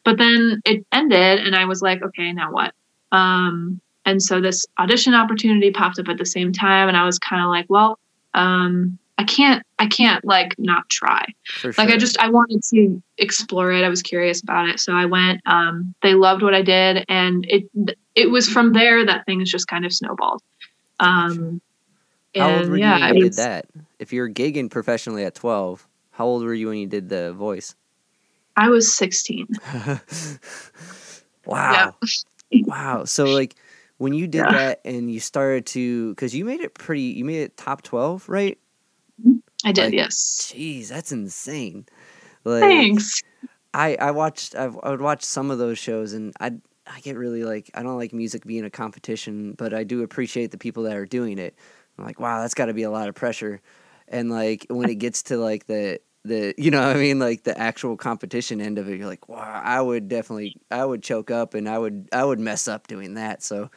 but 0.05 0.19
then 0.19 0.61
it 0.65 0.85
ended, 0.93 1.41
and 1.41 1.55
I 1.55 1.65
was 1.65 1.83
like, 1.83 2.03
okay, 2.03 2.33
now 2.33 2.53
what? 2.53 2.75
Um, 3.13 3.81
and 4.05 4.23
so 4.23 4.41
this 4.41 4.67
audition 4.79 5.15
opportunity 5.15 5.71
popped 5.71 5.99
up 5.99 6.09
at 6.09 6.19
the 6.19 6.27
same 6.27 6.53
time, 6.53 6.89
and 6.89 6.97
I 6.97 7.05
was 7.05 7.19
kind 7.19 7.43
of 7.43 7.49
like, 7.49 7.67
well, 7.69 7.99
um, 8.35 8.99
I 9.19 9.25
can't 9.25 9.65
I 9.79 9.87
can't 9.87 10.25
like 10.25 10.59
not 10.59 10.89
try. 10.89 11.25
Sure. 11.45 11.73
Like 11.79 11.91
I 11.91 11.97
just 11.97 12.19
I 12.19 12.29
wanted 12.29 12.63
to 12.71 13.03
explore 13.19 13.73
it. 13.73 13.85
I 13.85 13.89
was 13.89 14.03
curious 14.03 14.43
about 14.43 14.69
it. 14.69 14.81
So 14.81 14.95
I 14.95 15.05
went. 15.05 15.41
Um, 15.47 15.95
they 16.03 16.15
loved 16.15 16.43
what 16.43 16.55
I 16.55 16.63
did 16.63 17.05
and 17.09 17.47
it 17.49 17.65
it 18.15 18.31
was 18.31 18.49
from 18.49 18.73
there 18.73 19.05
that 19.07 19.25
things 19.27 19.51
just 19.51 19.69
kind 19.69 19.85
of 19.85 19.93
snowballed. 19.93 20.43
Um, 20.99 21.61
how 22.37 22.59
old 22.59 22.69
were 22.69 22.77
yeah, 22.77 22.97
you 22.99 23.05
when 23.05 23.17
you 23.17 23.23
did 23.25 23.35
that? 23.35 23.67
If 23.99 24.13
you're 24.13 24.29
gigging 24.29 24.71
professionally 24.71 25.25
at 25.25 25.35
twelve, 25.35 25.87
how 26.11 26.27
old 26.27 26.43
were 26.43 26.55
you 26.55 26.69
when 26.69 26.79
you 26.79 26.87
did 26.87 27.09
the 27.09 27.33
voice? 27.33 27.75
I 28.57 28.69
was 28.69 28.95
sixteen. 28.95 29.49
wow. 31.47 31.95
wow. 32.53 33.05
So 33.05 33.25
like 33.25 33.57
when 33.99 34.13
you 34.13 34.27
did 34.27 34.39
yeah. 34.39 34.53
that 34.53 34.81
and 34.85 35.11
you 35.11 35.21
started 35.21 35.67
to 35.67 36.11
because 36.11 36.35
you 36.35 36.45
made 36.45 36.61
it 36.61 36.75
pretty 36.75 37.03
you 37.03 37.25
made 37.25 37.43
it 37.43 37.57
top 37.57 37.83
12 37.83 38.29
right 38.29 38.59
I 39.65 39.73
did, 39.73 39.87
like, 39.87 39.95
yes. 39.95 40.53
Jeez, 40.53 40.89
that's 40.89 41.13
insane. 41.13 41.87
Like, 42.45 42.63
Thanks. 42.63 43.23
I 43.73 43.97
I 44.01 44.11
watched 44.11 44.57
I've, 44.57 44.77
I 44.83 44.91
would 44.91 45.01
watch 45.01 45.23
some 45.23 45.51
of 45.51 45.59
those 45.59 45.79
shows 45.79 46.13
and 46.13 46.33
I 46.41 46.53
I 46.87 47.01
get 47.01 47.17
really 47.17 47.45
like 47.45 47.71
I 47.75 47.83
don't 47.83 47.97
like 47.97 48.13
music 48.13 48.45
being 48.45 48.65
a 48.65 48.71
competition, 48.71 49.53
but 49.53 49.73
I 49.73 49.85
do 49.85 50.03
appreciate 50.03 50.51
the 50.51 50.59
people 50.59 50.83
that 50.85 50.97
are 50.97 51.07
doing 51.07 51.39
it. 51.39 51.55
I'm 51.99 52.05
like, 52.05 52.21
wow, 52.21 52.41
that's 52.41 52.55
got 52.55 52.67
to 52.67 52.75
be 52.75 52.83
a 52.83 52.91
lot 52.91 53.09
of 53.09 53.15
pressure. 53.15 53.61
And 54.09 54.31
like 54.31 54.67
when 54.69 54.91
it 54.91 54.97
gets 54.97 55.25
to 55.25 55.37
like 55.37 55.67
the 55.67 56.01
the 56.25 56.55
you 56.57 56.71
know 56.71 56.83
I 56.83 56.95
mean 56.95 57.19
like 57.19 57.45
the 57.45 57.59
actual 57.59 57.97
competition 57.97 58.61
end 58.61 58.79
of 58.79 58.89
it, 58.89 58.99
you're 58.99 59.07
like, 59.07 59.29
wow, 59.29 59.61
I 59.65 59.81
would 59.81 60.09
definitely 60.09 60.57
I 60.71 60.85
would 60.85 61.03
choke 61.03 61.31
up 61.31 61.55
and 61.55 61.69
I 61.69 61.79
would 61.79 62.09
I 62.13 62.25
would 62.25 62.41
mess 62.41 62.69
up 62.69 62.87
doing 62.87 63.15
that. 63.15 63.43
So 63.43 63.71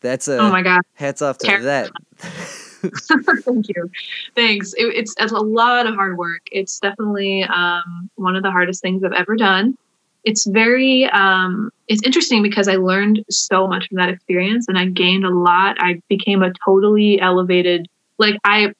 that's 0.00 0.28
a 0.28 0.38
oh 0.38 0.50
my 0.50 0.62
god, 0.62 0.82
hats 0.94 1.22
off 1.22 1.38
to 1.38 1.58
that. 1.62 1.90
Thank 3.44 3.68
you. 3.68 3.90
Thanks. 4.34 4.72
It, 4.74 4.86
it's, 4.94 5.14
it's 5.18 5.32
a 5.32 5.38
lot 5.38 5.86
of 5.86 5.94
hard 5.94 6.18
work. 6.18 6.42
It's 6.52 6.78
definitely 6.80 7.44
um, 7.44 8.10
one 8.16 8.36
of 8.36 8.42
the 8.42 8.50
hardest 8.50 8.82
things 8.82 9.02
I've 9.02 9.12
ever 9.12 9.36
done. 9.36 9.78
It's 10.24 10.46
very, 10.46 11.04
um, 11.06 11.70
it's 11.88 12.02
interesting 12.02 12.42
because 12.42 12.66
I 12.68 12.76
learned 12.76 13.24
so 13.30 13.66
much 13.66 13.88
from 13.88 13.98
that 13.98 14.08
experience 14.08 14.66
and 14.68 14.78
I 14.78 14.86
gained 14.86 15.24
a 15.24 15.30
lot. 15.30 15.76
I 15.78 16.00
became 16.08 16.42
a 16.42 16.52
totally 16.64 17.20
elevated, 17.20 17.88
like 18.18 18.36
I, 18.44 18.72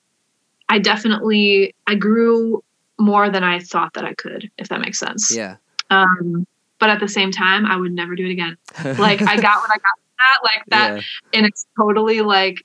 I 0.68 0.78
definitely, 0.78 1.74
I 1.86 1.94
grew 1.96 2.64
more 2.98 3.28
than 3.28 3.44
I 3.44 3.60
thought 3.60 3.92
that 3.94 4.04
I 4.04 4.14
could, 4.14 4.50
if 4.56 4.68
that 4.68 4.80
makes 4.80 4.98
sense. 4.98 5.34
Yeah. 5.34 5.56
Um, 5.90 6.46
but 6.78 6.90
at 6.90 7.00
the 7.00 7.08
same 7.08 7.30
time, 7.30 7.66
I 7.66 7.76
would 7.76 7.92
never 7.92 8.14
do 8.14 8.26
it 8.26 8.30
again. 8.30 8.56
Like 8.98 9.22
I 9.22 9.40
got 9.40 9.60
what 9.60 9.70
I 9.70 9.76
got 9.76 9.98
that, 10.18 10.38
like 10.42 10.64
that, 10.68 10.96
yeah. 10.96 11.02
and 11.34 11.46
it's 11.46 11.66
totally 11.78 12.20
like 12.20 12.56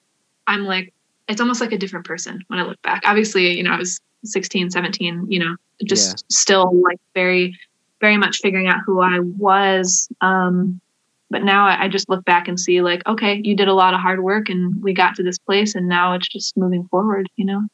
I'm 0.48 0.66
like 0.66 0.94
it's 1.30 1.40
almost 1.40 1.62
like 1.62 1.72
a 1.72 1.78
different 1.78 2.06
person 2.06 2.44
when 2.48 2.60
I 2.60 2.64
look 2.64 2.82
back. 2.82 3.04
Obviously, 3.06 3.56
you 3.56 3.64
know, 3.64 3.72
I 3.72 3.78
was 3.78 4.02
16, 4.26 4.72
17, 4.72 5.28
you 5.30 5.40
know, 5.40 5.56
just 5.86 6.10
yeah. 6.10 6.16
still 6.30 6.82
like 6.82 7.00
very, 7.14 7.58
very 8.00 8.18
much 8.18 8.40
figuring 8.42 8.68
out 8.68 8.80
who 8.86 9.02
I 9.02 9.20
was. 9.20 10.10
Um, 10.22 10.82
but 11.30 11.44
now 11.44 11.66
I, 11.66 11.86
I 11.86 11.88
just 11.88 12.10
look 12.10 12.26
back 12.26 12.48
and 12.48 12.60
see 12.60 12.82
like, 12.82 13.06
okay, 13.08 13.42
you 13.44 13.56
did 13.56 13.68
a 13.68 13.74
lot 13.74 13.94
of 13.94 14.00
hard 14.00 14.24
work 14.24 14.50
and 14.50 14.82
we 14.82 14.94
got 14.94 15.16
to 15.16 15.24
this 15.24 15.38
place 15.38 15.76
and 15.76 15.88
now 15.88 16.14
it's 16.14 16.28
just 16.28 16.58
moving 16.58 16.88
forward, 16.88 17.28
you 17.36 17.46
know? 17.46 17.68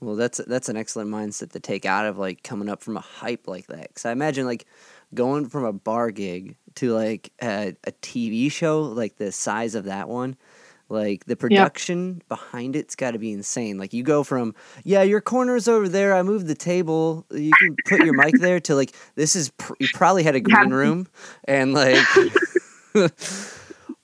Well, 0.00 0.14
that's 0.14 0.38
that's 0.38 0.68
an 0.68 0.76
excellent 0.76 1.10
mindset 1.10 1.50
to 1.52 1.60
take 1.60 1.84
out 1.84 2.06
of 2.06 2.18
like 2.18 2.44
coming 2.44 2.68
up 2.68 2.82
from 2.82 2.96
a 2.96 3.00
hype 3.00 3.48
like 3.48 3.66
that. 3.66 3.88
Because 3.88 4.04
I 4.04 4.12
imagine 4.12 4.46
like 4.46 4.64
going 5.12 5.48
from 5.48 5.64
a 5.64 5.72
bar 5.72 6.10
gig 6.10 6.56
to 6.76 6.92
like 6.92 7.32
a, 7.42 7.74
a 7.84 7.92
TV 7.92 8.50
show 8.50 8.82
like 8.82 9.16
the 9.16 9.32
size 9.32 9.74
of 9.74 9.84
that 9.84 10.08
one 10.08 10.36
like 10.88 11.24
the 11.26 11.36
production 11.36 12.14
yep. 12.14 12.28
behind 12.28 12.74
it's 12.74 12.96
got 12.96 13.10
to 13.10 13.18
be 13.18 13.32
insane. 13.32 13.78
Like 13.78 13.92
you 13.92 14.02
go 14.02 14.24
from 14.24 14.54
yeah, 14.84 15.02
your 15.02 15.20
corner's 15.20 15.68
over 15.68 15.88
there. 15.88 16.14
I 16.14 16.22
moved 16.22 16.46
the 16.46 16.54
table. 16.54 17.26
You 17.30 17.52
can 17.58 17.76
put 17.86 18.00
your 18.00 18.14
mic 18.14 18.34
there 18.40 18.60
to 18.60 18.74
like 18.74 18.94
this 19.14 19.36
is 19.36 19.50
pr- 19.50 19.74
you 19.78 19.88
probably 19.92 20.22
had 20.22 20.34
a 20.34 20.40
green 20.40 20.70
room 20.70 21.06
and 21.44 21.74
like 21.74 22.04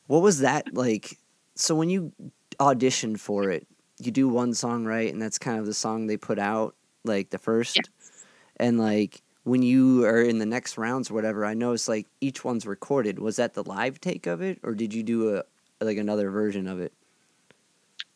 what 0.06 0.22
was 0.22 0.40
that 0.40 0.74
like? 0.74 1.18
So 1.54 1.74
when 1.74 1.88
you 1.88 2.12
auditioned 2.58 3.18
for 3.18 3.50
it, 3.50 3.66
you 3.98 4.10
do 4.10 4.28
one 4.28 4.54
song 4.54 4.84
right, 4.84 5.12
and 5.12 5.22
that's 5.22 5.38
kind 5.38 5.58
of 5.58 5.66
the 5.66 5.74
song 5.74 6.06
they 6.06 6.16
put 6.16 6.38
out 6.38 6.74
like 7.04 7.30
the 7.30 7.38
first, 7.38 7.76
yes. 7.76 8.24
and 8.56 8.78
like 8.78 9.22
when 9.44 9.62
you 9.62 10.04
are 10.04 10.22
in 10.22 10.38
the 10.38 10.46
next 10.46 10.76
rounds 10.78 11.10
or 11.10 11.14
whatever, 11.14 11.44
I 11.44 11.54
noticed 11.54 11.88
like 11.88 12.06
each 12.20 12.44
one's 12.44 12.66
recorded. 12.66 13.18
Was 13.18 13.36
that 13.36 13.54
the 13.54 13.62
live 13.62 14.00
take 14.00 14.26
of 14.26 14.42
it, 14.42 14.58
or 14.62 14.74
did 14.74 14.92
you 14.92 15.02
do 15.02 15.36
a 15.36 15.44
like 15.80 15.98
another 15.98 16.30
version 16.30 16.66
of 16.66 16.80
it? 16.80 16.92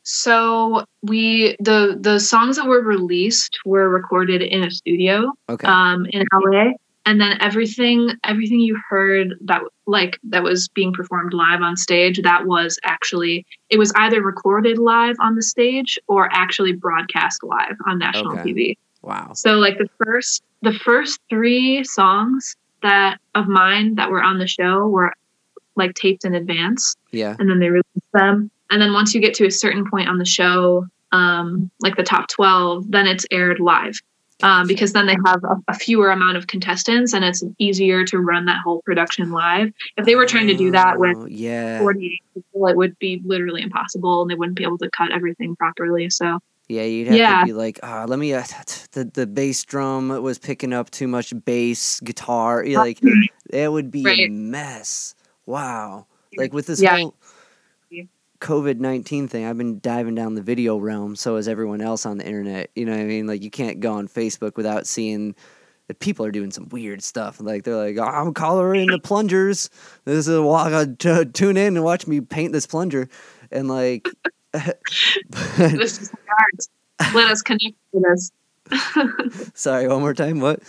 So 0.02 0.84
we 1.02 1.54
the 1.60 1.98
the 2.00 2.18
songs 2.18 2.56
that 2.56 2.66
were 2.66 2.82
released 2.82 3.58
were 3.66 3.90
recorded 3.90 4.40
in 4.40 4.64
a 4.64 4.70
studio 4.70 5.32
okay. 5.50 5.66
um, 5.66 6.06
in 6.06 6.24
LA, 6.32 6.72
and 7.04 7.20
then 7.20 7.36
everything 7.42 8.12
everything 8.24 8.60
you 8.60 8.80
heard 8.88 9.34
that 9.42 9.60
like 9.86 10.18
that 10.24 10.42
was 10.42 10.68
being 10.68 10.94
performed 10.94 11.34
live 11.34 11.60
on 11.60 11.76
stage 11.76 12.22
that 12.22 12.46
was 12.46 12.78
actually 12.84 13.44
it 13.68 13.78
was 13.78 13.92
either 13.96 14.22
recorded 14.22 14.78
live 14.78 15.16
on 15.20 15.34
the 15.34 15.42
stage 15.42 15.98
or 16.06 16.30
actually 16.32 16.72
broadcast 16.72 17.42
live 17.42 17.76
on 17.86 17.98
national 17.98 18.32
okay. 18.32 18.50
TV. 18.50 18.78
Wow! 19.02 19.32
So 19.34 19.56
like 19.56 19.76
the 19.76 19.90
first 20.02 20.42
the 20.62 20.72
first 20.72 21.20
three 21.28 21.84
songs 21.84 22.56
that 22.82 23.18
of 23.34 23.46
mine 23.46 23.96
that 23.96 24.10
were 24.10 24.22
on 24.22 24.38
the 24.38 24.46
show 24.46 24.88
were 24.88 25.12
like 25.78 25.94
taped 25.94 26.24
in 26.24 26.34
advance. 26.34 26.94
Yeah. 27.12 27.36
And 27.38 27.48
then 27.48 27.60
they 27.60 27.70
release 27.70 27.84
them. 28.12 28.50
And 28.70 28.82
then 28.82 28.92
once 28.92 29.14
you 29.14 29.20
get 29.20 29.34
to 29.34 29.46
a 29.46 29.50
certain 29.50 29.88
point 29.88 30.08
on 30.08 30.18
the 30.18 30.26
show, 30.26 30.86
um, 31.12 31.70
like 31.80 31.96
the 31.96 32.02
top 32.02 32.28
12, 32.28 32.90
then 32.90 33.06
it's 33.06 33.24
aired 33.30 33.60
live. 33.60 33.98
Um, 34.40 34.68
because 34.68 34.92
then 34.92 35.06
they 35.06 35.16
have 35.26 35.42
a, 35.42 35.56
a, 35.66 35.74
fewer 35.74 36.12
amount 36.12 36.36
of 36.36 36.46
contestants 36.46 37.12
and 37.12 37.24
it's 37.24 37.42
easier 37.58 38.04
to 38.04 38.18
run 38.18 38.44
that 38.44 38.60
whole 38.62 38.82
production 38.82 39.32
live. 39.32 39.72
If 39.96 40.06
they 40.06 40.14
were 40.14 40.26
trying 40.26 40.46
to 40.46 40.54
do 40.54 40.70
that 40.70 40.96
with 40.96 41.16
oh, 41.16 41.26
yeah. 41.26 41.80
48 41.80 42.22
people, 42.34 42.68
it 42.68 42.76
would 42.76 42.96
be 43.00 43.20
literally 43.24 43.62
impossible 43.62 44.22
and 44.22 44.30
they 44.30 44.36
wouldn't 44.36 44.56
be 44.56 44.62
able 44.62 44.78
to 44.78 44.90
cut 44.90 45.10
everything 45.10 45.56
properly. 45.56 46.08
So 46.08 46.38
yeah, 46.68 46.82
you'd 46.82 47.08
have 47.08 47.16
yeah. 47.16 47.40
to 47.40 47.46
be 47.46 47.52
like, 47.54 47.80
ah, 47.82 48.04
let 48.06 48.18
me. 48.18 48.34
Uh, 48.34 48.42
the 48.92 49.10
the 49.12 49.26
bass 49.26 49.64
drum 49.64 50.22
was 50.22 50.38
picking 50.38 50.74
up 50.74 50.90
too 50.90 51.08
much 51.08 51.32
bass 51.44 51.98
guitar. 52.00 52.64
Like 52.64 53.00
it 53.50 53.72
would 53.72 53.90
be 53.90 54.04
right. 54.04 54.28
a 54.28 54.28
mess. 54.28 55.14
Wow. 55.48 56.06
Like 56.36 56.52
with 56.52 56.66
this 56.66 56.82
yeah. 56.82 56.98
whole 56.98 57.14
COVID 58.40 58.80
19 58.80 59.28
thing, 59.28 59.46
I've 59.46 59.56
been 59.56 59.80
diving 59.80 60.14
down 60.14 60.34
the 60.34 60.42
video 60.42 60.76
realm. 60.76 61.16
So 61.16 61.36
has 61.36 61.48
everyone 61.48 61.80
else 61.80 62.04
on 62.04 62.18
the 62.18 62.26
internet. 62.26 62.70
You 62.74 62.84
know 62.84 62.92
what 62.92 63.00
I 63.00 63.04
mean? 63.04 63.26
Like 63.26 63.42
you 63.42 63.50
can't 63.50 63.80
go 63.80 63.94
on 63.94 64.08
Facebook 64.08 64.56
without 64.56 64.86
seeing 64.86 65.34
that 65.86 66.00
people 66.00 66.26
are 66.26 66.30
doing 66.30 66.50
some 66.50 66.68
weird 66.68 67.02
stuff. 67.02 67.40
Like 67.40 67.64
they're 67.64 67.76
like, 67.76 67.96
oh, 67.96 68.02
I'm 68.02 68.34
coloring 68.34 68.88
the 68.88 68.98
plungers. 68.98 69.70
This 70.04 70.28
is 70.28 70.34
a 70.34 70.42
walk. 70.42 70.70
Uh, 70.70 70.84
t- 70.98 71.24
tune 71.24 71.56
in 71.56 71.76
and 71.76 71.82
watch 71.84 72.06
me 72.06 72.20
paint 72.20 72.52
this 72.52 72.66
plunger, 72.66 73.08
and 73.50 73.68
like, 73.68 74.06
this 74.52 75.98
is 75.98 76.12
art. 76.28 77.14
Let 77.14 77.30
us 77.30 77.40
connect 77.40 77.74
with 77.92 78.04
this. 78.04 79.52
sorry, 79.54 79.88
one 79.88 80.00
more 80.00 80.12
time. 80.12 80.40
What? 80.40 80.60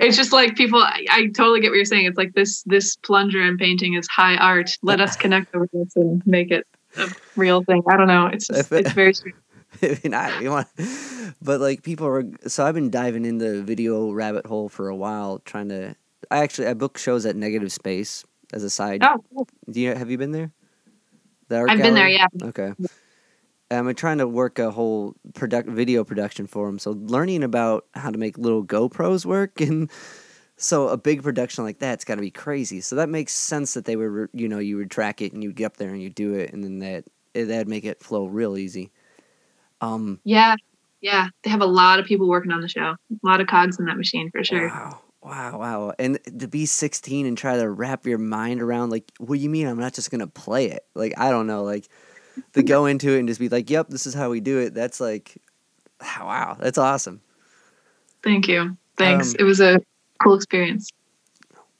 It's 0.00 0.16
just 0.16 0.32
like 0.32 0.56
people. 0.56 0.80
I, 0.80 1.06
I, 1.10 1.26
totally 1.28 1.60
get 1.60 1.70
what 1.70 1.76
you're 1.76 1.84
saying. 1.84 2.06
It's 2.06 2.18
like 2.18 2.34
this 2.34 2.62
this 2.64 2.96
plunger 2.96 3.40
and 3.40 3.58
painting 3.58 3.94
is 3.94 4.06
high 4.08 4.36
art. 4.36 4.76
Let 4.82 5.00
us 5.00 5.16
connect 5.16 5.54
over 5.54 5.68
this 5.72 5.96
and 5.96 6.26
make 6.26 6.50
it 6.50 6.66
a 6.96 7.08
real 7.36 7.62
thing. 7.62 7.82
I 7.88 7.96
don't 7.96 8.08
know. 8.08 8.26
It's 8.26 8.48
just, 8.48 8.72
it's 8.72 8.92
very 8.92 9.14
strange. 9.14 9.36
I 9.82 9.98
mean, 10.02 10.14
I, 10.14 10.40
you 10.40 10.50
want, 10.50 10.68
but 11.40 11.60
like 11.60 11.82
people 11.82 12.06
are. 12.06 12.24
So 12.46 12.66
I've 12.66 12.74
been 12.74 12.90
diving 12.90 13.24
in 13.24 13.38
the 13.38 13.62
video 13.62 14.10
rabbit 14.12 14.46
hole 14.46 14.68
for 14.68 14.88
a 14.88 14.96
while, 14.96 15.40
trying 15.40 15.68
to. 15.68 15.94
I 16.30 16.38
actually 16.38 16.68
I 16.68 16.74
book 16.74 16.98
shows 16.98 17.26
at 17.26 17.36
Negative 17.36 17.72
Space 17.72 18.24
as 18.52 18.62
a 18.62 18.70
side. 18.70 19.02
Oh, 19.02 19.24
cool. 19.32 19.48
Do 19.70 19.80
you 19.80 19.94
have 19.94 20.10
you 20.10 20.18
been 20.18 20.32
there? 20.32 20.50
The 21.48 21.60
I've 21.60 21.66
gallery? 21.66 21.82
been 21.82 21.94
there. 21.94 22.08
Yeah. 22.08 22.26
Okay. 22.42 22.72
I'm 23.70 23.94
trying 23.94 24.18
to 24.18 24.26
work 24.26 24.58
a 24.58 24.70
whole 24.70 25.14
product 25.34 25.68
video 25.68 26.04
production 26.04 26.46
for 26.46 26.66
them. 26.66 26.78
So 26.78 26.92
learning 26.92 27.42
about 27.42 27.86
how 27.94 28.10
to 28.10 28.18
make 28.18 28.38
little 28.38 28.64
GoPros 28.64 29.24
work 29.24 29.60
and 29.60 29.90
so 30.56 30.88
a 30.88 30.96
big 30.98 31.22
production 31.22 31.64
like 31.64 31.78
that's 31.78 32.04
got 32.04 32.16
to 32.16 32.20
be 32.20 32.30
crazy. 32.30 32.80
So 32.80 32.96
that 32.96 33.08
makes 33.08 33.32
sense 33.32 33.74
that 33.74 33.84
they 33.84 33.96
would 33.96 34.28
you 34.32 34.48
know 34.48 34.58
you 34.58 34.76
would 34.76 34.90
track 34.90 35.22
it 35.22 35.32
and 35.32 35.42
you'd 35.42 35.56
get 35.56 35.66
up 35.66 35.76
there 35.76 35.90
and 35.90 36.02
you'd 36.02 36.14
do 36.14 36.34
it 36.34 36.52
and 36.52 36.62
then 36.62 36.78
that 36.80 37.04
that'd 37.32 37.68
make 37.68 37.84
it 37.84 38.02
flow 38.02 38.26
real 38.26 38.56
easy. 38.56 38.90
Um, 39.80 40.20
yeah, 40.24 40.56
yeah, 41.00 41.28
they 41.42 41.50
have 41.50 41.62
a 41.62 41.66
lot 41.66 41.98
of 41.98 42.06
people 42.06 42.28
working 42.28 42.52
on 42.52 42.60
the 42.60 42.68
show. 42.68 42.94
A 43.10 43.26
lot 43.26 43.40
of 43.40 43.46
cogs 43.46 43.78
in 43.78 43.86
that 43.86 43.96
machine 43.96 44.30
for 44.30 44.44
sure. 44.44 44.68
Wow, 44.68 45.00
wow, 45.22 45.58
wow! 45.58 45.92
And 45.98 46.18
to 46.38 46.48
be 46.48 46.66
16 46.66 47.24
and 47.24 47.38
try 47.38 47.56
to 47.56 47.70
wrap 47.70 48.04
your 48.06 48.18
mind 48.18 48.60
around 48.60 48.90
like, 48.90 49.10
what 49.18 49.36
do 49.36 49.40
you 49.40 49.48
mean? 49.48 49.66
I'm 49.66 49.78
not 49.78 49.94
just 49.94 50.10
gonna 50.10 50.26
play 50.26 50.66
it. 50.66 50.84
Like 50.94 51.14
I 51.16 51.30
don't 51.30 51.46
know. 51.46 51.62
Like 51.62 51.88
to 52.52 52.62
go 52.62 52.86
into 52.86 53.14
it 53.14 53.18
and 53.20 53.28
just 53.28 53.40
be 53.40 53.48
like, 53.48 53.70
yep, 53.70 53.88
this 53.88 54.06
is 54.06 54.14
how 54.14 54.30
we 54.30 54.40
do 54.40 54.58
it. 54.58 54.74
That's 54.74 55.00
like, 55.00 55.36
wow, 56.00 56.56
that's 56.58 56.78
awesome. 56.78 57.20
Thank 58.22 58.48
you. 58.48 58.76
Thanks. 58.96 59.30
Um, 59.30 59.36
it 59.38 59.44
was 59.44 59.60
a 59.60 59.80
cool 60.22 60.34
experience. 60.34 60.90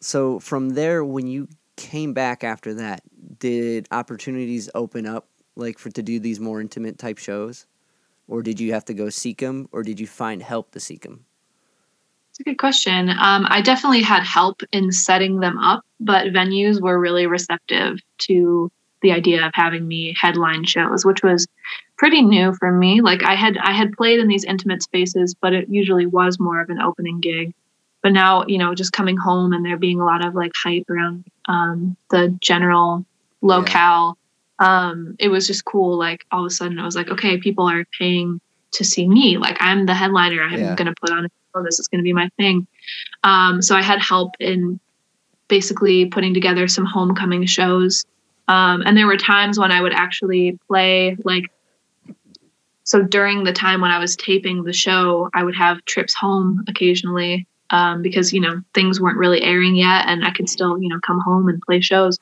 So 0.01 0.39
from 0.39 0.71
there, 0.71 1.05
when 1.05 1.27
you 1.27 1.49
came 1.77 2.15
back 2.15 2.45
after 2.45 2.75
that, 2.75 3.03
did 3.39 3.87
opportunities 3.91 4.71
open 4.75 5.07
up 5.07 5.27
like 5.57 5.79
for 5.79 5.91
to 5.91 6.03
do 6.03 6.19
these 6.19 6.41
more 6.41 6.61
intimate 6.61 6.99
type 6.99 7.19
shows? 7.19 7.67
or 8.31 8.43
did 8.43 8.61
you 8.61 8.73
have 8.73 8.85
to 8.87 8.95
go 8.95 9.11
seek 9.11 9.39
them, 9.39 9.69
or 9.73 9.83
did 9.83 10.01
you 10.01 10.07
find 10.07 10.41
help 10.41 10.71
to 10.71 10.81
seek 10.81 11.03
them? 11.03 11.27
It's 12.31 12.41
a 12.41 12.45
good 12.45 12.59
question. 12.59 13.11
Um, 13.11 13.45
I 13.49 13.61
definitely 13.61 14.03
had 14.03 14.23
help 14.23 14.63
in 14.73 14.93
setting 14.93 15.41
them 15.41 15.59
up, 15.59 15.85
but 15.99 16.29
venues 16.29 16.81
were 16.81 16.99
really 16.99 17.27
receptive 17.27 17.99
to 18.19 18.71
the 19.03 19.13
idea 19.13 19.47
of 19.47 19.53
having 19.55 19.87
me 19.87 20.15
headline 20.19 20.65
shows, 20.65 21.05
which 21.05 21.23
was 21.23 21.47
pretty 21.97 22.23
new 22.23 22.53
for 22.55 22.73
me. 22.73 23.01
Like 23.01 23.23
I 23.23 23.35
had 23.35 23.57
I 23.59 23.73
had 23.73 23.93
played 23.93 24.21
in 24.21 24.29
these 24.29 24.45
intimate 24.45 24.83
spaces, 24.83 25.35
but 25.35 25.53
it 25.53 25.69
usually 25.69 26.07
was 26.07 26.39
more 26.39 26.61
of 26.61 26.71
an 26.71 26.81
opening 26.81 27.21
gig. 27.21 27.55
But 28.03 28.13
now, 28.13 28.47
you 28.47 28.57
know, 28.57 28.75
just 28.75 28.93
coming 28.93 29.17
home 29.17 29.53
and 29.53 29.65
there 29.65 29.77
being 29.77 30.01
a 30.01 30.07
lot 30.07 30.25
of 30.25 30.35
like 30.35 30.53
hype 30.55 30.89
around 30.89 31.25
um, 31.47 31.97
the 32.11 32.37
general 32.41 33.05
locale 33.43 34.17
um, 34.61 35.17
it 35.19 35.29
was 35.29 35.47
just 35.47 35.65
cool. 35.65 35.99
Like 35.99 36.27
all 36.31 36.41
of 36.41 36.47
a 36.47 36.51
sudden, 36.51 36.79
I 36.79 36.85
was 36.85 36.95
like, 36.95 37.09
okay, 37.09 37.39
people 37.39 37.69
are 37.69 37.85
paying 37.99 38.41
to 38.73 38.85
see 38.85 39.09
me. 39.09 39.39
Like 39.39 39.57
I'm 39.59 39.87
the 39.87 39.95
headliner. 39.95 40.43
I'm 40.43 40.61
yeah. 40.61 40.75
going 40.77 40.87
to 40.87 40.95
put 41.01 41.11
on 41.11 41.25
a 41.25 41.29
show. 41.29 41.65
This 41.65 41.81
is 41.81 41.89
going 41.89 42.01
to 42.01 42.05
be 42.05 42.13
my 42.13 42.29
thing. 42.37 42.67
Um, 43.25 43.63
so 43.63 43.75
I 43.75 43.83
had 43.83 44.01
help 44.01 44.35
in 44.39 44.79
basically 45.49 46.07
putting 46.07 46.35
together 46.35 46.69
some 46.69 46.85
homecoming 46.85 47.47
shows. 47.47 48.05
Um, 48.51 48.83
and 48.85 48.97
there 48.97 49.07
were 49.07 49.17
times 49.17 49.61
when 49.61 49.71
I 49.71 49.81
would 49.81 49.93
actually 49.93 50.59
play 50.67 51.17
like 51.25 51.45
so 52.83 53.01
during 53.01 53.45
the 53.45 53.53
time 53.53 53.81
when 53.81 53.93
I 53.93 54.01
was 54.01 54.17
taping 54.17 54.65
the 54.65 54.73
show, 54.73 55.31
I 55.33 55.45
would 55.45 55.55
have 55.55 55.85
trips 55.85 56.13
home 56.13 56.65
occasionally 56.67 57.47
um, 57.71 58.03
because 58.03 58.33
you 58.33 58.41
know 58.41 58.61
things 58.75 59.01
weren't 59.01 59.19
really 59.19 59.41
airing 59.43 59.77
yet, 59.77 60.09
and 60.09 60.25
I 60.25 60.33
could 60.33 60.49
still 60.49 60.83
you 60.83 60.89
know 60.89 60.99
come 61.07 61.21
home 61.21 61.49
and 61.49 61.63
play 61.63 61.81
shows. 61.81 62.19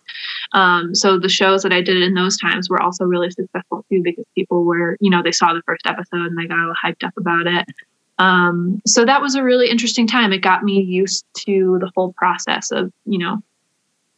Um, 0.52 0.94
so 0.94 1.18
the 1.18 1.30
shows 1.30 1.62
that 1.62 1.72
I 1.72 1.80
did 1.80 2.02
in 2.02 2.12
those 2.12 2.36
times 2.36 2.68
were 2.68 2.82
also 2.82 3.06
really 3.06 3.30
successful 3.30 3.86
too 3.90 4.02
because 4.02 4.26
people 4.34 4.64
were 4.64 4.98
you 5.00 5.08
know 5.08 5.22
they 5.22 5.32
saw 5.32 5.54
the 5.54 5.62
first 5.62 5.86
episode 5.86 6.26
and 6.26 6.36
they 6.36 6.46
got 6.46 6.58
all 6.58 6.74
hyped 6.84 7.06
up 7.06 7.14
about 7.16 7.46
it. 7.46 7.64
Um, 8.18 8.82
so 8.86 9.06
that 9.06 9.22
was 9.22 9.34
a 9.34 9.42
really 9.42 9.70
interesting 9.70 10.06
time. 10.06 10.34
It 10.34 10.42
got 10.42 10.62
me 10.62 10.82
used 10.82 11.24
to 11.46 11.78
the 11.80 11.90
whole 11.96 12.12
process 12.12 12.70
of 12.70 12.92
you 13.06 13.16
know 13.16 13.42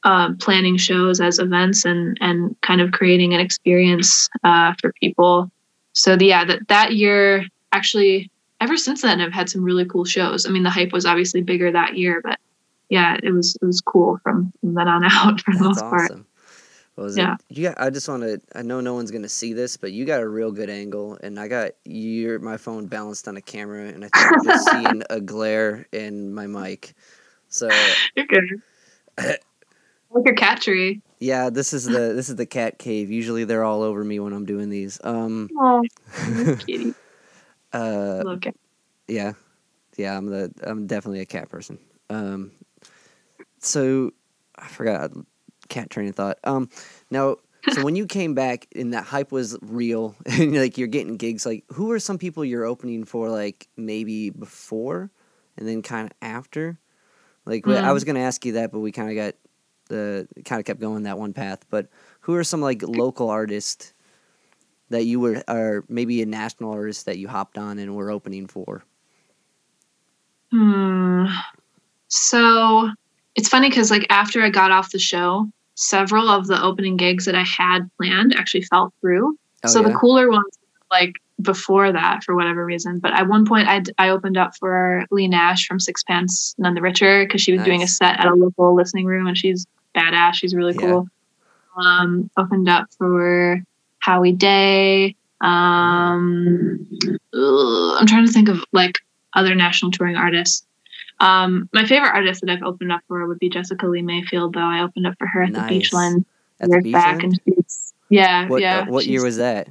uh, 0.04 0.32
planning 0.38 0.76
shows 0.76 1.20
as 1.20 1.38
events 1.38 1.84
and 1.84 2.16
and 2.20 2.56
kind 2.62 2.80
of 2.80 2.92
creating 2.92 3.34
an 3.34 3.40
experience 3.40 4.28
uh, 4.44 4.74
for 4.80 4.92
people. 4.94 5.50
So 5.92 6.16
the, 6.16 6.26
yeah, 6.26 6.44
that 6.44 6.68
that 6.68 6.94
year 6.94 7.44
actually 7.72 8.30
ever 8.60 8.76
since 8.76 9.02
then 9.02 9.20
I've 9.20 9.32
had 9.32 9.48
some 9.48 9.62
really 9.62 9.84
cool 9.84 10.04
shows. 10.04 10.46
I 10.46 10.50
mean, 10.50 10.62
the 10.62 10.70
hype 10.70 10.92
was 10.92 11.06
obviously 11.06 11.42
bigger 11.42 11.72
that 11.72 11.96
year, 11.96 12.20
but 12.22 12.38
yeah, 12.88 13.16
it 13.22 13.30
was 13.30 13.56
it 13.60 13.64
was 13.64 13.80
cool 13.80 14.18
from, 14.22 14.52
from 14.60 14.74
then 14.74 14.88
on 14.88 15.04
out 15.10 15.40
for 15.40 15.52
the 15.52 15.64
most 15.64 15.82
awesome. 15.82 15.90
part. 15.90 16.12
What 16.96 17.04
was 17.04 17.16
yeah. 17.16 17.34
it? 17.34 17.56
You 17.56 17.68
got, 17.68 17.80
I 17.80 17.88
just 17.88 18.08
want 18.08 18.22
to. 18.24 18.40
I 18.54 18.62
know 18.62 18.80
no 18.80 18.94
one's 18.94 19.10
gonna 19.10 19.28
see 19.28 19.52
this, 19.52 19.76
but 19.76 19.92
you 19.92 20.04
got 20.04 20.20
a 20.20 20.28
real 20.28 20.52
good 20.52 20.68
angle, 20.68 21.18
and 21.22 21.38
I 21.38 21.48
got 21.48 21.72
your 21.84 22.38
my 22.40 22.56
phone 22.56 22.86
balanced 22.86 23.28
on 23.28 23.36
a 23.36 23.40
camera, 23.40 23.88
and 23.88 24.04
I 24.04 24.08
think 24.08 24.32
I'm 24.32 24.44
just 24.44 24.70
seeing 24.70 25.02
a 25.08 25.20
glare 25.20 25.86
in 25.92 26.34
my 26.34 26.46
mic. 26.46 26.94
So 27.48 27.68
you're 28.16 28.26
good. 28.26 28.62
like 30.11 30.27
a 30.27 30.35
cat 30.35 30.61
tree. 30.61 31.03
Yeah, 31.18 31.51
this 31.51 31.73
is 31.73 31.85
the 31.85 32.12
this 32.14 32.29
is 32.29 32.37
the 32.37 32.46
cat 32.46 32.79
cave. 32.79 33.11
Usually 33.11 33.44
they're 33.44 33.64
all 33.64 33.83
over 33.83 34.03
me 34.03 34.20
when 34.20 34.33
I'm 34.33 34.46
doing 34.46 34.70
these. 34.70 35.01
Um, 35.05 35.49
oh, 35.59 35.83
kitty. 36.66 36.94
Uh, 37.73 38.23
okay. 38.27 38.53
Yeah, 39.07 39.33
yeah. 39.96 40.16
I'm 40.16 40.27
the 40.27 40.53
I'm 40.62 40.87
definitely 40.87 41.20
a 41.20 41.27
cat 41.27 41.49
person. 41.49 41.79
Um, 42.09 42.53
so 43.59 44.12
I 44.57 44.66
forgot 44.66 45.12
cat 45.68 45.90
train 45.90 46.09
of 46.09 46.16
thought. 46.16 46.38
Um, 46.44 46.70
now 47.11 47.37
so 47.73 47.85
when 47.85 47.96
you 47.96 48.07
came 48.07 48.35
back 48.35 48.66
and 48.75 48.94
that 48.94 49.05
hype 49.05 49.33
was 49.33 49.57
real 49.61 50.16
and 50.27 50.55
like 50.57 50.79
you're 50.79 50.88
getting 50.88 51.16
gigs, 51.16 51.44
like 51.44 51.64
who 51.73 51.90
are 51.92 51.99
some 51.99 52.18
people 52.18 52.44
you're 52.44 52.64
opening 52.64 53.05
for? 53.05 53.29
Like 53.29 53.68
maybe 53.77 54.31
before 54.31 55.11
and 55.57 55.68
then 55.68 55.83
kind 55.83 56.07
of 56.07 56.12
after. 56.23 56.79
Like 57.44 57.64
mm. 57.64 57.77
I 57.77 57.92
was 57.92 58.05
gonna 58.05 58.20
ask 58.20 58.44
you 58.44 58.53
that, 58.53 58.73
but 58.73 58.81
we 58.81 58.92
kind 58.92 59.11
of 59.11 59.16
got 59.16 59.35
the 59.90 60.26
kind 60.46 60.59
of 60.59 60.64
kept 60.64 60.81
going 60.81 61.03
that 61.03 61.18
one 61.18 61.35
path. 61.35 61.66
But 61.68 61.88
who 62.20 62.35
are 62.35 62.44
some 62.44 62.62
like 62.62 62.83
local 62.83 63.29
artists 63.29 63.92
that 64.88 65.05
you 65.05 65.20
were, 65.20 65.44
or 65.46 65.85
maybe 65.88 66.22
a 66.22 66.26
national 66.26 66.72
artist 66.72 67.05
that 67.07 67.18
you 67.18 67.29
hopped 67.29 67.59
on 67.59 67.79
and 67.79 67.94
were 67.94 68.11
opening 68.11 68.46
for? 68.46 68.83
Hmm. 70.50 71.26
So 72.09 72.90
it's 73.37 73.48
funny 73.48 73.68
because 73.68 73.90
like 73.90 74.07
after 74.11 74.42
I 74.42 74.50
got 74.50 74.70
off 74.70 74.90
the 74.90 74.98
show, 74.98 75.48
several 75.74 76.29
of 76.29 76.46
the 76.46 76.61
opening 76.62 76.96
gigs 76.96 77.24
that 77.26 77.35
I 77.35 77.44
had 77.44 77.90
planned 77.96 78.35
actually 78.37 78.62
fell 78.62 78.92
through. 79.00 79.37
Oh, 79.64 79.68
so 79.68 79.81
yeah? 79.81 79.88
the 79.88 79.94
cooler 79.94 80.31
ones, 80.31 80.59
like 80.90 81.14
before 81.40 81.92
that, 81.92 82.24
for 82.24 82.35
whatever 82.35 82.64
reason. 82.64 82.98
But 82.98 83.12
at 83.12 83.29
one 83.29 83.46
point, 83.46 83.68
I 83.68 83.83
I 83.98 84.11
opened 84.11 84.37
up 84.37 84.57
for 84.57 85.07
Leigh 85.11 85.29
Nash 85.29 85.66
from 85.66 85.79
Sixpence 85.81 86.55
None 86.59 86.74
the 86.74 86.83
Richer 86.83 87.24
because 87.24 87.40
she 87.40 87.53
was 87.53 87.61
nice. 87.61 87.66
doing 87.66 87.83
a 87.83 87.87
set 87.87 88.18
at 88.18 88.26
a 88.26 88.35
local 88.35 88.74
listening 88.74 89.07
room, 89.07 89.26
and 89.26 89.38
she's 89.38 89.66
badass. 89.96 90.35
She's 90.35 90.55
really 90.55 90.74
yeah. 90.74 90.81
cool. 90.81 91.09
Um, 91.76 92.31
opened 92.37 92.68
up 92.68 92.88
for 92.98 93.62
Howie 94.00 94.33
Day. 94.33 95.16
Um, 95.40 96.87
ugh, 97.33 97.96
I'm 97.98 98.07
trying 98.07 98.26
to 98.26 98.33
think 98.33 98.48
of 98.48 98.62
like 98.72 98.98
other 99.35 99.55
national 99.55 99.92
touring 99.92 100.16
artists. 100.16 100.66
Um, 101.20 101.68
my 101.72 101.85
favorite 101.85 102.14
artist 102.14 102.40
that 102.40 102.50
I've 102.50 102.62
opened 102.62 102.92
up 102.92 103.03
for 103.07 103.26
would 103.26 103.38
be 103.38 103.50
Jessica 103.50 103.87
Lea 103.87 104.03
Mayfield, 104.03 104.55
though. 104.55 104.61
I 104.61 104.83
opened 104.83 105.07
up 105.07 105.14
for 105.18 105.26
her 105.26 105.42
at 105.42 105.53
nice. 105.53 105.68
the 105.68 105.74
Beachland 105.74 106.24
at 106.61 106.70
years 106.70 106.92
back, 106.92 107.22
and 107.22 107.40
she's 107.44 107.92
yeah, 108.09 108.48
what, 108.48 108.61
yeah. 108.61 108.81
Uh, 108.81 108.87
what 108.87 109.07
year 109.07 109.22
was 109.22 109.37
that? 109.37 109.68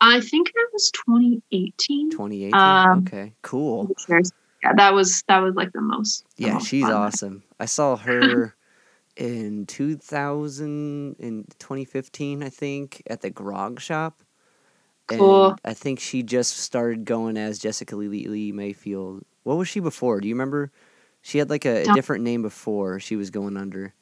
I 0.00 0.20
think 0.20 0.48
it 0.48 0.68
was 0.72 0.90
2018. 0.92 2.10
2018. 2.10 2.54
Um, 2.54 2.98
okay, 3.00 3.32
cool. 3.42 3.90
Yeah, 4.08 4.72
that 4.76 4.94
was 4.94 5.22
that 5.28 5.38
was 5.38 5.54
like 5.54 5.72
the 5.72 5.80
most. 5.80 6.24
The 6.36 6.44
yeah, 6.44 6.52
most 6.54 6.68
she's 6.68 6.84
awesome. 6.84 7.42
I 7.58 7.64
saw 7.66 7.96
her 7.96 8.54
in 9.20 9.66
2000 9.66 11.16
in 11.18 11.44
2015 11.58 12.42
i 12.42 12.48
think 12.48 13.02
at 13.06 13.20
the 13.20 13.30
grog 13.30 13.78
shop. 13.78 14.22
Cool. 15.06 15.50
and 15.50 15.60
i 15.64 15.74
think 15.74 16.00
she 16.00 16.22
just 16.22 16.56
started 16.56 17.04
going 17.04 17.36
as 17.36 17.58
jessica 17.58 17.94
lea, 17.96 18.26
lea 18.26 18.52
mayfield. 18.52 19.22
What 19.42 19.56
was 19.56 19.68
she 19.68 19.80
before? 19.80 20.20
Do 20.20 20.28
you 20.28 20.34
remember? 20.34 20.72
She 21.22 21.38
had 21.38 21.50
like 21.50 21.66
a, 21.66 21.82
a 21.82 21.94
different 21.94 22.24
name 22.24 22.42
before 22.42 23.00
she 23.00 23.16
was 23.16 23.30
going 23.30 23.56
under. 23.56 23.94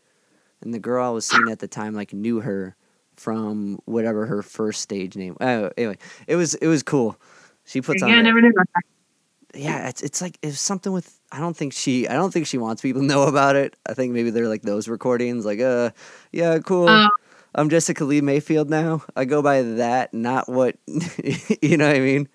And 0.61 0.73
the 0.73 0.79
girl 0.79 1.05
i 1.05 1.11
was 1.11 1.27
seeing 1.27 1.51
at 1.51 1.59
the 1.59 1.69
time 1.69 1.95
like 1.95 2.13
knew 2.13 2.41
her 2.41 2.77
from 3.17 3.81
whatever 3.87 4.27
her 4.27 4.43
first 4.43 4.81
stage 4.81 5.17
name 5.17 5.37
oh 5.41 5.71
anyway 5.77 5.99
it 6.29 6.37
was 6.37 6.55
it 6.55 6.69
was 6.69 6.83
cool. 6.83 7.21
She 7.65 7.81
puts 7.83 8.03
yeah, 8.03 8.09
on 8.09 8.15
I 8.15 8.23
never 8.23 8.41
knew 8.41 8.51
about 8.51 8.69
that. 8.75 8.85
Yeah, 9.55 9.89
it's 9.89 10.03
it's 10.03 10.21
like 10.21 10.39
it's 10.43 10.61
something 10.61 10.93
with 10.93 11.19
I 11.33 11.41
don't 11.41 11.57
think 11.57 11.73
she 11.73 12.07
I 12.07 12.15
don't 12.15 12.33
think 12.33 12.47
she 12.47 12.59
wants 12.59 12.83
people 12.83 13.01
to 13.03 13.07
know 13.07 13.23
about 13.23 13.57
it. 13.57 13.77
I 13.87 13.95
think 13.95 14.13
maybe 14.13 14.31
they're 14.31 14.49
like 14.49 14.63
those 14.63 14.89
recordings, 14.89 15.45
like 15.47 15.61
uh 15.61 15.91
yeah, 16.33 16.59
cool. 16.59 16.89
Um, 16.89 17.11
I'm 17.55 17.71
Jessica 17.71 18.05
Lea 18.05 18.21
Mayfield 18.21 18.69
now. 18.69 19.03
I 19.17 19.25
go 19.25 19.41
by 19.43 19.63
that, 19.63 20.13
not 20.13 20.49
what 20.49 20.77
you 20.87 21.77
know 21.77 21.87
what 21.87 21.97
I 21.97 22.01
mean. 22.01 22.29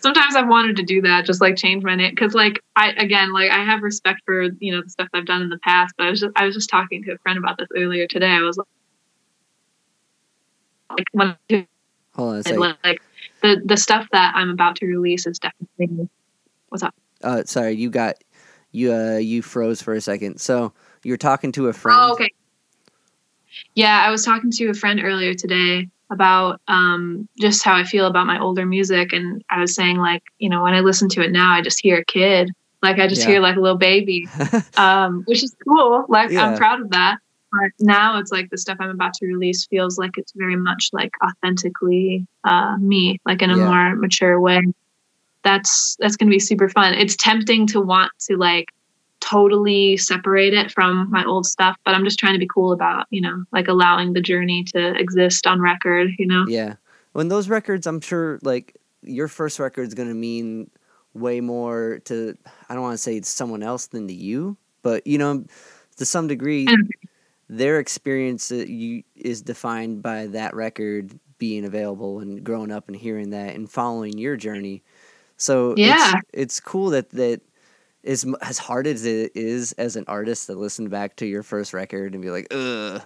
sometimes 0.00 0.34
I've 0.34 0.48
wanted 0.48 0.76
to 0.76 0.82
do 0.82 1.00
that, 1.02 1.26
just 1.26 1.40
like 1.40 1.56
change 1.56 1.84
my 1.84 1.94
name, 1.94 2.10
because 2.10 2.34
like 2.34 2.60
I 2.74 2.90
again 2.90 3.32
like 3.32 3.50
I 3.50 3.64
have 3.64 3.82
respect 3.82 4.22
for 4.26 4.42
you 4.42 4.72
know 4.72 4.82
the 4.82 4.90
stuff 4.90 5.08
I've 5.14 5.26
done 5.26 5.42
in 5.42 5.48
the 5.48 5.58
past, 5.58 5.94
but 5.96 6.08
I 6.08 6.10
was 6.10 6.20
just 6.20 6.32
I 6.36 6.44
was 6.44 6.54
just 6.56 6.68
talking 6.68 7.04
to 7.04 7.12
a 7.12 7.18
friend 7.18 7.38
about 7.38 7.56
this 7.56 7.68
earlier 7.76 8.08
today. 8.08 8.30
I 8.30 8.40
was 8.40 8.58
like 10.90 11.06
when 11.12 11.36
Hold 12.14 12.32
on 12.32 12.36
a 12.38 12.42
second. 12.42 12.76
like 12.84 13.00
the 13.42 13.62
the 13.64 13.76
stuff 13.76 14.08
that 14.10 14.34
I'm 14.34 14.50
about 14.50 14.76
to 14.76 14.86
release 14.86 15.26
is 15.26 15.38
definitely 15.38 16.08
what's 16.72 16.82
up. 16.82 16.94
Uh, 17.22 17.44
sorry, 17.44 17.72
you 17.74 17.90
got 17.90 18.16
you 18.72 18.92
uh 18.92 19.18
you 19.18 19.42
froze 19.42 19.82
for 19.82 19.94
a 19.94 20.00
second. 20.00 20.40
So 20.40 20.72
you're 21.04 21.18
talking 21.18 21.52
to 21.52 21.68
a 21.68 21.72
friend. 21.72 21.98
Oh, 22.00 22.12
okay. 22.14 22.30
Yeah, 23.74 24.02
I 24.04 24.10
was 24.10 24.24
talking 24.24 24.50
to 24.52 24.68
a 24.68 24.74
friend 24.74 25.00
earlier 25.02 25.34
today 25.34 25.88
about 26.10 26.60
um, 26.68 27.28
just 27.38 27.64
how 27.64 27.74
I 27.74 27.84
feel 27.84 28.06
about 28.06 28.26
my 28.26 28.40
older 28.40 28.66
music, 28.66 29.12
and 29.12 29.42
I 29.50 29.60
was 29.60 29.74
saying 29.74 29.98
like, 29.98 30.22
you 30.38 30.48
know, 30.48 30.62
when 30.62 30.74
I 30.74 30.80
listen 30.80 31.08
to 31.10 31.22
it 31.22 31.30
now, 31.32 31.52
I 31.52 31.62
just 31.62 31.80
hear 31.80 31.98
a 31.98 32.04
kid, 32.04 32.50
like 32.82 32.98
I 32.98 33.06
just 33.06 33.22
Yeah. 33.22 33.28
hear 33.28 33.40
like 33.40 33.56
a 33.56 33.60
little 33.60 33.78
baby, 33.78 34.26
um, 34.76 35.22
which 35.26 35.42
is 35.42 35.54
cool. 35.66 36.06
Like 36.08 36.30
Yeah. 36.30 36.46
I'm 36.46 36.56
proud 36.56 36.80
of 36.80 36.90
that. 36.90 37.18
But 37.52 37.70
now 37.80 38.18
it's 38.18 38.32
like 38.32 38.48
the 38.48 38.56
stuff 38.56 38.78
I'm 38.80 38.88
about 38.88 39.12
to 39.14 39.26
release 39.26 39.66
feels 39.66 39.98
like 39.98 40.12
it's 40.16 40.32
very 40.34 40.56
much 40.56 40.88
like 40.94 41.10
authentically 41.22 42.26
uh, 42.44 42.78
me, 42.78 43.18
like 43.26 43.42
in 43.42 43.50
a 43.50 43.56
Yeah. 43.58 43.66
more 43.68 43.94
mature 43.96 44.40
way. 44.40 44.62
That's 45.44 45.96
that's 45.98 46.16
gonna 46.16 46.30
be 46.30 46.38
super 46.38 46.68
fun. 46.68 46.94
It's 46.94 47.16
tempting 47.16 47.66
to 47.68 47.80
want 47.80 48.12
to 48.28 48.36
like 48.36 48.66
totally 49.20 49.96
separate 49.96 50.52
it 50.52 50.70
from 50.70 51.08
my 51.10 51.24
old 51.24 51.46
stuff, 51.46 51.76
but 51.84 51.94
I'm 51.94 52.04
just 52.04 52.18
trying 52.18 52.32
to 52.34 52.38
be 52.38 52.48
cool 52.52 52.72
about, 52.72 53.06
you 53.10 53.20
know, 53.20 53.44
like 53.52 53.68
allowing 53.68 54.12
the 54.12 54.20
journey 54.20 54.64
to 54.74 54.94
exist 54.96 55.46
on 55.46 55.60
record, 55.60 56.10
you 56.18 56.26
know? 56.26 56.44
Yeah. 56.48 56.74
When 57.12 57.28
those 57.28 57.48
records, 57.48 57.86
I'm 57.86 58.00
sure, 58.00 58.40
like 58.42 58.76
your 59.02 59.28
first 59.28 59.58
record's 59.58 59.94
gonna 59.94 60.14
mean 60.14 60.70
way 61.14 61.40
more 61.40 62.00
to. 62.06 62.36
I 62.68 62.74
don't 62.74 62.82
want 62.82 62.94
to 62.94 62.98
say 62.98 63.16
it's 63.16 63.28
someone 63.28 63.62
else 63.62 63.86
than 63.86 64.08
to 64.08 64.14
you, 64.14 64.56
but 64.82 65.06
you 65.06 65.18
know, 65.18 65.44
to 65.96 66.06
some 66.06 66.26
degree, 66.26 66.66
their 67.48 67.78
experience 67.78 68.50
uh, 68.50 68.56
you, 68.66 69.02
is 69.14 69.42
defined 69.42 70.02
by 70.02 70.26
that 70.28 70.54
record 70.54 71.18
being 71.38 71.64
available 71.64 72.20
and 72.20 72.42
growing 72.44 72.72
up 72.72 72.88
and 72.88 72.96
hearing 72.96 73.30
that 73.30 73.54
and 73.54 73.70
following 73.70 74.16
your 74.16 74.36
journey. 74.36 74.82
So 75.42 75.74
Yeah. 75.76 76.12
it's, 76.16 76.28
it's 76.32 76.60
cool 76.60 76.90
that 76.90 77.10
that 77.10 77.40
as 78.04 78.58
hard 78.58 78.86
as 78.86 79.04
it 79.04 79.32
is 79.34 79.72
as 79.72 79.96
an 79.96 80.04
artist 80.08 80.46
to 80.46 80.54
listen 80.54 80.88
back 80.88 81.16
to 81.16 81.26
your 81.26 81.42
first 81.42 81.72
record 81.72 82.14
and 82.14 82.22
be 82.22 82.30
like, 82.30 82.46
ugh, 82.52 83.02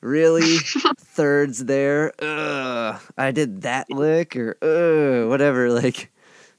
really 0.00 0.56
thirds 0.98 1.64
there, 1.64 2.12
ugh, 2.22 3.00
I 3.16 3.30
did 3.30 3.62
that 3.62 3.90
lick 3.90 4.34
or 4.36 4.56
ugh, 4.62 5.28
whatever. 5.28 5.70
Like 5.78 6.10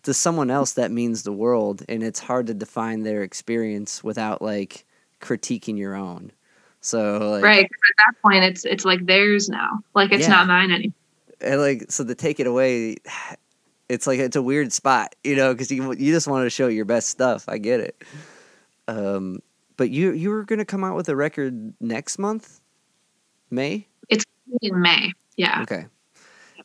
to 0.03 0.13
someone 0.13 0.49
else 0.49 0.73
that 0.73 0.91
means 0.91 1.23
the 1.23 1.33
world, 1.33 1.83
and 1.89 2.01
it's 2.01 2.21
hard 2.21 2.47
to 2.47 2.53
define 2.53 3.03
their 3.03 3.21
experience 3.21 4.01
without 4.01 4.41
like 4.41 4.85
critiquing 5.19 5.77
your 5.77 5.95
own. 5.95 6.31
So 6.79 7.31
like, 7.31 7.43
right. 7.43 7.65
At 7.65 7.97
that 7.97 8.13
point 8.21 8.45
it's 8.45 8.63
it's 8.63 8.85
like 8.85 9.05
theirs 9.05 9.49
now. 9.49 9.79
Like 9.93 10.13
it's 10.13 10.23
Yeah. 10.23 10.29
not 10.29 10.47
mine 10.47 10.71
anymore. 10.71 10.93
and 11.41 11.59
like 11.59 11.91
so 11.91 12.05
to 12.05 12.15
take 12.15 12.39
it 12.39 12.47
away 12.47 12.95
it's 13.89 14.05
like 14.07 14.19
it's 14.19 14.35
a 14.35 14.41
weird 14.41 14.71
spot 14.71 15.15
you 15.23 15.35
know 15.35 15.53
because 15.53 15.71
you 15.71 15.91
you 15.93 16.13
just 16.13 16.27
wanted 16.27 16.45
to 16.45 16.49
show 16.49 16.67
your 16.67 16.85
best 16.85 17.09
stuff 17.09 17.45
i 17.47 17.57
get 17.57 17.79
it 17.79 18.01
um 18.87 19.39
but 19.77 19.89
you 19.89 20.11
you 20.13 20.29
were 20.29 20.43
gonna 20.43 20.65
come 20.65 20.83
out 20.83 20.95
with 20.95 21.09
a 21.09 21.15
record 21.15 21.73
next 21.81 22.17
month 22.19 22.59
may 23.49 23.85
It's 24.09 24.23
In 24.61 24.79
May. 24.81 25.11
Yeah. 25.37 25.61
okay 25.63 25.85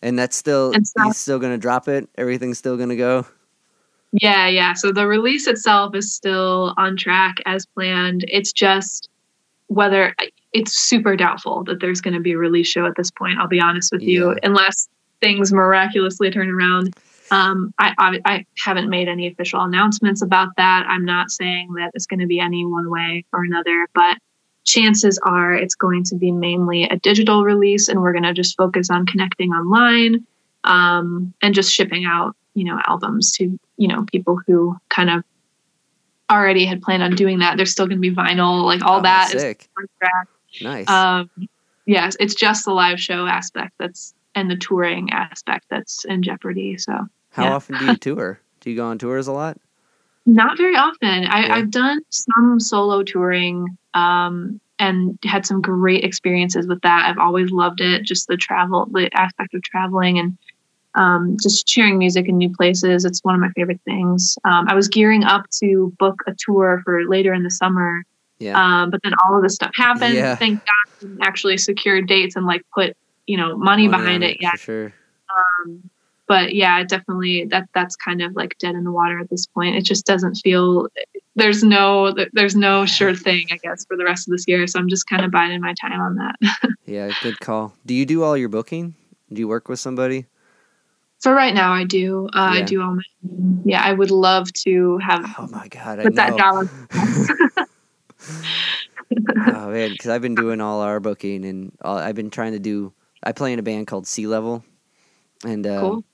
and 0.02 0.18
that's 0.18 0.36
still 0.36 0.72
And 0.74 0.86
so- 0.86 1.02
he's 1.04 1.16
still 1.16 1.38
gonna 1.38 1.58
drop 1.58 1.88
it 1.88 2.08
everything's 2.16 2.58
still 2.58 2.76
gonna 2.76 2.96
go 2.96 3.26
Yeah, 4.12 4.46
yeah. 4.46 4.74
So 4.74 4.92
the 4.92 5.08
release 5.08 5.48
itself 5.48 5.94
is 5.96 6.14
still 6.14 6.72
on 6.76 6.96
track 6.96 7.34
as 7.46 7.66
planned. 7.66 8.24
It's 8.28 8.52
just 8.52 9.08
whether 9.66 10.14
it's 10.52 10.72
super 10.72 11.16
doubtful 11.16 11.64
that 11.64 11.80
there's 11.80 12.00
going 12.00 12.14
to 12.14 12.20
be 12.20 12.30
a 12.34 12.38
release 12.38 12.68
show 12.68 12.86
at 12.86 12.94
this 12.96 13.10
point. 13.10 13.40
I'll 13.40 13.48
be 13.48 13.58
honest 13.60 13.90
with 13.90 14.02
you, 14.02 14.36
unless 14.44 14.88
things 15.20 15.52
miraculously 15.52 16.30
turn 16.30 16.48
around. 16.48 16.94
Um, 17.30 17.72
I, 17.78 17.94
I 17.98 18.20
I 18.24 18.46
haven't 18.64 18.90
made 18.90 19.08
any 19.08 19.26
official 19.28 19.62
announcements 19.62 20.22
about 20.22 20.50
that. 20.56 20.84
I'm 20.88 21.04
not 21.04 21.30
saying 21.30 21.72
that 21.74 21.90
it's 21.94 22.06
going 22.06 22.20
to 22.20 22.26
be 22.26 22.38
any 22.40 22.64
one 22.64 22.90
way 22.90 23.24
or 23.32 23.44
another, 23.44 23.88
but 23.94 24.18
chances 24.64 25.18
are 25.24 25.52
it's 25.54 25.74
going 25.74 26.04
to 26.04 26.16
be 26.16 26.32
mainly 26.32 26.84
a 26.84 26.96
digital 26.96 27.44
release, 27.44 27.88
and 27.88 28.00
we're 28.02 28.12
going 28.12 28.24
to 28.24 28.32
just 28.32 28.56
focus 28.56 28.90
on 28.90 29.06
connecting 29.06 29.50
online 29.52 30.26
um, 30.64 31.32
and 31.42 31.54
just 31.54 31.72
shipping 31.72 32.04
out 32.04 32.36
you 32.54 32.64
know 32.64 32.78
albums 32.86 33.32
to 33.32 33.58
you 33.76 33.88
know 33.88 34.04
people 34.04 34.38
who 34.46 34.76
kind 34.88 35.10
of 35.10 35.24
already 36.30 36.64
had 36.64 36.80
planned 36.82 37.02
on 37.02 37.14
doing 37.14 37.40
that. 37.40 37.56
There's 37.56 37.70
still 37.70 37.86
going 37.86 37.98
to 37.98 38.10
be 38.10 38.14
vinyl 38.14 38.64
like 38.64 38.82
all 38.82 38.98
Oh, 39.00 39.02
that 39.02 39.30
sick. 39.30 39.68
nice. 40.62 40.88
Um 40.88 41.30
yes 41.86 42.16
it's 42.18 42.34
just 42.34 42.64
the 42.64 42.72
live 42.72 42.98
show 42.98 43.26
aspect 43.26 43.74
that's 43.78 44.14
and 44.34 44.50
the 44.50 44.56
touring 44.56 45.10
aspect 45.12 45.66
that's 45.70 46.04
in 46.04 46.22
jeopardy 46.22 46.76
so 46.78 46.92
how 47.30 47.44
yeah. 47.44 47.54
often 47.54 47.78
do 47.78 47.86
you 47.86 47.96
tour 48.00 48.40
do 48.60 48.70
you 48.70 48.76
go 48.76 48.86
on 48.86 48.98
tours 48.98 49.26
a 49.26 49.32
lot 49.32 49.58
not 50.26 50.56
very 50.56 50.76
often 50.76 51.26
I, 51.26 51.46
Yeah. 51.46 51.54
i've 51.56 51.70
done 51.70 52.00
some 52.10 52.60
solo 52.60 53.02
touring 53.02 53.76
um 53.94 54.60
and 54.78 55.18
had 55.24 55.46
some 55.46 55.60
great 55.60 56.04
experiences 56.04 56.66
with 56.66 56.80
that 56.82 57.08
i've 57.08 57.18
always 57.18 57.50
loved 57.50 57.80
it 57.80 58.02
just 58.02 58.28
the 58.28 58.36
travel 58.36 58.86
the 58.92 59.10
aspect 59.14 59.54
of 59.54 59.62
traveling 59.62 60.18
and 60.18 60.38
um, 60.96 61.36
just 61.42 61.68
sharing 61.68 61.98
music 61.98 62.28
in 62.28 62.38
new 62.38 62.54
places. 62.54 63.04
It's 63.04 63.20
one 63.24 63.34
of 63.34 63.40
my 63.40 63.50
favorite 63.50 63.80
things. 63.84 64.38
Um, 64.44 64.68
I 64.68 64.74
was 64.74 64.88
gearing 64.88 65.24
up 65.24 65.48
to 65.60 65.92
book 65.98 66.22
a 66.26 66.34
tour 66.38 66.82
for 66.84 67.04
later 67.04 67.32
in 67.32 67.42
the 67.42 67.50
summer, 67.50 68.04
yeah 68.38 68.82
um, 68.82 68.90
but 68.90 69.00
then 69.02 69.12
all 69.24 69.36
of 69.36 69.42
this 69.42 69.54
stuff 69.54 69.72
happened. 69.74 70.14
Yeah. 70.14 70.36
Thank 70.36 70.60
God, 70.64 71.08
we 71.08 71.18
actually 71.22 71.56
secured 71.58 72.06
dates 72.06 72.36
and 72.36 72.46
like 72.46 72.62
put 72.74 72.96
you 73.26 73.36
know 73.36 73.56
money, 73.56 73.88
Money 73.88 73.88
behind 73.88 74.24
on 74.24 74.30
it. 74.30 74.38
Yeah, 74.40 74.54
sure 74.54 74.94
um, 75.34 75.90
but 76.26 76.54
yeah, 76.54 76.82
definitely 76.84 77.44
that 77.46 77.68
that's 77.74 77.96
kind 77.96 78.22
of 78.22 78.34
like 78.34 78.56
dead 78.58 78.74
in 78.74 78.84
the 78.84 78.92
water 78.92 79.18
at 79.18 79.28
this 79.28 79.46
point. 79.46 79.76
It 79.76 79.82
just 79.82 80.06
doesn't 80.06 80.36
feel. 80.36 80.88
There's 81.36 81.62
no 81.62 82.14
there's 82.32 82.56
no 82.56 82.86
sure 82.86 83.14
thing, 83.14 83.48
I 83.50 83.56
guess, 83.56 83.84
for 83.84 83.96
the 83.96 84.04
rest 84.04 84.26
of 84.28 84.32
this 84.32 84.44
year. 84.46 84.66
So 84.66 84.78
I'm 84.78 84.88
just 84.88 85.06
kind 85.06 85.24
of 85.24 85.30
biding 85.30 85.60
my 85.60 85.74
time 85.80 86.00
on 86.00 86.16
that. 86.16 86.36
yeah 86.86 87.10
good 87.22 87.40
call 87.40 87.74
do 87.86 87.94
you 87.94 88.04
do 88.04 88.22
all 88.22 88.36
your 88.36 88.48
booking 88.48 88.94
do 89.32 89.40
you 89.40 89.48
work 89.48 89.68
with 89.68 89.80
somebody 89.80 90.26
For 91.20 91.32
right 91.32 91.54
now, 91.54 91.72
I 91.72 91.84
do. 91.84 92.26
Uh, 92.26 92.60
I 92.60 92.62
do 92.62 92.82
all 92.82 92.94
my. 92.94 93.02
Yeah, 93.64 93.82
I 93.82 93.92
would 93.92 94.10
love 94.10 94.52
to 94.64 94.98
have 94.98 95.24
oh 95.38 95.48
my 95.48 95.68
god 95.68 96.00
i 96.00 96.02
put 96.02 96.14
that 96.16 96.36
dollar. 96.36 96.68
oh 99.46 99.70
man, 99.70 99.92
because 99.92 100.08
I've 100.08 100.22
been 100.22 100.34
doing 100.34 100.60
all 100.60 100.80
our 100.80 101.00
booking 101.00 101.44
and 101.44 101.72
all, 101.80 101.96
I've 101.96 102.14
been 102.14 102.30
trying 102.30 102.52
to 102.52 102.58
do. 102.58 102.92
I 103.24 103.32
play 103.32 103.52
in 103.52 103.58
a 103.58 103.62
band 103.62 103.86
called 103.86 104.06
Sea 104.06 104.26
Level, 104.26 104.64
and 105.44 105.66
uh, 105.66 105.80
Cool. 105.80 106.04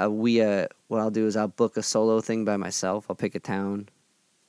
uh, 0.00 0.10
we 0.10 0.40
uh, 0.42 0.66
what 0.88 1.00
I'll 1.00 1.10
do 1.10 1.26
is 1.26 1.36
I'll 1.36 1.48
book 1.48 1.76
a 1.76 1.82
solo 1.82 2.20
thing 2.20 2.44
by 2.44 2.56
myself. 2.56 3.06
I'll 3.08 3.16
pick 3.16 3.34
a 3.34 3.40
town, 3.40 3.88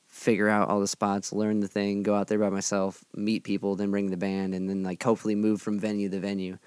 figure 0.07 0.49
out 0.49 0.67
all 0.69 0.79
the 0.79 0.87
spots, 0.87 1.31
learn 1.31 1.59
the 1.59 1.67
thing, 1.67 2.03
go 2.03 2.15
out 2.15 2.27
there 2.27 2.39
by 2.39 2.49
myself, 2.49 3.03
meet 3.15 3.43
people, 3.43 3.75
then 3.75 3.91
bring 3.91 4.09
the 4.09 4.17
band, 4.17 4.53
and 4.55 4.69
then 4.69 4.83
like 4.83 5.01
hopefully 5.03 5.35
move 5.35 5.61
from 5.61 5.79
venue 5.79 6.09
to 6.09 6.19
venue. 6.19 6.57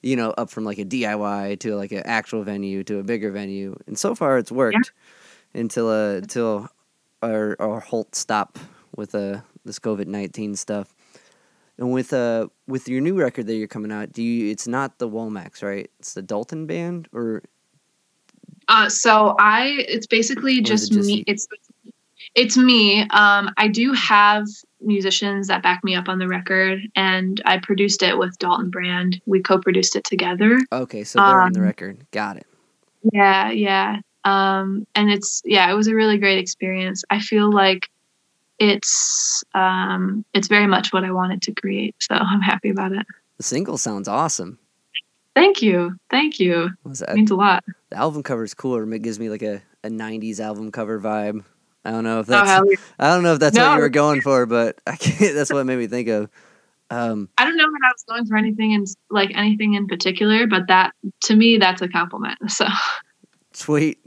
You 0.00 0.14
know, 0.14 0.30
up 0.30 0.48
from 0.50 0.64
like 0.64 0.78
a 0.78 0.84
DIY 0.84 1.58
to 1.60 1.74
like 1.74 1.90
an 1.90 2.02
actual 2.04 2.44
venue 2.44 2.84
to 2.84 2.98
a 2.98 3.02
bigger 3.02 3.32
venue, 3.32 3.76
and 3.88 3.98
so 3.98 4.14
far 4.14 4.38
it's 4.38 4.52
worked 4.52 4.92
until 5.54 5.88
uh 5.88 6.14
until 6.18 6.68
our 7.20 7.56
our 7.58 7.80
halt 7.80 8.14
stop 8.14 8.58
with 8.94 9.12
uh 9.14 9.40
this 9.64 9.80
COVID 9.80 10.06
nineteen 10.06 10.54
stuff. 10.54 10.94
And 11.78 11.92
with 11.92 12.12
uh 12.12 12.48
with 12.66 12.88
your 12.88 13.00
new 13.00 13.14
record 13.14 13.46
that 13.46 13.54
you're 13.54 13.68
coming 13.68 13.92
out, 13.92 14.12
do 14.12 14.22
you? 14.22 14.50
It's 14.50 14.66
not 14.66 14.98
the 14.98 15.08
Womax, 15.08 15.62
right? 15.62 15.90
It's 16.00 16.14
the 16.14 16.22
Dalton 16.22 16.66
Band, 16.66 17.08
or 17.12 17.42
Uh, 18.68 18.88
so 18.88 19.34
I, 19.38 19.84
it's 19.88 20.06
basically 20.06 20.60
just, 20.60 20.90
it 20.90 20.94
just 20.96 21.06
me. 21.06 21.14
you? 21.18 21.24
It's 21.26 21.46
it's 22.34 22.56
me. 22.56 23.02
Um, 23.10 23.50
I 23.56 23.68
do 23.68 23.92
have 23.94 24.46
musicians 24.80 25.46
that 25.48 25.62
back 25.62 25.82
me 25.82 25.94
up 25.94 26.08
on 26.08 26.18
the 26.18 26.28
record, 26.28 26.80
and 26.94 27.40
I 27.46 27.58
produced 27.58 28.02
it 28.02 28.18
with 28.18 28.38
Dalton 28.38 28.70
Brand. 28.70 29.20
We 29.26 29.40
co-produced 29.40 29.96
it 29.96 30.04
together. 30.04 30.60
okay, 30.72 31.04
so 31.04 31.18
they're 31.20 31.40
on 31.40 31.52
the 31.52 31.60
Um, 31.60 31.66
record. 31.66 32.06
Got 32.10 32.36
it. 32.36 32.46
Yeah, 33.12 33.50
yeah. 33.50 34.00
Um, 34.24 34.86
and 34.94 35.10
it's 35.10 35.40
yeah, 35.44 35.70
it 35.70 35.74
was 35.74 35.86
a 35.86 35.94
really 35.94 36.18
great 36.18 36.38
experience. 36.38 37.04
I 37.08 37.20
feel 37.20 37.50
like 37.50 37.88
it's 38.58 39.44
um, 39.54 40.24
it's 40.34 40.48
very 40.48 40.66
much 40.66 40.92
what 40.92 41.04
I 41.04 41.10
wanted 41.10 41.42
to 41.42 41.52
create, 41.54 41.94
so 42.00 42.14
I'm 42.14 42.40
happy 42.40 42.70
about 42.70 42.92
it. 42.92 43.06
The 43.36 43.42
single 43.44 43.78
sounds 43.78 44.08
awesome. 44.08 44.58
Thank 45.34 45.62
you, 45.62 45.96
thank 46.10 46.40
you. 46.40 46.70
It 46.84 47.14
means 47.14 47.30
a 47.30 47.36
lot. 47.36 47.64
the 47.90 47.96
album 47.96 48.22
cover 48.24 48.42
is 48.42 48.54
cool. 48.54 48.76
It 48.92 49.02
gives 49.02 49.20
me 49.20 49.30
like 49.30 49.42
a, 49.42 49.62
a 49.84 49.86
a 49.86 49.90
'90s 49.90 50.40
album 50.40 50.72
cover 50.72 51.00
vibe. 51.00 51.44
I 51.84 51.92
don't 51.92 52.02
know 52.04 52.18
if 52.20 52.28
Oh, 52.28 52.32
that's 52.32 52.48
yeah. 52.68 52.76
I 52.98 53.14
don't 53.14 53.22
know 53.22 53.34
if 53.34 53.38
that's 53.40 53.56
what 53.56 53.74
you 53.74 53.80
were 53.80 53.88
going 53.88 54.20
for, 54.20 54.46
but 54.46 54.80
I 54.86 54.96
can't, 54.96 55.34
that's 55.34 55.52
what 55.52 55.60
it 55.60 55.64
made 55.64 55.78
me 55.78 55.86
think 55.86 56.08
of. 56.08 56.28
Um, 56.90 57.28
I 57.38 57.44
don't 57.44 57.56
know 57.56 57.64
that 57.70 57.80
I 57.84 57.92
was 57.92 58.04
going 58.08 58.26
for 58.26 58.36
anything 58.36 58.72
in 58.72 58.84
like 59.10 59.30
anything 59.34 59.74
in 59.74 59.86
particular, 59.86 60.46
but 60.46 60.66
that 60.68 60.92
to 61.24 61.36
me 61.36 61.58
that's 61.58 61.80
a 61.82 61.88
compliment. 61.88 62.38
So 62.48 62.66
sweet. 63.52 63.98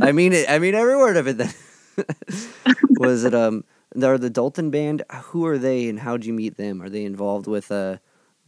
I 0.00 0.12
mean 0.12 0.32
it. 0.32 0.48
I 0.48 0.58
mean 0.58 0.74
every 0.74 0.96
word 0.96 1.16
of 1.16 1.26
it. 1.28 1.38
Then 1.38 1.52
was 2.98 3.24
it 3.24 3.34
um? 3.34 3.64
Are 4.02 4.16
the 4.18 4.30
Dalton 4.30 4.70
band? 4.70 5.02
Who 5.24 5.44
are 5.46 5.58
they, 5.58 5.88
and 5.88 5.98
how'd 6.00 6.24
you 6.24 6.32
meet 6.32 6.56
them? 6.56 6.80
Are 6.82 6.88
they 6.88 7.04
involved 7.04 7.46
with 7.46 7.70
uh 7.70 7.98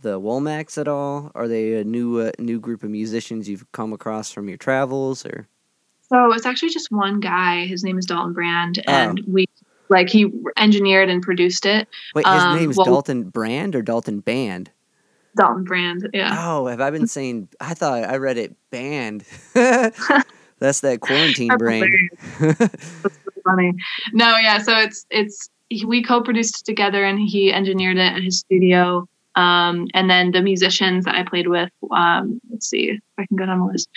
the 0.00 0.20
Womacs 0.20 0.78
at 0.78 0.88
all? 0.88 1.30
Are 1.35 1.48
they 1.48 1.74
a 1.74 1.85
new 1.85 2.20
uh, 2.20 2.33
new 2.38 2.59
group 2.61 2.83
of 2.83 2.90
musicians 2.90 3.48
you've 3.48 3.70
come 3.72 3.92
across 3.92 4.30
from 4.33 4.48
your 4.48 4.59
travels, 4.59 5.24
or 5.26 5.46
so 6.11 6.33
it's 6.33 6.46
actually 6.46 6.70
just 6.70 6.90
one 6.90 7.20
guy. 7.20 7.66
His 7.66 7.83
name 7.85 7.98
is 7.98 8.07
Dalton 8.07 8.33
Brand, 8.33 8.83
Oh. 8.87 8.92
and 8.92 9.20
we 9.26 9.46
like 9.90 10.09
he 10.09 10.33
engineered 10.57 11.11
and 11.11 11.22
produced 11.22 11.66
it. 11.66 11.87
wait, 12.14 12.26
his 12.26 12.42
Um, 12.42 12.57
name's 12.57 12.76
well- 12.76 12.87
Dalton 12.87 13.24
Brand 13.24 13.74
or 13.76 13.83
Dalton 13.83 14.20
Band? 14.20 14.70
Dalton 15.37 15.64
Brand, 15.64 16.09
yeah. 16.14 16.37
Oh, 16.38 16.66
have 16.68 16.80
I 16.80 16.90
been 16.90 17.07
saying? 17.09 17.48
I 17.61 17.74
thought 17.74 18.04
I 18.04 18.16
read 18.18 18.38
it 18.38 18.54
band. 18.70 19.24
That's 20.64 20.81
that 20.81 21.00
quarantine 21.00 21.48
That's 21.48 21.59
brain. 21.59 22.09
That's 22.40 22.98
funny. 23.44 23.74
No, 24.14 24.38
yeah. 24.38 24.59
So 24.59 24.79
it's 24.79 25.05
it's 25.11 25.50
we 25.85 26.03
co-produced 26.03 26.64
together, 26.64 27.05
and 27.05 27.20
he 27.20 27.53
engineered 27.53 27.98
it 27.98 28.14
at 28.14 28.22
his 28.22 28.38
studio. 28.38 29.07
Um, 29.37 29.88
and 29.92 30.09
then 30.09 30.31
the 30.31 30.40
musicians 30.40 31.05
that 31.05 31.16
I 31.16 31.24
played 31.24 31.48
with, 31.48 31.70
um, 31.90 32.40
let's 32.50 32.70
see 32.70 32.90
if 32.90 33.00
I 33.18 33.27
can 33.27 33.37
go 33.37 33.44
down 33.44 33.61
the 33.61 33.66
list. 33.66 33.90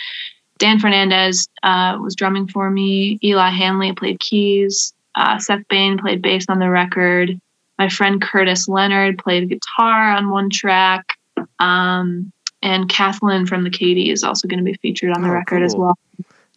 Dan 0.58 0.78
Fernandez 0.78 1.48
uh, 1.62 1.96
was 2.02 2.14
drumming 2.14 2.48
for 2.48 2.70
me. 2.70 3.18
Eli 3.24 3.48
Hanley 3.48 3.94
played 3.94 4.20
keys. 4.20 4.92
Uh, 5.14 5.38
Seth 5.38 5.66
Bain 5.68 5.96
played 5.96 6.20
bass 6.20 6.44
on 6.50 6.58
the 6.58 6.68
record. 6.68 7.40
My 7.78 7.88
friend 7.88 8.20
Curtis 8.20 8.68
Leonard 8.68 9.16
played 9.16 9.48
guitar 9.48 10.10
on 10.10 10.28
one 10.28 10.50
track. 10.50 11.16
Um, 11.60 12.30
and 12.60 12.88
Kathleen 12.90 13.46
from 13.46 13.64
the 13.64 13.70
Katie 13.70 14.10
is 14.10 14.22
also 14.22 14.48
going 14.48 14.58
to 14.58 14.64
be 14.64 14.74
featured 14.74 15.12
on 15.12 15.22
the 15.22 15.28
Oh, 15.28 15.32
record 15.32 15.62
as 15.62 15.74
well. 15.74 15.96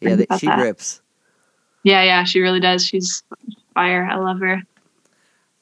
Yeah, 0.02 0.16
that, 0.16 0.40
she 0.40 0.48
that. 0.48 0.60
rips. 0.62 1.02
Yeah, 1.84 2.04
yeah, 2.04 2.24
she 2.24 2.40
really 2.42 2.60
does. 2.60 2.86
She's 2.86 3.24
fire. 3.74 4.06
I 4.06 4.18
love 4.18 4.40
her. 4.40 4.62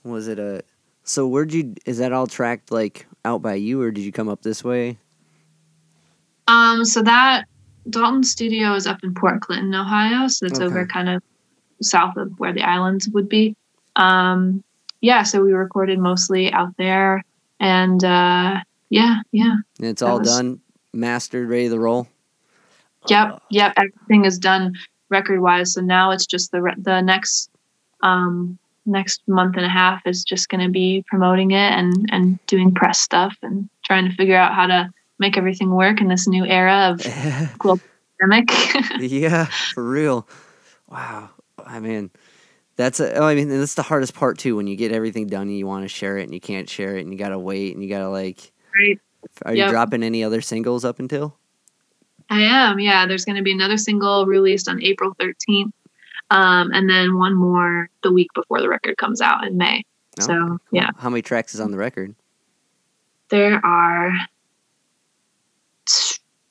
Was 0.03 0.27
it 0.27 0.39
a? 0.39 0.63
So 1.03 1.27
where'd 1.27 1.53
you? 1.53 1.73
Is 1.85 1.97
that 1.99 2.11
all 2.13 2.27
tracked 2.27 2.71
like 2.71 3.05
out 3.25 3.41
by 3.41 3.55
you, 3.55 3.81
or 3.81 3.91
did 3.91 4.01
you 4.03 4.11
come 4.11 4.29
up 4.29 4.41
this 4.41 4.63
way? 4.63 4.97
Um, 6.47 6.83
so 6.85 7.01
that 7.03 7.45
Dalton 7.89 8.23
Studio 8.23 8.73
is 8.73 8.87
up 8.87 8.99
in 9.03 9.13
Port 9.13 9.41
Clinton, 9.41 9.73
Ohio. 9.75 10.27
So 10.27 10.45
it's 10.45 10.59
Okay. 10.59 10.65
over 10.65 10.85
kind 10.85 11.09
of 11.09 11.21
south 11.81 12.17
of 12.17 12.31
where 12.39 12.53
the 12.53 12.63
islands 12.63 13.07
would 13.09 13.29
be. 13.29 13.55
Um, 13.95 14.63
yeah, 15.01 15.23
so 15.23 15.41
we 15.41 15.53
recorded 15.53 15.99
mostly 15.99 16.51
out 16.51 16.75
there, 16.77 17.23
and 17.59 18.03
uh, 18.03 18.59
yeah, 18.89 19.21
yeah, 19.31 19.55
And 19.79 19.87
it's 19.87 20.01
all 20.01 20.19
was- 20.19 20.27
done, 20.27 20.59
mastered, 20.93 21.47
ready 21.49 21.69
to 21.69 21.79
roll. 21.79 22.07
Yep, 23.07 23.27
Uh, 23.33 23.39
yep. 23.49 23.73
Everything 23.77 24.25
is 24.25 24.39
done 24.39 24.73
record 25.09 25.41
wise. 25.41 25.73
So 25.73 25.81
now 25.81 26.11
it's 26.11 26.25
just 26.25 26.51
the 26.51 26.61
re- 26.61 26.75
the 26.77 27.01
next 27.01 27.49
um, 28.01 28.57
next 28.85 29.21
month 29.27 29.55
and 29.57 29.65
a 29.65 29.69
half 29.69 30.01
is 30.05 30.23
just 30.23 30.49
going 30.49 30.61
to 30.65 30.69
be 30.69 31.03
promoting 31.07 31.51
it 31.51 31.71
and 31.71 32.07
and 32.11 32.39
doing 32.47 32.73
press 32.73 32.99
stuff 32.99 33.35
and 33.41 33.69
trying 33.85 34.07
to 34.09 34.15
figure 34.15 34.37
out 34.37 34.53
how 34.53 34.67
to 34.67 34.89
make 35.19 35.37
everything 35.37 35.71
work 35.71 36.01
in 36.01 36.07
this 36.07 36.27
new 36.27 36.45
era 36.45 36.91
of 36.93 37.57
global 37.57 37.81
pandemic. 38.19 38.49
yeah, 38.99 39.45
for 39.45 39.83
real. 39.83 40.27
Wow. 40.87 41.29
I 41.65 41.79
mean, 41.79 42.09
that's 42.77 42.99
a, 43.01 43.13
oh, 43.15 43.25
I 43.25 43.35
mean, 43.35 43.49
that's 43.49 43.75
the 43.75 43.83
hardest 43.83 44.13
part 44.13 44.37
too. 44.37 44.55
When 44.55 44.67
you 44.67 44.75
get 44.77 44.91
everything 44.91 45.27
done 45.27 45.43
and 45.49 45.57
you 45.57 45.67
want 45.67 45.83
to 45.83 45.89
share 45.89 46.17
it 46.17 46.23
and 46.23 46.33
you 46.33 46.39
can't 46.39 46.69
share 46.69 46.97
it 46.97 47.01
and 47.01 47.11
you 47.11 47.19
gotta 47.19 47.37
wait 47.37 47.73
and 47.73 47.83
you 47.83 47.89
gotta 47.89 48.09
like. 48.09 48.51
Right. 48.73 48.99
Are 49.45 49.53
you 49.53 49.67
dropping 49.67 50.03
any 50.03 50.23
other 50.23 50.39
singles 50.39 50.85
up 50.85 50.99
until? 50.99 51.37
I 52.29 52.41
am, 52.41 52.79
yeah. 52.79 53.05
There's 53.07 53.25
going 53.25 53.37
to 53.37 53.41
be 53.41 53.51
another 53.51 53.77
single 53.77 54.25
released 54.25 54.67
on 54.69 54.83
April 54.83 55.15
13th, 55.19 55.71
um, 56.29 56.71
and 56.73 56.89
then 56.89 57.17
one 57.17 57.33
more 57.35 57.89
the 58.03 58.11
week 58.11 58.27
before 58.35 58.61
the 58.61 58.69
record 58.69 58.97
comes 58.97 59.19
out 59.21 59.45
in 59.45 59.57
May. 59.57 59.83
No? 60.19 60.25
So, 60.25 60.33
Cool. 60.35 60.59
yeah. 60.71 60.89
How 60.97 61.09
many 61.09 61.21
tracks 61.21 61.53
is 61.55 61.59
on 61.59 61.71
the 61.71 61.77
record? 61.77 62.13
There 63.29 63.63
are, 63.65 64.11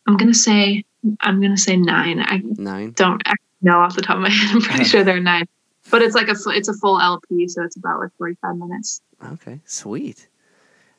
I'm 0.07 0.17
going 0.17 0.33
to 0.33 0.39
say, 0.39 0.85
I'm 1.21 1.41
to 1.41 1.57
say 1.57 1.77
nine. 1.77 2.21
I 2.21 2.41
Nine. 2.45 2.93
don't 2.93 3.23
actually 3.25 3.45
know 3.63 3.79
off 3.79 3.95
the 3.95 4.03
top 4.03 4.17
of 4.17 4.23
my 4.23 4.31
head. 4.33 4.55
I'm 4.57 4.63
pretty 4.63 4.85
sure 4.85 5.05
there 5.05 5.17
are 5.17 5.21
nine, 5.21 5.47
but 5.91 6.03
it's 6.03 6.15
like 6.15 6.29
a, 6.29 6.35
it's 6.49 6.69
a 6.69 6.75
full 6.75 7.01
LP, 7.01 7.49
so 7.49 7.63
it's 7.63 7.77
about 7.77 8.01
like 8.01 8.11
45 8.19 8.57
minutes. 8.57 9.01
Okay, 9.33 9.61
sweet. 9.65 10.29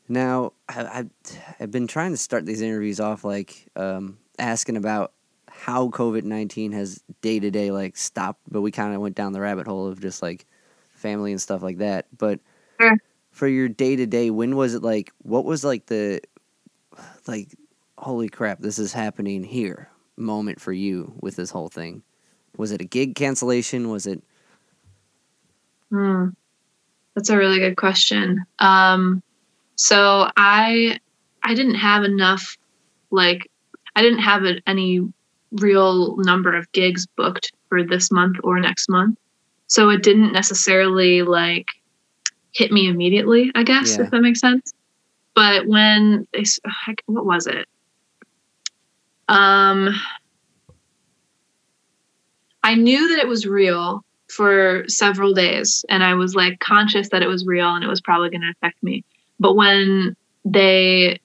Now, 0.07 0.53
I, 0.67 0.81
I, 0.81 1.05
I've 1.59 1.71
been 1.71 1.87
trying 1.87 2.11
to 2.11 2.17
start 2.17 2.45
these 2.45 2.61
interviews 2.61 2.99
off 2.99 3.23
like 3.23 3.67
um, 3.75 4.17
asking 4.39 4.78
about 4.78 5.13
how 5.49 5.89
COVID 5.89 6.23
19 6.23 6.71
has 6.71 7.04
day 7.21 7.39
to 7.39 7.52
day 7.52 7.71
like 7.71 7.97
stopped, 7.97 8.41
but 8.49 8.62
we 8.62 8.71
kind 8.71 8.93
of 8.95 9.02
went 9.02 9.15
down 9.15 9.34
the 9.34 9.41
rabbit 9.41 9.67
hole 9.67 9.88
of 9.88 10.02
just 10.02 10.21
like 10.21 10.45
family 10.91 11.32
and 11.32 11.41
stuff 11.41 11.62
like 11.62 11.78
that. 11.80 12.06
But 12.17 12.39
Sure. 12.80 12.97
for 13.32 13.47
your 13.47 13.67
day 13.69 13.95
to 13.95 14.06
day, 14.06 14.30
when 14.32 14.56
was 14.56 14.73
it 14.73 14.84
like, 14.84 15.12
what 15.19 15.45
was 15.45 15.63
like 15.63 15.86
the, 15.88 16.21
like, 17.28 17.56
holy 17.97 18.30
crap, 18.30 18.60
this 18.60 18.80
is 18.80 18.93
happening 18.93 19.43
here 19.43 19.89
moment 20.17 20.60
for 20.62 20.71
you 20.73 21.13
with 21.21 21.36
this 21.36 21.52
whole 21.52 21.69
thing? 21.69 22.04
Was 22.58 22.71
it 22.71 22.82
a 22.82 22.86
gig 22.86 23.15
cancellation? 23.15 23.89
Was 23.89 24.08
it, 24.08 24.23
Hmm. 25.89 26.30
That's 27.15 27.30
a 27.30 27.38
really 27.38 27.60
good 27.60 27.75
question. 27.78 28.45
Um, 28.60 29.21
so 29.75 30.30
I 30.38 30.99
I 31.43 31.54
didn't 31.54 31.75
have 31.75 32.04
enough 32.04 32.58
like 33.12 33.48
I 33.99 34.01
didn't 34.01 34.19
have 34.19 34.45
a, 34.45 34.62
any 34.65 35.01
real 35.51 36.15
number 36.15 36.55
of 36.55 36.71
gigs 36.71 37.05
booked 37.17 37.51
for 37.67 37.83
this 37.83 38.12
month 38.12 38.38
or 38.45 38.57
next 38.57 38.88
month. 38.88 39.19
So 39.67 39.89
it 39.89 40.03
didn't 40.03 40.31
necessarily 40.31 41.21
like 41.23 41.67
hit 42.53 42.71
me 42.71 42.88
immediately, 42.88 43.51
I 43.55 43.63
guess, 43.63 43.97
Yeah. 43.97 44.05
if 44.05 44.12
that 44.12 44.21
makes 44.21 44.39
sense. 44.39 44.73
But 45.35 45.67
when 45.67 46.25
they 46.31 46.45
heck, 46.85 47.03
what 47.07 47.25
was 47.25 47.45
it? 47.45 47.67
Um 49.27 49.93
I 52.63 52.75
knew 52.75 53.09
that 53.09 53.19
it 53.19 53.27
was 53.27 53.45
real 53.45 54.05
for 54.29 54.85
several 54.88 55.33
days 55.33 55.83
and 55.89 56.05
I 56.05 56.13
was 56.13 56.35
like 56.35 56.62
conscious 56.62 57.09
that 57.09 57.21
it 57.21 57.27
was 57.27 57.45
real 57.45 57.75
and 57.75 57.83
it 57.83 57.88
was 57.89 57.99
probably 57.99 58.29
going 58.29 58.41
to 58.43 58.51
affect 58.51 58.81
me. 58.81 59.03
But 59.41 59.55
when 59.55 60.15
they 60.45 61.19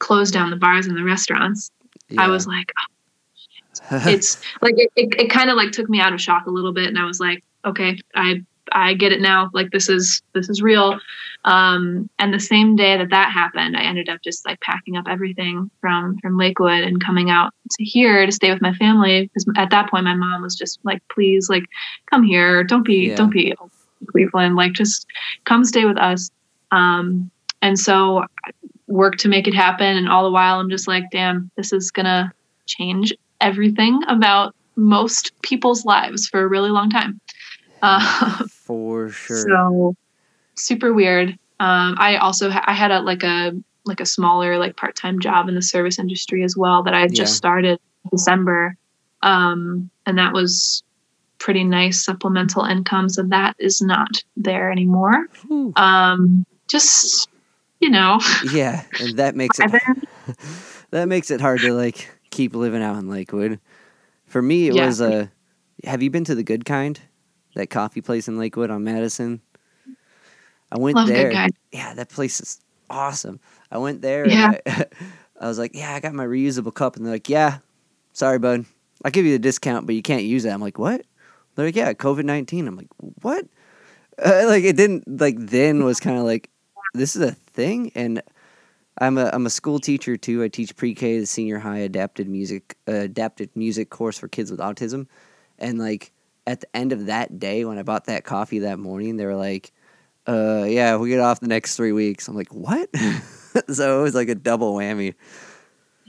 closed 0.00 0.34
down 0.34 0.50
the 0.50 0.56
bars 0.56 0.86
and 0.86 0.96
the 0.96 1.04
restaurants, 1.04 1.70
I 2.18 2.28
was 2.28 2.46
like, 2.46 2.72
oh, 2.78 4.00
it's 4.06 4.38
like 4.62 4.74
it, 4.76 4.90
it, 4.96 5.20
it 5.20 5.30
kind 5.30 5.50
of 5.50 5.56
like 5.56 5.72
took 5.72 5.88
me 5.88 6.00
out 6.00 6.12
of 6.12 6.20
shock 6.20 6.46
a 6.46 6.50
little 6.50 6.72
bit 6.72 6.88
and 6.88 6.98
I 6.98 7.04
was 7.04 7.20
like, 7.20 7.42
okay, 7.64 7.98
I 8.14 8.42
I 8.72 8.94
get 8.94 9.12
it 9.12 9.20
now. 9.20 9.50
Like 9.52 9.70
this 9.70 9.88
is 9.88 10.22
this 10.34 10.48
is 10.48 10.62
real. 10.62 10.98
Um, 11.44 12.10
and 12.18 12.34
the 12.34 12.40
same 12.40 12.74
day 12.74 12.96
that 12.96 13.10
that 13.10 13.30
happened, 13.30 13.76
I 13.76 13.82
ended 13.82 14.08
up 14.08 14.20
just 14.22 14.44
like 14.44 14.60
packing 14.60 14.96
up 14.96 15.06
everything 15.08 15.70
from 15.80 16.18
from 16.18 16.36
Lakewood 16.36 16.82
and 16.82 17.02
coming 17.02 17.30
out 17.30 17.52
to 17.70 17.84
here 17.84 18.26
to 18.26 18.32
stay 18.32 18.52
with 18.52 18.62
my 18.62 18.72
family 18.74 19.22
because 19.22 19.46
at 19.56 19.70
that 19.70 19.90
point 19.90 20.04
my 20.04 20.14
mom 20.14 20.42
was 20.42 20.56
just 20.56 20.80
like, 20.82 21.02
please, 21.08 21.48
like 21.48 21.64
come 22.10 22.22
here. 22.22 22.64
Don't 22.64 22.84
be 22.84 23.08
Yeah. 23.08 23.16
don't 23.16 23.30
be 23.30 23.54
Cleveland. 24.08 24.56
Like 24.56 24.72
just 24.72 25.06
come 25.44 25.64
stay 25.64 25.84
with 25.84 25.98
us. 25.98 26.30
Um, 26.72 27.30
and 27.62 27.78
so 27.78 28.24
I 28.88 28.92
worked 28.92 29.20
to 29.20 29.28
make 29.28 29.46
it 29.48 29.54
happen. 29.54 29.96
And 29.96 30.08
all 30.08 30.24
the 30.24 30.30
while 30.30 30.58
I'm 30.60 30.70
just 30.70 30.88
like, 30.88 31.04
damn, 31.10 31.50
this 31.56 31.72
is 31.72 31.90
gonna 31.90 32.32
change 32.66 33.12
everything 33.40 34.00
about 34.08 34.54
most 34.76 35.32
people's 35.42 35.84
lives 35.84 36.26
for 36.28 36.40
a 36.42 36.48
really 36.48 36.70
long 36.70 36.90
time. 36.90 37.20
Uh, 37.82 38.44
for 38.48 39.08
sure. 39.10 39.36
so 39.48 39.94
super 40.54 40.92
weird. 40.92 41.30
Um, 41.60 41.94
I 41.98 42.16
also 42.16 42.50
ha- 42.50 42.64
I 42.66 42.74
had 42.74 42.90
a 42.90 43.00
like 43.00 43.22
a 43.22 43.52
like 43.84 44.00
a 44.00 44.06
smaller 44.06 44.58
like 44.58 44.76
part 44.76 44.96
time 44.96 45.20
job 45.20 45.48
in 45.48 45.54
the 45.54 45.62
service 45.62 45.98
industry 45.98 46.42
as 46.42 46.56
well 46.56 46.82
that 46.82 46.94
I 46.94 47.00
had 47.00 47.14
just 47.14 47.32
Yeah. 47.34 47.36
started 47.36 47.78
in 48.04 48.10
December, 48.10 48.76
um, 49.22 49.90
and 50.06 50.18
that 50.18 50.32
was 50.32 50.82
pretty 51.38 51.64
nice 51.64 52.04
supplemental 52.04 52.64
income. 52.64 53.08
So 53.08 53.22
that 53.24 53.54
is 53.58 53.80
not 53.80 54.08
there 54.36 54.70
anymore. 54.72 55.26
Um, 55.76 56.44
just 56.68 57.28
you 57.80 57.90
know, 57.90 58.18
Yeah, 58.52 58.82
and 59.00 59.16
that 59.18 59.34
makes 59.36 59.58
it 59.60 59.70
that 60.90 61.08
makes 61.08 61.30
it 61.30 61.40
hard 61.40 61.60
to 61.62 61.72
like 61.72 62.10
keep 62.30 62.54
living 62.54 62.82
out 62.82 62.96
in 62.98 63.08
Lakewood. 63.08 63.60
For 64.26 64.42
me, 64.42 64.68
it 64.68 64.74
Yeah. 64.74 64.86
was 64.86 65.00
a. 65.00 65.30
have 65.84 66.02
you 66.02 66.10
been 66.10 66.24
to 66.24 66.34
the 66.34 66.42
Good 66.42 66.64
Kind, 66.64 67.00
that 67.54 67.70
coffee 67.70 68.00
place 68.00 68.28
in 68.28 68.38
Lakewood 68.38 68.70
on 68.70 68.84
Madison? 68.84 69.40
I 70.72 70.78
went 70.78 70.96
love 70.96 71.08
there. 71.08 71.48
Yeah, 71.72 71.94
that 71.94 72.08
place 72.08 72.40
is 72.40 72.60
awesome. 72.90 73.40
I 73.70 73.78
went 73.78 74.02
there. 74.02 74.26
Yeah. 74.26 74.58
And 74.66 74.74
I, 74.74 74.84
I 75.40 75.46
was 75.48 75.58
like, 75.58 75.74
yeah, 75.74 75.94
I 75.94 76.00
got 76.00 76.14
my 76.14 76.26
reusable 76.26 76.74
cup, 76.74 76.96
and 76.96 77.04
they're 77.04 77.12
like, 77.14 77.28
yeah, 77.28 77.58
sorry, 78.12 78.38
bud. 78.38 78.64
I'll 79.04 79.10
give 79.10 79.26
you 79.26 79.32
the 79.32 79.38
discount, 79.38 79.86
but 79.86 79.94
you 79.94 80.02
can't 80.02 80.24
use 80.24 80.42
that. 80.44 80.54
I'm 80.54 80.60
like, 80.60 80.78
what? 80.78 81.02
They're 81.54 81.66
like, 81.66 81.76
yeah, 81.76 81.92
COVID 81.92 82.24
nineteen. 82.24 82.66
I'm 82.66 82.76
like, 82.76 82.88
what? 83.22 83.46
Uh, 84.18 84.44
like 84.46 84.64
it 84.64 84.76
didn't 84.76 85.20
like 85.20 85.36
then 85.38 85.84
was 85.84 86.00
kind 86.00 86.18
of 86.18 86.24
like, 86.24 86.50
this 86.96 87.16
is 87.16 87.22
a 87.22 87.32
thing, 87.32 87.92
and 87.94 88.22
I'm 88.98 89.18
a 89.18 89.30
I'm 89.32 89.46
a 89.46 89.50
school 89.50 89.78
teacher 89.78 90.16
too. 90.16 90.42
I 90.42 90.48
teach 90.48 90.76
pre-K 90.76 91.20
to 91.20 91.26
senior 91.26 91.58
high 91.58 91.78
adapted 91.78 92.28
music 92.28 92.76
uh, 92.88 92.92
adapted 92.92 93.50
music 93.54 93.90
course 93.90 94.18
for 94.18 94.28
kids 94.28 94.50
with 94.50 94.60
autism, 94.60 95.06
and 95.58 95.78
like 95.78 96.12
at 96.46 96.60
the 96.60 96.76
end 96.76 96.92
of 96.92 97.06
that 97.06 97.38
day 97.38 97.64
when 97.64 97.78
I 97.78 97.82
bought 97.82 98.06
that 98.06 98.24
coffee 98.24 98.60
that 98.60 98.78
morning, 98.78 99.16
they 99.16 99.26
were 99.26 99.36
like, 99.36 99.72
uh, 100.26 100.64
"Yeah, 100.66 100.96
we 100.96 101.10
get 101.10 101.20
off 101.20 101.40
the 101.40 101.48
next 101.48 101.76
three 101.76 101.92
weeks." 101.92 102.28
I'm 102.28 102.36
like, 102.36 102.52
"What?" 102.54 102.88
so 103.68 104.00
it 104.00 104.02
was 104.02 104.14
like 104.14 104.28
a 104.28 104.34
double 104.34 104.74
whammy. 104.74 105.14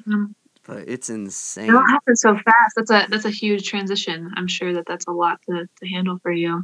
Um, 0.06 0.36
But 0.66 0.88
it's 0.88 1.10
insane. 1.10 1.70
it 1.70 1.76
all 1.76 1.88
happens 1.88 2.22
so 2.22 2.36
fast. 2.36 2.74
That's 2.76 2.92
a 2.92 3.08
that's 3.10 3.26
a 3.26 3.30
huge 3.30 3.68
transition. 3.68 4.32
I'm 4.36 4.48
sure 4.48 4.74
that 4.74 4.86
that's 4.86 5.08
a 5.08 5.12
lot 5.12 5.42
to, 5.50 5.68
to 5.80 5.88
handle 5.88 6.20
for 6.20 6.32
you. 6.32 6.64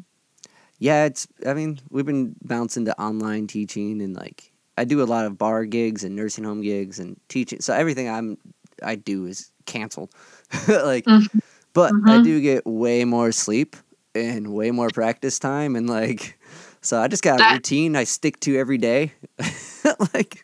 Yeah, 0.83 1.05
it's. 1.05 1.27
I 1.47 1.53
mean, 1.53 1.79
we've 1.89 2.05
been 2.05 2.35
bouncing 2.43 2.83
to 2.87 3.01
online 3.01 3.47
teaching 3.47 4.01
and 4.01 4.13
like 4.13 4.51
I 4.77 4.83
do 4.83 5.01
a 5.01 5.05
lot 5.05 5.25
of 5.25 5.37
bar 5.37 5.63
gigs 5.63 6.03
and 6.03 6.13
nursing 6.13 6.43
home 6.43 6.61
gigs 6.61 6.99
and 6.99 7.17
teaching. 7.29 7.61
So 7.61 7.73
everything 7.73 8.09
I'm 8.09 8.37
I 8.83 8.95
do 8.95 9.25
is 9.25 9.49
canceled. 9.65 10.11
like, 10.67 11.05
Mhm. 11.05 11.39
but 11.71 11.93
I 12.05 12.17
Mhm. 12.17 12.23
do 12.25 12.41
get 12.41 12.65
way 12.65 13.05
more 13.05 13.31
sleep 13.31 13.77
and 14.13 14.53
way 14.53 14.71
more 14.71 14.89
practice 14.89 15.39
time 15.39 15.77
and 15.77 15.89
like. 15.89 16.37
So 16.81 16.99
I 16.99 17.07
just 17.07 17.23
got 17.23 17.39
a 17.39 17.53
routine 17.53 17.95
I 17.95 18.03
stick 18.03 18.41
to 18.41 18.57
every 18.57 18.77
day. 18.77 19.13
like, 20.13 20.43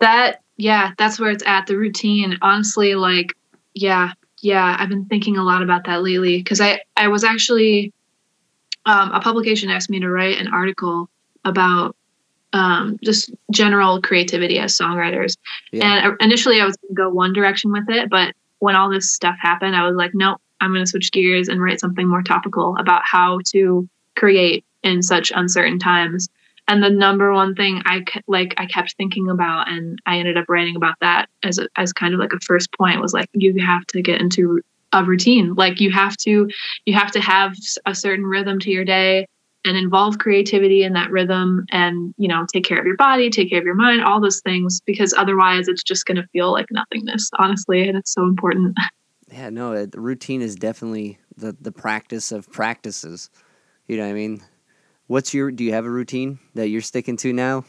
That 0.00 0.42
yeah, 0.56 0.94
that's 0.98 1.20
where 1.20 1.30
it's 1.30 1.44
at. 1.46 1.68
The 1.68 1.76
routine, 1.76 2.38
honestly, 2.42 2.96
like 2.96 3.28
yeah, 3.72 4.14
yeah. 4.42 4.76
I've 4.80 4.88
been 4.88 5.04
thinking 5.04 5.36
a 5.36 5.44
lot 5.44 5.62
about 5.62 5.84
that 5.84 6.02
lately 6.02 6.38
because 6.38 6.60
I 6.60 6.80
I 6.96 7.06
was 7.06 7.22
actually 7.22 7.92
um, 8.86 9.12
a 9.12 9.20
publication 9.20 9.68
asked 9.68 9.90
me 9.90 10.00
to 10.00 10.08
write 10.08 10.38
an 10.38 10.48
article 10.48 11.10
about 11.44 11.94
um, 12.52 12.98
just 13.02 13.30
general 13.52 14.00
creativity 14.00 14.58
as 14.58 14.76
songwriters. 14.76 15.36
Yeah. 15.72 16.08
And 16.08 16.16
initially, 16.20 16.60
I 16.60 16.64
was 16.64 16.76
going 16.76 16.94
to 16.94 16.94
go 16.94 17.10
one 17.10 17.32
direction 17.32 17.70
with 17.72 17.88
it, 17.88 18.08
but 18.08 18.34
when 18.60 18.74
all 18.74 18.88
this 18.88 19.12
stuff 19.12 19.36
happened, 19.40 19.76
I 19.76 19.86
was 19.86 19.96
like, 19.96 20.12
nope, 20.14 20.40
I'm 20.60 20.72
going 20.72 20.84
to 20.84 20.90
switch 20.90 21.12
gears 21.12 21.48
and 21.48 21.60
write 21.60 21.80
something 21.80 22.08
more 22.08 22.22
topical 22.22 22.76
about 22.78 23.02
how 23.04 23.40
to 23.52 23.88
create 24.16 24.64
in 24.82 25.02
such 25.02 25.32
uncertain 25.34 25.78
times. 25.78 26.28
And 26.68 26.82
the 26.82 26.90
number 26.90 27.32
one 27.32 27.54
thing 27.54 27.82
I 27.84 28.04
like 28.26 28.54
I 28.56 28.66
kept 28.66 28.94
thinking 28.96 29.28
about, 29.28 29.68
and 29.68 30.00
I 30.06 30.18
ended 30.18 30.36
up 30.36 30.46
writing 30.48 30.74
about 30.74 30.96
that 31.00 31.28
as 31.42 31.58
a, 31.58 31.68
as 31.76 31.92
kind 31.92 32.12
of 32.12 32.18
like 32.18 32.32
a 32.32 32.40
first 32.40 32.72
point 32.72 33.00
was 33.00 33.12
like 33.12 33.28
you 33.34 33.64
have 33.64 33.86
to 33.88 34.02
get 34.02 34.20
into 34.20 34.62
a 34.92 35.04
routine. 35.04 35.54
Like 35.54 35.80
you 35.80 35.90
have 35.90 36.16
to 36.18 36.48
you 36.84 36.94
have 36.94 37.10
to 37.12 37.20
have 37.20 37.54
a 37.86 37.94
certain 37.94 38.24
rhythm 38.24 38.58
to 38.60 38.70
your 38.70 38.84
day 38.84 39.26
and 39.64 39.76
involve 39.76 40.18
creativity 40.18 40.84
in 40.84 40.92
that 40.92 41.10
rhythm 41.10 41.64
and 41.70 42.14
you 42.18 42.28
know 42.28 42.46
take 42.52 42.64
care 42.64 42.78
of 42.78 42.86
your 42.86 42.94
body 42.96 43.28
take 43.30 43.50
care 43.50 43.58
of 43.58 43.64
your 43.64 43.74
mind 43.74 44.00
all 44.00 44.20
those 44.20 44.40
things 44.42 44.80
because 44.86 45.12
otherwise 45.14 45.66
it's 45.66 45.82
just 45.82 46.06
going 46.06 46.16
to 46.16 46.26
feel 46.28 46.52
like 46.52 46.66
nothingness 46.70 47.28
honestly 47.40 47.88
and 47.88 47.98
it's 47.98 48.12
so 48.14 48.22
important 48.22 48.76
yeah, 49.32 49.50
no, 49.50 49.86
the 49.86 50.00
routine 50.00 50.40
is 50.42 50.54
definitely 50.54 51.18
the 51.36 51.56
the 51.60 51.72
practice 51.72 52.32
of 52.32 52.50
practices. 52.50 53.30
You 53.88 53.96
know 53.96 54.04
what 54.04 54.10
I 54.10 54.14
mean? 54.14 54.42
What's 55.08 55.34
your? 55.34 55.50
Do 55.50 55.64
you 55.64 55.72
have 55.72 55.84
a 55.84 55.90
routine 55.90 56.38
that 56.54 56.68
you're 56.68 56.80
sticking 56.80 57.16
to 57.18 57.32
now? 57.32 57.64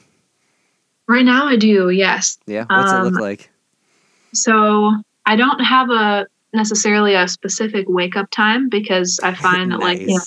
right 1.07 1.26
now 1.26 1.47
i 1.47 1.55
do 1.55 1.89
yes 1.89 2.38
Yeah. 2.45 2.65
What's 2.70 2.91
it 2.91 3.01
look 3.03 3.15
Um, 3.15 3.22
like? 3.22 3.49
so 4.34 4.91
i 5.26 5.36
don't 5.36 5.59
have 5.59 5.89
a 5.89 6.28
necessarily 6.53 7.13
a 7.13 7.27
specific 7.27 7.85
wake 7.89 8.15
up 8.15 8.29
time 8.31 8.69
because 8.69 9.19
i 9.21 9.35
find 9.35 9.71
that 9.71 9.79
like 9.79 9.99
you 9.99 10.07
know 10.07 10.23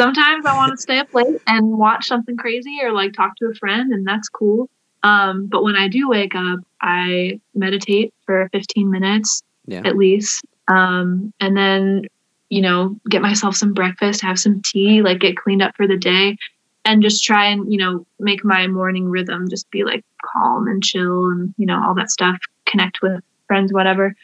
sometimes 0.00 0.46
I 0.46 0.54
want 0.54 0.72
to 0.76 0.82
stay 0.82 0.98
up 0.98 1.08
late 1.12 1.26
and 1.46 1.78
watch 1.78 2.08
something 2.08 2.36
crazy 2.36 2.78
or 2.82 2.92
like 2.92 3.12
talk 3.12 3.36
to 3.36 3.46
a 3.46 3.54
friend, 3.54 3.92
and 3.92 4.06
that's 4.06 4.28
cool. 4.28 4.68
Um, 5.02 5.46
but 5.46 5.62
when 5.62 5.76
I 5.76 5.88
do 5.88 6.08
wake 6.08 6.34
up, 6.34 6.60
I 6.80 7.40
meditate 7.54 8.12
for 8.24 8.48
15 8.52 8.90
minutes 8.90 9.42
Yeah. 9.66 9.82
at 9.84 9.96
least. 9.96 10.44
Um, 10.68 11.32
and 11.40 11.56
then, 11.56 12.06
you 12.48 12.62
know, 12.62 12.96
get 13.08 13.22
myself 13.22 13.56
some 13.56 13.74
breakfast, 13.74 14.22
have 14.22 14.38
some 14.38 14.62
tea, 14.62 15.02
like 15.02 15.20
get 15.20 15.36
cleaned 15.36 15.62
up 15.62 15.76
for 15.76 15.86
the 15.86 15.96
day, 15.96 16.36
and 16.84 17.02
just 17.02 17.22
try 17.22 17.46
and, 17.46 17.70
you 17.70 17.78
know, 17.78 18.06
make 18.18 18.44
my 18.44 18.66
morning 18.66 19.08
rhythm 19.08 19.48
just 19.48 19.70
be 19.70 19.84
like 19.84 20.04
calm 20.32 20.66
and 20.66 20.82
chill 20.82 21.30
and, 21.30 21.54
you 21.58 21.66
know, 21.66 21.82
all 21.82 21.94
that 21.94 22.10
stuff, 22.10 22.38
connect 22.66 23.02
with 23.02 23.22
friends, 23.46 23.72
whatever. 23.72 24.14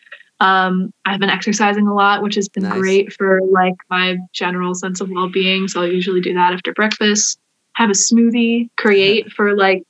Um, 0.41 0.93
I've 1.05 1.20
been 1.20 1.30
exercising 1.30 1.87
a 1.87 1.95
lot, 1.95 2.22
which 2.22 2.34
has 2.34 2.49
been 2.49 2.64
Nice. 2.64 2.78
great 2.78 3.12
for 3.12 3.41
like 3.51 3.74
my 3.89 4.18
general 4.32 4.74
sense 4.74 5.01
of 5.01 5.11
well 5.11 5.28
being. 5.28 5.66
So 5.68 5.82
I 5.82 5.87
usually 5.87 6.20
do 6.20 6.34
that 6.34 6.53
after 6.53 6.72
breakfast. 6.72 7.39
Have 7.74 7.91
a 7.91 7.95
smoothie, 7.95 8.68
create 8.76 9.32
for 9.37 9.57
like 9.57 9.82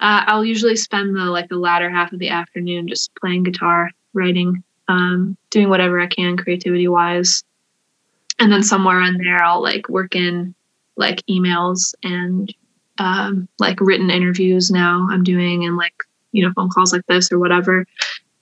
uh, 0.00 0.24
I'll 0.26 0.44
usually 0.44 0.76
spend 0.76 1.14
the 1.14 1.26
like 1.26 1.48
the 1.48 1.56
latter 1.56 1.90
half 1.90 2.12
of 2.12 2.18
the 2.18 2.30
afternoon 2.30 2.88
just 2.88 3.14
playing 3.16 3.42
guitar, 3.42 3.90
writing, 4.14 4.62
um, 4.88 5.36
doing 5.50 5.68
whatever 5.68 6.00
I 6.00 6.06
can 6.06 6.36
creativity 6.36 6.88
wise. 6.88 7.44
And 8.38 8.50
then 8.50 8.62
somewhere 8.62 9.02
in 9.02 9.18
there 9.18 9.42
I'll 9.42 9.62
like 9.62 9.88
work 9.88 10.16
in 10.16 10.54
like 10.96 11.24
emails 11.26 11.94
and 12.02 12.52
um, 12.98 13.48
like 13.58 13.80
written 13.80 14.10
interviews 14.10 14.70
now 14.70 15.06
I'm 15.10 15.22
doing 15.22 15.64
and 15.64 15.76
like, 15.76 15.94
you 16.32 16.44
know, 16.44 16.52
phone 16.54 16.70
calls 16.70 16.92
like 16.92 17.06
this 17.06 17.30
or 17.30 17.38
whatever. 17.38 17.86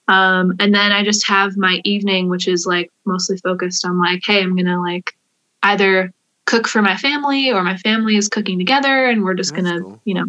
Um, 0.09 0.57
and 0.59 0.75
then 0.75 0.91
I 0.91 1.05
just 1.05 1.27
have 1.29 1.57
my 1.57 1.81
evening, 1.85 2.29
which 2.29 2.49
is 2.49 2.67
like 2.67 2.91
mostly 3.05 3.37
focused 3.37 3.85
on 3.85 4.01
like, 4.01 4.23
hey, 4.27 4.43
I'm 4.43 4.57
gonna 4.57 4.81
like 4.81 5.15
either 5.63 6.13
cook 6.47 6.67
for 6.67 6.81
my 6.81 6.97
family 6.97 7.53
or 7.53 7.63
my 7.63 7.77
family 7.77 8.17
is 8.17 8.29
cooking 8.29 8.59
together 8.59 9.07
and 9.07 9.23
we're 9.23 9.35
just 9.35 9.55
That's 9.55 9.69
gonna, 9.69 9.83
cool. 9.83 10.01
you 10.05 10.15
know, 10.15 10.25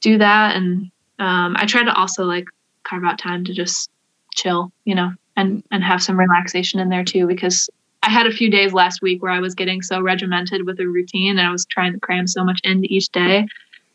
do 0.00 0.18
that. 0.18 0.56
And 0.56 0.90
um, 1.20 1.56
I 1.56 1.66
try 1.66 1.84
to 1.84 1.94
also 1.94 2.24
like 2.24 2.46
carve 2.82 3.04
out 3.04 3.18
time 3.18 3.44
to 3.44 3.52
just 3.54 3.90
chill, 4.34 4.72
you 4.84 4.94
know, 4.94 5.12
and 5.36 5.62
and 5.70 5.84
have 5.84 6.02
some 6.02 6.18
relaxation 6.18 6.80
in 6.80 6.88
there 6.88 7.04
too 7.04 7.26
because 7.28 7.70
I 8.02 8.10
had 8.10 8.26
a 8.26 8.32
few 8.32 8.50
days 8.50 8.72
last 8.72 9.02
week 9.02 9.22
where 9.22 9.32
I 9.32 9.40
was 9.40 9.54
getting 9.54 9.82
so 9.82 10.00
regimented 10.00 10.66
with 10.66 10.80
a 10.80 10.86
routine 10.86 11.38
and 11.38 11.46
I 11.46 11.50
was 11.50 11.64
trying 11.66 11.92
to 11.92 12.00
cram 12.00 12.26
so 12.26 12.44
much 12.44 12.60
into 12.64 12.92
each 12.92 13.08
day 13.10 13.46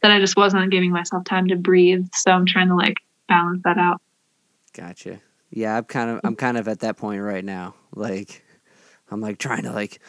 that 0.01 0.11
I 0.11 0.19
just 0.19 0.35
wasn't 0.35 0.71
giving 0.71 0.91
myself 0.91 1.23
time 1.25 1.47
to 1.47 1.55
breathe. 1.55 2.07
So 2.13 2.31
I'm 2.31 2.45
trying 2.45 2.69
to 2.69 2.75
like 2.75 2.97
balance 3.27 3.61
that 3.63 3.77
out. 3.77 4.01
Gotcha. 4.81 5.21
Yeah, 5.51 5.77
I'm 5.77 5.83
kind 5.83 6.09
of 6.09 6.21
I'm 6.23 6.35
kind 6.35 6.57
of 6.57 6.67
at 6.67 6.79
that 6.79 6.97
point 6.97 7.21
right 7.21 7.45
now. 7.45 7.75
Like, 7.93 8.43
I'm 9.11 9.21
like 9.21 9.37
trying 9.37 9.63
to 9.63 9.71
like, 9.71 10.01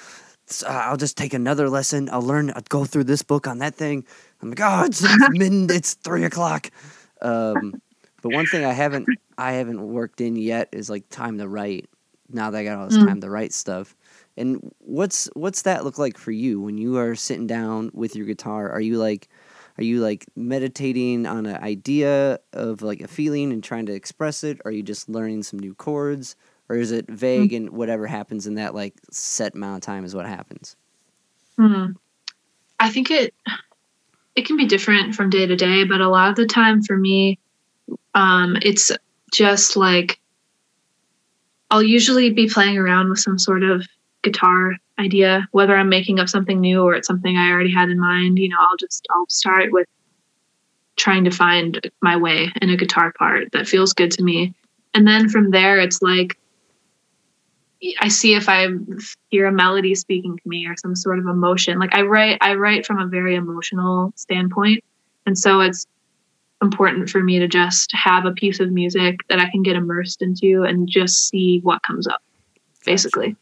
uh, 0.64 0.68
I'll 0.70 0.96
just 0.96 1.16
take 1.16 1.34
another 1.34 1.68
lesson. 1.68 2.08
I'll 2.10 2.22
learn. 2.22 2.50
I'll 2.54 2.62
go 2.68 2.84
through 2.84 3.04
this 3.04 3.22
book 3.22 3.46
on 3.46 3.58
that 3.58 3.74
thing. 3.74 4.04
I'm 4.40 4.50
like, 4.50 4.60
oh, 4.62 4.84
it's 4.84 5.06
mid, 5.28 5.70
it's 5.70 5.94
three 5.94 6.24
o'clock. 6.24 6.70
Um, 7.20 7.76
but 8.22 8.30
one 8.30 8.46
thing 8.46 8.64
I 8.64 8.72
haven't 8.72 9.10
I 9.36 9.52
haven't 9.52 9.82
worked 9.86 10.20
in 10.22 10.36
yet 10.36 10.68
is 10.72 10.88
like 10.88 11.08
time 11.10 11.38
to 11.38 11.48
write. 11.48 11.88
Now 12.30 12.50
that 12.50 12.58
I 12.58 12.64
got 12.64 12.78
all 12.78 12.86
this 12.86 12.96
Mm. 12.96 13.06
time 13.06 13.20
to 13.20 13.30
write 13.30 13.52
stuff. 13.52 13.94
And 14.38 14.72
what's 14.78 15.28
what's 15.34 15.62
that 15.62 15.84
look 15.84 15.98
like 15.98 16.16
for 16.16 16.32
you 16.32 16.60
when 16.62 16.78
you 16.78 16.96
are 16.96 17.14
sitting 17.14 17.46
down 17.46 17.90
with 17.92 18.16
your 18.16 18.26
guitar? 18.26 18.70
Are 18.70 18.80
you 18.80 18.96
like 18.98 19.28
are 19.78 19.84
you 19.84 20.00
like 20.00 20.26
meditating 20.36 21.26
on 21.26 21.46
an 21.46 21.56
idea 21.56 22.38
of 22.52 22.82
like 22.82 23.00
a 23.00 23.08
feeling 23.08 23.52
and 23.52 23.64
trying 23.64 23.86
to 23.86 23.94
express 23.94 24.44
it? 24.44 24.60
Are 24.64 24.70
you 24.70 24.82
just 24.82 25.08
learning 25.08 25.42
some 25.42 25.58
new 25.58 25.74
chords? 25.74 26.36
Or 26.68 26.76
is 26.76 26.92
it 26.92 27.10
vague 27.10 27.52
and 27.52 27.70
whatever 27.70 28.06
happens 28.06 28.46
in 28.46 28.54
that 28.54 28.74
like 28.74 28.94
set 29.10 29.54
amount 29.54 29.82
of 29.82 29.86
time 29.86 30.04
is 30.04 30.14
what 30.14 30.26
happens? 30.26 30.76
Hmm. 31.58 31.92
I 32.80 32.90
think 32.90 33.10
it 33.10 33.34
it 34.34 34.46
can 34.46 34.56
be 34.56 34.66
different 34.66 35.14
from 35.14 35.30
day 35.30 35.46
to 35.46 35.56
day, 35.56 35.84
but 35.84 36.00
a 36.00 36.08
lot 36.08 36.30
of 36.30 36.36
the 36.36 36.46
time 36.46 36.82
for 36.82 36.96
me, 36.96 37.38
um, 38.14 38.56
it's 38.62 38.90
just 39.32 39.76
like 39.76 40.18
I'll 41.70 41.82
usually 41.82 42.30
be 42.30 42.48
playing 42.48 42.78
around 42.78 43.10
with 43.10 43.18
some 43.18 43.38
sort 43.38 43.62
of 43.62 43.86
guitar 44.22 44.76
idea, 45.03 45.48
whether 45.53 45.76
I'm 45.76 45.88
making 45.88 46.20
up 46.20 46.28
something 46.28 46.61
new 46.61 46.82
or 46.82 46.94
it's 46.94 47.09
something 47.09 47.36
I 47.36 47.50
already 47.50 47.72
had 47.72 47.90
in 47.90 47.98
mind. 47.98 48.38
You 48.38 48.48
know, 48.48 48.57
I'll 48.61 48.76
just 48.76 49.07
I'll 49.11 49.28
start 49.28 49.72
with 49.72 49.86
trying 50.96 51.24
to 51.24 51.30
find 51.30 51.90
my 52.03 52.16
way 52.16 52.53
in 52.61 52.70
a 52.70 52.76
guitar 52.76 53.12
part 53.18 53.53
that 53.53 53.66
feels 53.66 53.92
good 53.92 54.11
to 54.12 54.22
me, 54.22 54.55
and 54.94 55.07
then 55.07 55.28
from 55.28 55.50
there 55.50 55.78
it's 55.80 56.03
like 56.03 56.38
I 58.00 58.09
see 58.09 58.34
if 58.34 58.48
I 58.48 58.68
hear 59.30 59.46
a 59.46 59.53
melody 59.53 59.94
speaking 59.94 60.36
to 60.36 60.48
me 60.48 60.66
or 60.66 60.76
some 60.76 60.94
sort 60.94 61.18
of 61.18 61.26
emotion. 61.26 61.78
Like 61.78 61.94
I 61.94 62.03
write, 62.03 62.38
I 62.40 62.55
write 62.55 62.86
from 62.86 63.00
a 63.00 63.07
very 63.07 63.34
emotional 63.34 64.12
standpoint, 64.14 64.84
and 65.26 65.36
so 65.36 65.61
it's 65.61 65.86
important 66.62 67.11
for 67.11 67.22
me 67.22 67.40
to 67.40 67.48
just 67.48 67.90
have 67.92 68.24
a 68.24 68.32
piece 68.32 68.61
of 68.61 68.70
music 68.70 69.20
that 69.28 69.40
I 69.40 69.50
can 69.50 69.64
get 69.64 69.74
immersed 69.74 70.22
into 70.22 70.62
and 70.62 70.88
just 70.88 71.28
see 71.28 71.59
what 71.64 71.82
comes 71.82 72.07
up, 72.07 72.22
basically. 72.86 73.36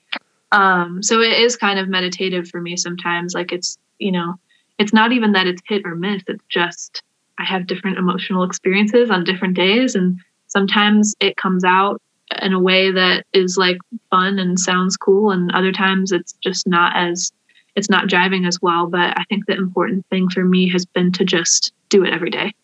Um, 0.53 1.03
so 1.03 1.21
it 1.21 1.33
is 1.33 1.57
kind 1.57 1.79
of 1.79 1.89
meditative 1.89 2.49
for 2.49 2.61
me 2.61 2.77
sometimes. 2.77 3.35
Like 3.35 3.53
it's, 3.53 3.79
you 3.99 4.13
know, 4.13 4.35
it's 4.79 4.93
not 4.93 5.13
even 5.13 5.33
that 5.33 5.47
it's 5.47 5.63
hit 5.67 5.83
or 5.85 5.95
miss. 5.95 6.23
It's 6.27 6.45
just 6.49 7.03
I 7.39 7.45
have 7.45 7.67
different 7.67 7.99
emotional 7.99 8.43
experiences 8.43 9.11
on 9.11 9.25
different 9.25 9.55
days, 9.55 9.95
and 9.95 10.19
sometimes 10.49 11.15
it 11.21 11.37
comes 11.37 11.65
out 11.65 12.01
in 12.43 12.53
a 12.53 12.61
way 12.61 12.91
that 12.91 13.25
is 13.33 13.57
like 13.57 13.79
fun 14.11 14.39
and 14.39 14.59
sounds 14.59 14.97
cool 14.97 15.31
and 15.31 15.51
other 15.53 15.73
times 15.73 16.13
it's 16.13 16.33
just 16.45 16.67
not 16.67 16.95
as 16.95 17.33
it's 17.75 17.91
not 17.91 18.09
driving 18.09 18.45
as 18.45 18.61
well 18.63 18.87
but 18.87 19.19
i 19.19 19.25
think 19.29 19.47
the 19.47 19.55
important 19.57 20.07
thing 20.11 20.29
for 20.29 20.45
me 20.45 20.69
has 20.69 20.87
been 20.87 21.11
to 21.11 21.25
just 21.25 21.73
do 21.89 22.05
it 22.05 22.13
every 22.13 22.31
day 22.31 22.55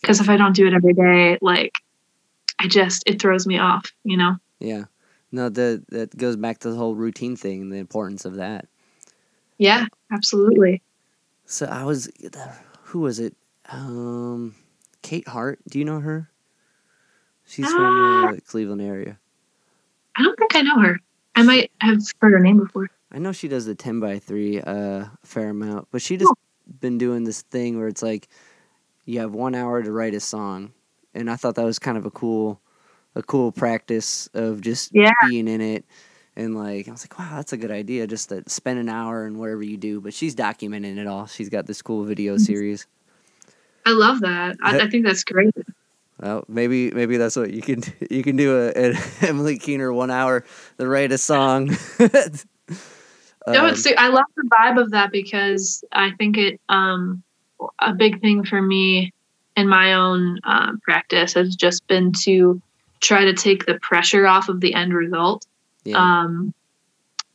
because 0.00 0.20
if 0.20 0.28
i 0.28 0.36
don't 0.36 0.56
do 0.56 0.66
it 0.66 0.72
every 0.72 0.94
day 0.94 1.38
like 1.42 1.72
i 2.58 2.66
just 2.66 3.02
it 3.06 3.20
throws 3.20 3.46
me 3.46 3.58
off 3.58 3.92
you 4.04 4.16
know 4.16 4.36
Yeah. 4.60 4.84
No, 5.32 5.48
the 5.48 5.82
that 5.88 6.16
goes 6.16 6.36
back 6.36 6.58
to 6.58 6.70
the 6.70 6.76
whole 6.76 6.94
routine 6.94 7.36
thing, 7.36 7.62
and 7.62 7.72
the 7.72 7.78
importance 7.78 8.24
of 8.24 8.34
that. 8.36 8.66
yeah 9.58 9.86
absolutely 10.12 10.82
So 11.46 11.66
I 11.66 11.84
was, 11.84 12.10
who 12.84 13.00
was 13.00 13.18
it? 13.18 13.34
Um, 13.70 14.54
Kate 15.02 15.26
Hart. 15.26 15.58
Do 15.68 15.78
you 15.78 15.84
know 15.84 16.00
her? 16.00 16.28
She's 17.46 17.66
from 17.70 17.80
Ah. 17.84 18.32
the 18.34 18.40
Cleveland 18.42 18.80
area. 18.82 19.18
i 20.16 20.22
don't 20.22 20.38
think 20.38 20.54
i 20.54 20.60
know 20.62 20.78
her 20.80 21.00
i 21.34 21.42
might 21.42 21.70
have 21.80 22.00
heard 22.20 22.32
her 22.32 22.38
name 22.40 22.58
before 22.58 22.88
I 23.14 23.18
know 23.18 23.32
she 23.32 23.46
does 23.46 23.66
the 23.66 23.74
ten 23.74 24.00
by 24.00 24.18
three 24.18 24.58
uh, 24.58 25.04
a 25.04 25.10
fair 25.22 25.50
amount, 25.50 25.88
but 25.90 26.00
she 26.00 26.16
just 26.16 26.32
been 26.80 26.96
doing 26.96 27.24
this 27.24 27.42
thing 27.42 27.76
where 27.78 27.86
it's 27.88 28.02
like 28.02 28.26
you 29.04 29.20
have 29.20 29.34
one 29.34 29.54
hour 29.54 29.82
to 29.82 29.92
write 29.92 30.14
a 30.14 30.20
song, 30.20 30.72
and 31.12 31.28
I 31.30 31.36
thought 31.36 31.56
that 31.56 31.64
was 31.66 31.78
kind 31.78 31.98
of 31.98 32.06
a 32.06 32.10
cool, 32.10 32.58
a 33.14 33.22
cool 33.22 33.52
practice 33.52 34.28
of 34.34 34.60
just 34.60 34.92
Yeah. 34.92 35.10
being 35.20 35.48
in 35.48 35.60
it. 35.60 35.84
And 36.36 36.56
like 36.56 36.88
I 36.88 36.90
was 36.92 37.02
like, 37.04 37.18
wow, 37.18 37.36
that's 37.36 37.52
a 37.52 37.56
good 37.58 37.70
idea. 37.70 38.06
Just 38.06 38.30
to 38.30 38.42
spend 38.48 38.78
an 38.78 38.88
hour 38.88 39.24
and 39.26 39.38
whatever 39.38 39.62
you 39.62 39.76
do. 39.76 40.00
But 40.00 40.14
she's 40.14 40.34
documenting 40.34 40.96
it 40.98 41.06
all. 41.06 41.26
She's 41.26 41.48
got 41.50 41.66
this 41.66 41.82
cool 41.82 42.04
video 42.04 42.34
Mm-hmm. 42.34 42.44
series. 42.44 42.86
i 43.84 43.90
love 43.90 44.20
that 44.20 44.56
i, 44.62 44.78
I 44.78 44.88
think 44.88 45.04
that's 45.04 45.24
great 45.24 45.50
Well, 46.20 46.44
maybe 46.48 46.90
maybe 46.92 47.16
that's 47.16 47.36
what 47.36 47.52
you 47.52 47.62
can 47.62 47.82
you 48.10 48.22
can 48.22 48.36
do 48.36 48.56
a, 48.58 48.68
an 48.70 48.96
Emily 49.22 49.58
Keener 49.58 49.92
one 49.92 50.10
hour 50.10 50.44
to 50.78 50.86
write 50.88 51.12
a 51.12 51.18
song. 51.18 51.70
No, 53.48 53.64
Um, 53.66 53.70
it's 53.70 53.86
I 53.98 54.08
love 54.08 54.24
the 54.36 54.48
vibe 54.56 54.80
of 54.80 54.92
that 54.92 55.10
because 55.10 55.82
I 55.92 56.12
think 56.12 56.38
it 56.38 56.60
um 56.68 57.22
a 57.80 57.92
big 57.92 58.20
thing 58.20 58.44
for 58.44 58.62
me 58.62 59.12
in 59.56 59.68
my 59.68 59.94
own 59.94 60.38
um, 60.44 60.80
practice 60.82 61.34
has 61.34 61.54
just 61.56 61.86
been 61.86 62.12
to 62.24 62.62
try 63.02 63.24
to 63.24 63.34
take 63.34 63.66
the 63.66 63.78
pressure 63.82 64.26
off 64.26 64.48
of 64.48 64.60
the 64.60 64.72
end 64.74 64.94
result 64.94 65.46
yeah, 65.84 65.98
um 65.98 66.54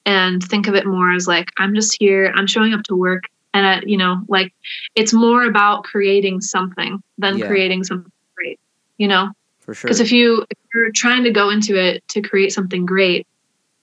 and 0.06 0.42
think 0.42 0.68
of 0.68 0.76
it 0.76 0.86
more 0.86 1.12
as 1.12 1.28
like 1.28 1.52
I'm 1.58 1.76
just 1.76 1.96
here 2.00 2.32
I'm 2.36 2.48
showing 2.48 2.74
up 2.74 2.84
to 2.84 2.96
work 2.96 3.24
and 3.54 3.68
I, 3.68 3.82
you 3.86 3.98
know 3.98 4.22
like 4.28 4.54
it's 4.96 5.14
more 5.14 5.44
about 5.46 5.84
creating 5.84 6.42
something 6.42 7.02
than 7.18 7.38
Yeah. 7.38 7.48
creating 7.48 7.84
something 7.84 8.12
great 8.36 8.60
you 8.98 9.08
know 9.08 9.32
for 9.60 9.74
sure. 9.74 9.88
because 9.88 10.00
if 10.00 10.12
you 10.12 10.44
if 10.50 10.58
you're 10.74 10.92
trying 10.92 11.24
to 11.26 11.32
go 11.32 11.50
into 11.50 11.76
it 11.76 12.08
to 12.10 12.22
create 12.22 12.54
something 12.54 12.86
great 12.86 13.28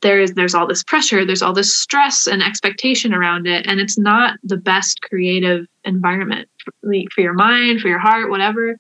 there's 0.01 0.33
there's 0.33 0.55
all 0.55 0.67
this 0.67 0.83
pressure 0.83 1.25
there's 1.25 1.43
all 1.43 1.53
this 1.53 1.75
stress 1.77 2.27
and 2.27 2.43
expectation 2.43 3.13
around 3.15 3.47
it 3.47 3.67
and 3.67 3.81
it's 3.81 3.99
not 3.99 4.39
the 4.45 4.57
best 4.57 5.01
creative 5.03 5.67
environment 5.85 6.49
for, 6.63 6.73
for 7.15 7.21
your 7.21 7.33
mind 7.35 7.81
for 7.81 7.89
your 7.89 7.99
heart 7.99 8.31
whatever 8.31 8.77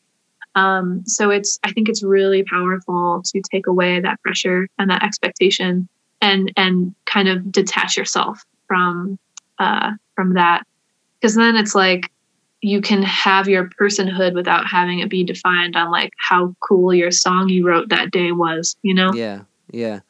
um, 0.54 1.02
so 1.06 1.30
it's 1.30 1.58
i 1.64 1.72
think 1.72 1.88
it's 1.88 2.02
really 2.02 2.42
powerful 2.44 3.22
to 3.24 3.40
take 3.52 3.66
away 3.66 4.00
that 4.00 4.20
pressure 4.22 4.68
and 4.78 4.90
that 4.90 5.02
expectation 5.02 5.88
and 6.20 6.52
and 6.56 6.94
kind 7.06 7.28
of 7.28 7.50
detach 7.52 7.96
yourself 7.96 8.42
from 8.66 9.18
uh, 9.58 9.92
from 10.16 10.34
that 10.34 10.64
because 11.20 11.34
then 11.34 11.56
it's 11.56 11.74
like 11.74 12.10
you 12.60 12.80
can 12.80 13.02
have 13.02 13.46
your 13.48 13.68
personhood 13.80 14.34
without 14.34 14.66
having 14.66 15.00
it 15.00 15.10
be 15.10 15.22
defined 15.22 15.76
on 15.76 15.90
like 15.90 16.10
how 16.16 16.54
cool 16.60 16.94
your 16.94 17.10
song 17.10 17.48
you 17.48 17.66
wrote 17.66 17.88
that 17.90 18.10
day 18.10 18.32
was 18.32 18.76
you 18.82 18.94
know 18.94 19.12
Yeah, 19.12 19.42
yeah. 19.70 20.00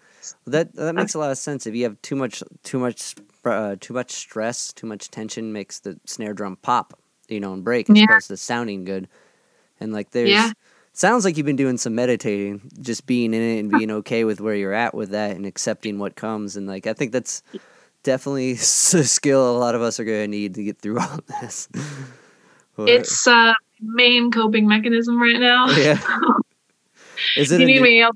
Well, 0.46 0.52
that 0.52 0.74
that 0.74 0.94
makes 0.94 1.14
a 1.14 1.18
lot 1.18 1.30
of 1.30 1.38
sense. 1.38 1.66
If 1.66 1.74
you 1.74 1.84
have 1.84 2.00
too 2.02 2.16
much 2.16 2.42
too 2.62 2.78
much 2.78 3.14
uh, 3.44 3.76
too 3.80 3.92
much 3.92 4.12
stress, 4.12 4.72
too 4.72 4.86
much 4.86 5.10
tension 5.10 5.52
makes 5.52 5.80
the 5.80 5.98
snare 6.06 6.32
drum 6.32 6.56
pop, 6.56 6.98
you 7.28 7.40
know, 7.40 7.52
and 7.52 7.62
break 7.64 7.90
as 7.90 7.96
Yeah. 7.96 8.04
opposed 8.04 8.28
to 8.28 8.36
sounding 8.36 8.84
good. 8.84 9.08
And 9.80 9.92
like 9.92 10.10
there's 10.12 10.30
Yeah. 10.30 10.52
sounds 10.92 11.24
like 11.24 11.36
you've 11.36 11.46
been 11.46 11.56
doing 11.56 11.76
some 11.78 11.94
meditating, 11.94 12.70
just 12.80 13.06
being 13.06 13.34
in 13.34 13.42
it 13.42 13.58
and 13.60 13.70
being 13.70 13.90
okay 13.90 14.24
with 14.24 14.40
where 14.40 14.54
you're 14.54 14.72
at 14.74 14.94
with 14.94 15.10
that 15.10 15.36
and 15.36 15.44
accepting 15.46 15.98
what 15.98 16.14
comes. 16.16 16.56
And 16.56 16.66
like 16.66 16.86
I 16.86 16.92
think 16.92 17.12
that's 17.12 17.42
definitely 18.02 18.52
a 18.52 18.56
skill 18.56 19.56
a 19.56 19.58
lot 19.58 19.74
of 19.74 19.82
us 19.82 19.98
are 20.00 20.04
gonna 20.04 20.28
need 20.28 20.54
to 20.54 20.62
get 20.64 20.78
through 20.80 21.00
all 21.00 21.18
this. 21.40 21.68
Or- 22.76 22.88
it's 22.88 23.24
uh 23.28 23.52
main 23.80 24.32
coping 24.32 24.66
mechanism 24.66 25.20
right 25.22 25.38
now 25.38 25.66
yeah. 25.76 25.98
Is 27.36 27.52
it 27.52 27.60
a 27.60 27.64
need 27.66 27.74
new- 27.76 27.82
me 27.82 28.00
to 28.00 28.10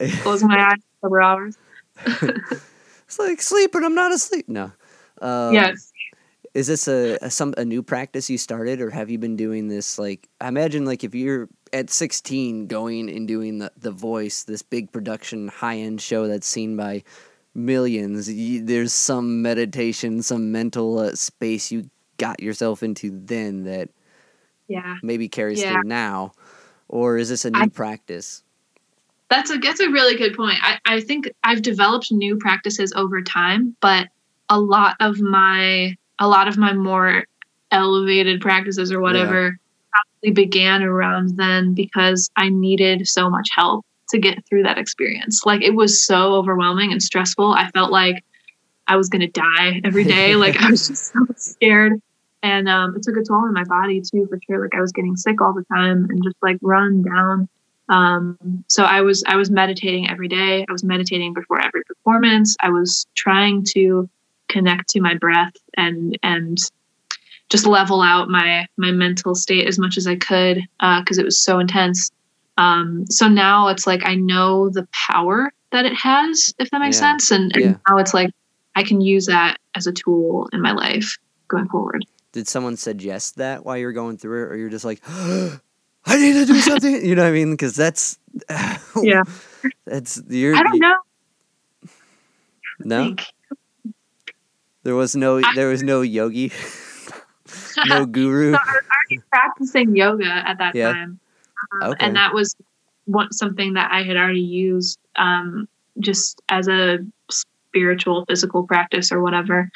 like 0.00 0.12
close 0.22 0.42
my 0.42 0.58
eyes 0.70 0.78
for 1.02 1.20
hours 1.20 1.56
It's 2.06 3.18
like 3.18 3.40
sleeping. 3.42 3.84
I'm 3.84 3.94
not 3.94 4.12
asleep. 4.12 4.48
No. 4.48 4.72
Um, 5.20 5.52
yes 5.54 5.92
Is 6.56 6.68
this 6.68 6.88
a, 6.88 7.18
a 7.20 7.30
some 7.30 7.52
a 7.58 7.66
new 7.66 7.82
practice 7.82 8.30
you 8.30 8.38
started, 8.38 8.80
or 8.80 8.88
have 8.88 9.10
you 9.10 9.18
been 9.18 9.36
doing 9.36 9.68
this? 9.68 9.98
Like, 9.98 10.26
I 10.40 10.48
imagine, 10.48 10.86
like 10.86 11.04
if 11.04 11.14
you're 11.14 11.50
at 11.74 11.90
16, 11.90 12.66
going 12.66 13.10
and 13.10 13.28
doing 13.28 13.58
the 13.58 13.70
the 13.76 13.90
voice, 13.90 14.42
this 14.44 14.62
big 14.62 14.90
production, 14.90 15.48
high 15.48 15.76
end 15.76 16.00
show 16.00 16.26
that's 16.26 16.46
seen 16.46 16.74
by 16.74 17.02
millions. 17.54 18.32
You, 18.32 18.64
there's 18.64 18.94
some 18.94 19.42
meditation, 19.42 20.22
some 20.22 20.50
mental 20.50 20.98
uh, 20.98 21.14
space 21.14 21.70
you 21.70 21.90
got 22.16 22.42
yourself 22.42 22.82
into 22.82 23.10
then 23.12 23.64
that 23.64 23.90
yeah 24.66 24.96
maybe 25.02 25.28
carries 25.28 25.60
Yeah. 25.60 25.74
through 25.74 25.82
now, 25.90 26.32
or 26.88 27.18
is 27.18 27.28
this 27.28 27.44
a 27.44 27.50
new 27.50 27.60
I- 27.60 27.68
practice? 27.68 28.42
That's 29.28 29.50
a 29.50 29.58
that's 29.58 29.80
a 29.80 29.90
really 29.90 30.16
good 30.16 30.34
point. 30.34 30.56
I, 30.62 30.78
I 30.86 31.00
think 31.02 31.30
I've 31.44 31.60
developed 31.60 32.10
new 32.12 32.38
practices 32.38 32.94
over 32.96 33.20
time, 33.20 33.76
but 33.82 34.08
a 34.48 34.58
lot 34.58 34.96
of 35.00 35.20
my 35.20 35.96
a 36.18 36.28
lot 36.28 36.48
of 36.48 36.56
my 36.56 36.72
more 36.72 37.24
elevated 37.70 38.40
practices 38.40 38.92
or 38.92 39.00
whatever 39.00 39.58
probably 39.90 40.32
began 40.32 40.82
around 40.82 41.36
then 41.36 41.74
because 41.74 42.30
I 42.36 42.48
needed 42.48 43.06
so 43.08 43.28
much 43.28 43.48
help 43.54 43.84
to 44.10 44.18
get 44.18 44.46
through 44.46 44.62
that 44.62 44.78
experience. 44.78 45.44
Like 45.44 45.62
it 45.62 45.74
was 45.74 46.04
so 46.04 46.34
overwhelming 46.34 46.92
and 46.92 47.02
stressful. 47.02 47.52
I 47.52 47.70
felt 47.70 47.90
like 47.90 48.24
I 48.86 48.96
was 48.96 49.08
gonna 49.08 49.28
die 49.28 49.80
every 49.84 50.04
day. 50.04 50.36
like 50.36 50.56
I 50.56 50.70
was 50.70 50.88
just 50.88 51.12
so 51.12 51.26
scared. 51.36 52.00
And 52.42 52.68
um, 52.68 52.94
it 52.94 53.02
took 53.02 53.16
a 53.16 53.24
toll 53.24 53.38
on 53.38 53.52
my 53.52 53.64
body 53.64 54.00
too, 54.00 54.26
for 54.28 54.38
sure. 54.46 54.62
Like 54.62 54.74
I 54.74 54.80
was 54.80 54.92
getting 54.92 55.16
sick 55.16 55.40
all 55.40 55.52
the 55.52 55.64
time 55.64 56.06
and 56.08 56.22
just 56.22 56.36
like 56.42 56.58
run 56.62 57.02
down 57.02 57.48
um, 57.88 58.64
so 58.66 58.84
i 58.84 59.00
was 59.00 59.22
i 59.26 59.36
was 59.36 59.50
meditating 59.50 60.08
every 60.08 60.28
day 60.28 60.64
i 60.68 60.72
was 60.72 60.82
meditating 60.82 61.32
before 61.32 61.60
every 61.60 61.82
performance 61.84 62.56
i 62.60 62.68
was 62.68 63.06
trying 63.14 63.64
to 63.64 64.08
connect 64.48 64.88
to 64.90 65.00
my 65.00 65.14
breath 65.14 65.52
and 65.76 66.18
and 66.22 66.58
just 67.48 67.66
level 67.66 68.02
out 68.02 68.28
my 68.28 68.66
my 68.76 68.90
mental 68.90 69.34
state 69.34 69.66
as 69.66 69.78
much 69.78 69.96
as 69.96 70.06
i 70.06 70.16
could 70.16 70.60
because 71.00 71.18
it 71.18 71.24
was 71.24 71.42
so 71.42 71.58
intense 71.58 72.10
um, 72.58 73.04
so 73.10 73.28
now 73.28 73.68
it's 73.68 73.86
like 73.86 74.04
i 74.04 74.14
know 74.14 74.70
the 74.70 74.88
power 74.92 75.52
that 75.72 75.84
it 75.84 75.94
has 75.94 76.54
if 76.58 76.70
that 76.70 76.80
makes 76.80 76.96
Yeah. 76.96 77.00
sense 77.00 77.30
and, 77.30 77.54
and 77.54 77.64
Yeah. 77.64 77.76
now 77.88 77.98
it's 77.98 78.14
like 78.14 78.30
i 78.74 78.82
can 78.82 79.00
use 79.00 79.26
that 79.26 79.58
as 79.74 79.86
a 79.86 79.92
tool 79.92 80.48
in 80.52 80.62
my 80.62 80.72
life 80.72 81.18
going 81.48 81.68
forward 81.68 82.04
Did 82.32 82.48
someone 82.48 82.76
suggest 82.76 83.36
that 83.36 83.64
while 83.64 83.76
you're 83.76 83.92
going 83.92 84.16
through 84.16 84.44
it, 84.44 84.52
or 84.52 84.56
you're 84.56 84.70
just 84.70 84.84
like, 84.84 85.00
I 85.08 86.16
need 86.18 86.32
to 86.34 86.46
do 86.46 86.60
something? 86.70 87.04
you 87.04 87.14
know 87.14 87.22
what 87.22 87.28
I 87.28 87.32
mean? 87.32 87.50
Because 87.52 87.74
that's 87.76 88.18
Yeah. 89.02 89.22
that's 89.86 90.22
you're 90.28 90.56
i 90.56 90.62
don't 90.62 90.80
know 90.80 90.96
no. 92.80 93.14
There 94.86 94.94
was 94.94 95.16
no 95.16 95.40
there 95.56 95.66
was 95.66 95.82
no 95.82 96.02
yogi, 96.02 96.52
no 97.84 98.06
guru. 98.16 98.52
So 98.52 98.58
I 98.58 98.60
was 98.60 98.84
already 99.10 99.22
practicing 99.32 99.96
yoga 99.96 100.30
at 100.46 100.58
that 100.58 100.76
Yeah. 100.76 100.92
time, 100.92 101.18
um, 101.82 101.90
Okay. 101.90 102.06
and 102.06 102.14
that 102.14 102.32
was 102.32 102.54
one 103.06 103.32
something 103.32 103.74
that 103.74 103.90
I 103.90 104.04
had 104.04 104.16
already 104.16 104.38
used 104.38 105.00
um, 105.16 105.66
just 105.98 106.40
as 106.48 106.68
a 106.68 106.98
spiritual, 107.28 108.26
physical 108.28 108.62
practice 108.64 109.10
or 109.10 109.20
whatever. 109.22 109.68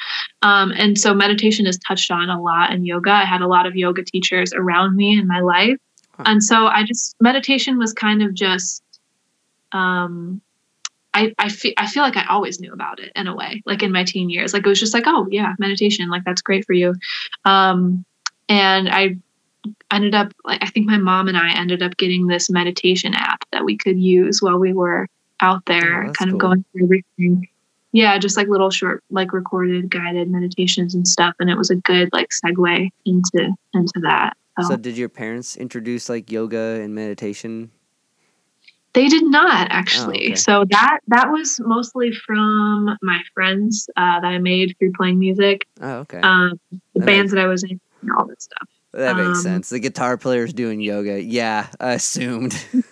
Um, 0.43 0.71
and 0.77 0.97
so 0.97 1.13
meditation 1.13 1.67
is 1.67 1.77
touched 1.85 2.09
on 2.09 2.29
a 2.29 2.41
lot 2.41 2.71
in 2.71 2.85
yoga. 2.85 3.11
I 3.11 3.25
had 3.25 3.41
a 3.41 3.47
lot 3.47 3.65
of 3.65 3.75
yoga 3.75 4.05
teachers 4.05 4.53
around 4.53 4.95
me 4.95 5.19
in 5.19 5.27
my 5.27 5.41
life, 5.41 5.75
Huh. 6.15 6.23
and 6.25 6.41
so 6.41 6.67
I 6.67 6.85
just 6.85 7.17
meditation 7.19 7.77
was 7.77 7.91
kind 7.91 8.23
of 8.23 8.33
just. 8.33 8.81
Um, 9.73 10.41
I, 11.13 11.33
I 11.37 11.49
feel 11.49 11.73
I 11.77 11.87
feel 11.87 12.03
like 12.03 12.15
I 12.17 12.25
always 12.29 12.59
knew 12.61 12.71
about 12.71 12.99
it 12.99 13.11
in 13.15 13.27
a 13.27 13.35
way, 13.35 13.61
like 13.65 13.83
in 13.83 13.91
my 13.91 14.03
teen 14.03 14.29
years. 14.29 14.53
Like 14.53 14.65
it 14.65 14.69
was 14.69 14.79
just 14.79 14.93
like, 14.93 15.03
oh 15.07 15.27
yeah, 15.29 15.53
meditation, 15.59 16.09
like 16.09 16.23
that's 16.23 16.41
great 16.41 16.65
for 16.65 16.73
you. 16.73 16.95
Um, 17.43 18.05
and 18.47 18.89
I 18.89 19.17
ended 19.91 20.15
up 20.15 20.33
like 20.45 20.63
I 20.63 20.67
think 20.67 20.87
my 20.87 20.97
mom 20.97 21.27
and 21.27 21.37
I 21.37 21.53
ended 21.57 21.83
up 21.83 21.97
getting 21.97 22.27
this 22.27 22.49
meditation 22.49 23.13
app 23.13 23.43
that 23.51 23.65
we 23.65 23.77
could 23.77 23.99
use 23.99 24.41
while 24.41 24.57
we 24.57 24.73
were 24.73 25.07
out 25.41 25.65
there, 25.65 26.05
Oh, 26.05 26.13
kind 26.13 26.31
of 26.31 26.39
cool. 26.39 26.49
going 26.49 26.65
through 26.71 26.85
everything. 26.85 27.47
Yeah, 27.93 28.17
just 28.17 28.37
like 28.37 28.47
little 28.47 28.69
short, 28.69 29.03
like 29.09 29.33
recorded 29.33 29.89
guided 29.89 30.29
meditations 30.29 30.95
and 30.95 31.05
stuff, 31.05 31.35
and 31.39 31.49
it 31.49 31.57
was 31.57 31.69
a 31.69 31.75
good 31.75 32.07
like 32.13 32.29
segue 32.29 32.89
into 33.05 33.53
into 33.73 33.99
that. 34.01 34.37
So, 34.61 34.69
So 34.69 34.77
did 34.77 34.97
your 34.97 35.09
parents 35.09 35.57
introduce 35.57 36.07
like 36.07 36.31
yoga 36.31 36.79
and 36.81 36.95
meditation? 36.95 37.71
They 38.93 39.07
did 39.07 39.23
not 39.23 39.67
actually. 39.71 40.25
okay. 40.27 40.35
So 40.35 40.65
that 40.69 40.99
that 41.07 41.31
was 41.31 41.59
mostly 41.63 42.11
from 42.11 42.97
my 43.01 43.21
friends 43.33 43.89
uh, 43.95 44.19
that 44.19 44.27
I 44.27 44.37
made 44.37 44.75
through 44.77 44.91
playing 44.93 45.17
music, 45.19 45.65
Oh, 45.79 45.99
okay. 45.99 46.19
um, 46.21 46.59
the 46.93 46.99
That 46.99 47.05
bands 47.05 47.31
that 47.31 47.39
I 47.41 47.47
was 47.47 47.63
in, 47.63 47.79
and 48.01 48.11
all 48.11 48.25
that 48.27 48.41
stuff. 48.41 48.67
that 48.93 49.15
makes 49.15 49.29
um, 49.39 49.43
sense. 49.43 49.69
The 49.69 49.79
guitar 49.79 50.17
player's 50.17 50.51
doing 50.53 50.81
yoga. 50.81 51.21
Yeah, 51.21 51.67
I 51.79 51.93
assumed. 51.93 52.53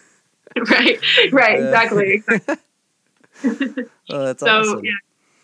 right, 0.69 0.99
right, 1.33 1.59
Uh, 1.59 1.63
exactly. 1.67 2.23
oh, 4.09 4.25
that's 4.25 4.39
so 4.39 4.47
awesome. 4.47 4.85
yeah, 4.85 4.91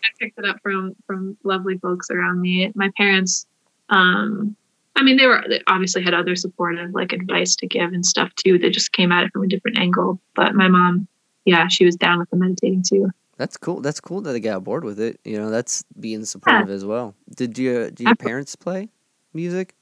I 0.04 0.08
picked 0.18 0.38
it 0.38 0.44
up 0.46 0.56
from 0.62 0.94
from 1.06 1.36
lovely 1.44 1.78
folks 1.78 2.10
around 2.10 2.40
me. 2.40 2.72
My 2.74 2.90
parents, 2.96 3.46
um, 3.90 4.56
I 4.96 5.02
mean, 5.02 5.18
they 5.18 5.26
were 5.26 5.44
they 5.48 5.60
obviously 5.66 6.02
had 6.02 6.14
other 6.14 6.34
supportive 6.34 6.92
like 6.92 7.12
advice 7.12 7.54
to 7.56 7.66
give 7.66 7.92
and 7.92 8.04
stuff 8.04 8.34
too. 8.34 8.58
They 8.58 8.70
just 8.70 8.92
came 8.92 9.12
at 9.12 9.24
it 9.24 9.32
from 9.32 9.44
a 9.44 9.46
different 9.46 9.78
angle. 9.78 10.18
But 10.34 10.54
my 10.54 10.68
mom, 10.68 11.06
yeah, 11.44 11.68
she 11.68 11.84
was 11.84 11.96
down 11.96 12.18
with 12.18 12.30
the 12.30 12.36
meditating 12.36 12.82
too. 12.82 13.10
That's 13.36 13.58
cool. 13.58 13.80
That's 13.82 14.00
cool 14.00 14.22
that 14.22 14.32
they 14.32 14.40
got 14.40 14.56
aboard 14.56 14.84
with 14.84 14.98
it. 14.98 15.20
You 15.24 15.38
know, 15.38 15.50
that's 15.50 15.84
being 16.00 16.24
supportive 16.24 16.70
as 16.70 16.84
well. 16.84 17.14
Did 17.34 17.58
you? 17.58 17.90
Do 17.90 18.04
your 18.04 18.16
parents 18.16 18.56
play 18.56 18.88
music? 19.34 19.74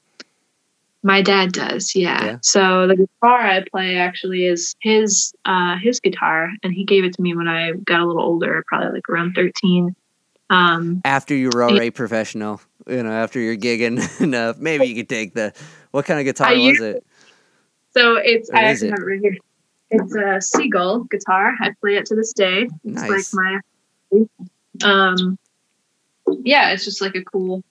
My 1.05 1.21
dad 1.21 1.51
does, 1.51 1.95
yeah. 1.95 2.25
Yeah. 2.25 2.37
So 2.41 2.87
the 2.87 2.95
guitar 2.95 3.39
I 3.39 3.63
play 3.71 3.97
actually 3.97 4.47
is 4.47 4.75
his 4.81 5.33
uh 5.45 5.77
his 5.77 5.99
guitar 5.99 6.49
and 6.63 6.73
he 6.73 6.83
gave 6.83 7.03
it 7.03 7.13
to 7.13 7.21
me 7.21 7.35
when 7.35 7.47
I 7.47 7.73
got 7.73 7.99
a 7.99 8.05
little 8.05 8.23
older, 8.23 8.63
probably 8.67 8.89
like 8.91 9.07
around 9.07 9.33
13. 9.35 9.95
Um 10.49 11.01
After 11.05 11.35
you 11.35 11.51
were 11.53 11.63
already 11.63 11.91
professional, 11.91 12.59
you 12.87 13.03
know, 13.03 13.11
after 13.11 13.39
you're 13.39 13.57
gigging 13.57 14.21
enough, 14.21 14.57
maybe 14.57 14.85
you 14.87 14.95
could 14.95 15.09
take 15.09 15.33
the. 15.33 15.53
What 15.91 16.05
kind 16.05 16.19
of 16.19 16.25
guitar 16.25 16.47
I 16.47 16.53
was 16.57 16.81
it? 16.81 17.05
so 17.95 18.17
it's 18.17 18.49
Or 18.49 18.57
I 18.57 18.63
is 18.65 18.83
actually 18.83 18.87
it? 18.89 18.91
have 18.91 18.99
it 18.99 19.05
right 19.05 19.19
here. 19.21 19.37
It's 19.91 20.15
a 20.15 20.41
Seagull 20.41 21.03
guitar. 21.05 21.53
I 21.61 21.71
play 21.79 21.95
it 21.95 22.05
to 22.07 22.15
this 22.15 22.33
day. 22.33 22.63
It's 22.83 23.01
Nice. 23.01 23.33
like 23.33 23.59
my 24.11 24.25
um 24.83 25.37
yeah, 26.43 26.71
it's 26.71 26.83
just 26.85 27.01
like 27.01 27.15
a 27.15 27.23
cool 27.23 27.63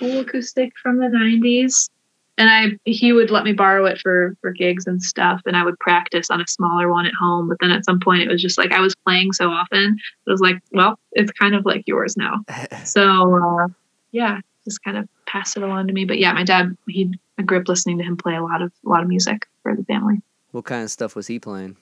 cool 0.00 0.20
acoustic 0.20 0.72
from 0.82 0.98
the 0.98 1.06
90s. 1.06 1.88
And 2.36 2.48
I 2.48 2.78
he 2.84 3.12
would 3.12 3.30
let 3.30 3.44
me 3.44 3.52
borrow 3.52 3.84
it 3.86 3.98
for 4.00 4.34
for 4.40 4.50
gigs 4.52 4.86
and 4.86 5.02
stuff 5.02 5.40
and 5.46 5.56
I 5.56 5.64
would 5.64 5.78
practice 5.78 6.30
on 6.30 6.40
a 6.40 6.46
smaller 6.48 6.88
one 6.90 7.06
at 7.06 7.14
home, 7.14 7.48
but 7.48 7.58
then 7.60 7.70
at 7.70 7.84
some 7.84 8.00
point 8.00 8.22
it 8.22 8.28
was 8.28 8.40
just 8.42 8.58
like 8.58 8.72
I 8.72 8.80
was 8.80 8.94
playing 9.06 9.32
so 9.32 9.50
often, 9.50 9.96
it 10.26 10.30
was 10.30 10.40
like, 10.40 10.58
well, 10.72 10.98
it's 11.12 11.32
kind 11.32 11.54
of 11.54 11.64
like 11.64 11.84
yours 11.86 12.16
now. 12.16 12.44
So 12.84 13.36
uh 13.36 13.68
yeah, 14.12 14.40
just 14.68 14.82
kind 14.84 14.96
of 14.96 15.08
passed 15.26 15.56
it 15.56 15.62
along 15.62 15.86
to 15.88 15.92
me. 15.92 16.04
But 16.04 16.18
yeah, 16.18 16.32
my 16.32 16.44
dad 16.44 16.76
he 16.86 17.12
I 17.38 17.42
grew 17.42 17.58
up 17.58 17.68
listening 17.68 17.98
to 17.98 18.04
him 18.04 18.16
play 18.16 18.34
a 18.36 18.42
lot 18.42 18.62
of 18.62 18.72
a 18.84 18.88
lot 18.88 19.02
of 19.02 19.08
music 19.08 19.46
for 19.62 19.74
the 19.74 19.84
family. 19.84 20.20
what 20.52 20.64
kind 20.64 20.82
of 20.84 20.90
stuff 20.90 21.14
was 21.16 21.26
he 21.26 21.38
playing? 21.38 21.76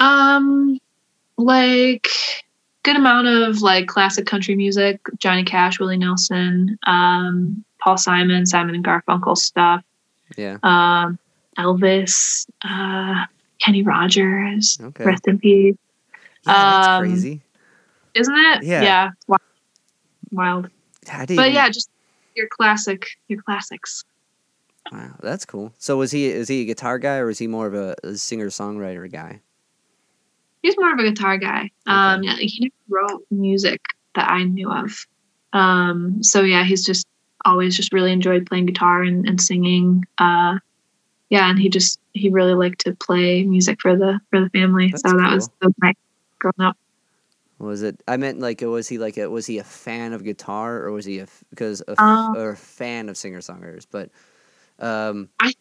Um, 0.00 0.78
like 1.38 2.08
good 2.82 2.96
amount 2.96 3.28
of 3.28 3.62
like 3.62 3.86
classic 3.86 4.26
country 4.26 4.56
music, 4.56 5.00
Johnny 5.18 5.44
Cash, 5.44 5.78
Willie 5.78 5.96
Nelson, 5.96 6.78
um, 6.86 7.64
Paul 7.78 7.96
Simon, 7.96 8.44
Simon 8.46 8.74
and 8.74 8.84
Garfunkel 8.84 9.36
stuff, 9.36 9.84
Yeah. 10.36 10.58
um, 10.62 11.18
Elvis, 11.58 12.46
uh, 12.64 13.26
Kenny 13.60 13.82
Rogers, 13.82 14.78
Okay. 14.82 15.04
rest 15.04 15.28
in 15.28 15.38
peace, 15.38 15.76
Yeah, 16.44 16.52
that's 16.64 16.88
um, 16.88 17.02
crazy. 17.04 17.42
isn't 18.14 18.34
it? 18.36 18.62
Yeah. 18.64 18.82
yeah, 18.82 19.10
wild. 19.28 19.40
wild. 20.32 20.70
Didn't 21.04 21.36
But 21.36 21.52
yeah, 21.52 21.68
just 21.68 21.90
your 22.34 22.48
classic, 22.48 23.06
your 23.28 23.42
classics. 23.42 24.04
Wow, 24.90 25.14
that's 25.20 25.44
cool. 25.44 25.72
So 25.78 25.96
was 25.96 26.10
he 26.10 26.26
is 26.26 26.48
he 26.48 26.62
a 26.62 26.64
guitar 26.64 26.98
guy 26.98 27.18
or 27.18 27.30
is 27.30 27.38
he 27.38 27.46
more 27.46 27.66
of 27.66 27.74
a, 27.74 27.94
a 28.02 28.14
singer 28.16 28.48
songwriter 28.48 29.10
guy? 29.10 29.40
He's 30.62 30.76
more 30.78 30.92
of 30.92 30.98
a 30.98 31.02
guitar 31.02 31.38
guy. 31.38 31.70
Um, 31.86 32.22
yeah, 32.22 32.36
he 32.38 32.70
never 32.88 33.06
wrote 33.08 33.26
music 33.30 33.80
that 34.14 34.30
I 34.30 34.44
knew 34.44 34.70
of. 34.70 35.06
Um, 35.52 36.22
so 36.22 36.42
yeah, 36.42 36.64
he's 36.64 36.84
just 36.84 37.06
always 37.44 37.76
just 37.76 37.92
really 37.92 38.12
enjoyed 38.12 38.46
playing 38.46 38.66
guitar 38.66 39.02
and, 39.02 39.28
and 39.28 39.40
singing. 39.40 40.04
Uh, 40.18 40.58
yeah, 41.30 41.48
and 41.48 41.58
he 41.58 41.68
just 41.68 41.98
he 42.12 42.28
really 42.28 42.54
liked 42.54 42.80
to 42.80 42.94
play 42.94 43.44
music 43.44 43.80
for 43.80 43.96
the 43.96 44.20
for 44.30 44.40
the 44.40 44.50
family. 44.50 44.90
That's 44.90 45.02
so 45.02 45.16
that 45.16 45.32
was 45.32 45.50
was 45.62 45.72
nice 45.80 45.94
growing 46.38 46.60
up. 46.60 46.76
Was 47.62 47.82
it? 47.82 48.02
I 48.08 48.16
meant 48.16 48.40
like 48.40 48.60
was 48.60 48.88
he 48.88 48.98
like 48.98 49.16
a 49.16 49.30
was 49.30 49.46
he 49.46 49.58
a 49.58 49.64
fan 49.64 50.12
of 50.12 50.24
guitar 50.24 50.82
or 50.82 50.90
was 50.90 51.04
he 51.04 51.20
a 51.20 51.26
because 51.50 51.80
a, 51.86 52.00
Um, 52.02 52.36
or 52.36 52.50
a 52.50 52.56
fan 52.56 53.08
of 53.08 53.16
singer 53.16 53.38
songwriters? 53.38 53.86
But 53.90 54.10
um, 54.80 55.28
A 55.40 55.52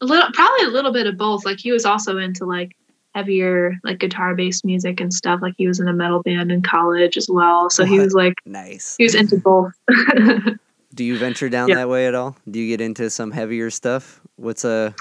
little, 0.00 0.30
probably 0.32 0.66
a 0.66 0.70
little 0.70 0.92
bit 0.92 1.06
of 1.08 1.16
both. 1.18 1.44
Like 1.44 1.58
he 1.58 1.72
was 1.72 1.84
also 1.84 2.16
into 2.18 2.44
like 2.44 2.76
heavier 3.14 3.76
like 3.82 3.98
guitar 3.98 4.34
based 4.36 4.64
music 4.64 5.00
and 5.00 5.12
stuff. 5.12 5.40
Like 5.42 5.54
he 5.58 5.66
was 5.66 5.80
in 5.80 5.88
a 5.88 5.92
metal 5.92 6.22
band 6.22 6.52
in 6.52 6.62
college 6.62 7.16
as 7.16 7.28
well. 7.28 7.68
So 7.70 7.84
he 7.84 7.98
was 7.98 8.14
like 8.14 8.34
nice. 8.46 8.94
he 8.96 9.04
was 9.04 9.14
into 9.16 9.36
both. 9.36 9.72
Do 10.94 11.04
you 11.04 11.18
venture 11.18 11.48
down 11.48 11.68
Yeah. 11.70 11.76
that 11.76 11.88
way 11.88 12.06
at 12.06 12.14
all? 12.14 12.36
Do 12.50 12.60
you 12.60 12.68
get 12.68 12.80
into 12.80 13.10
some 13.10 13.30
heavier 13.32 13.68
stuff? 13.70 14.20
What's 14.36 14.64
a? 14.64 14.94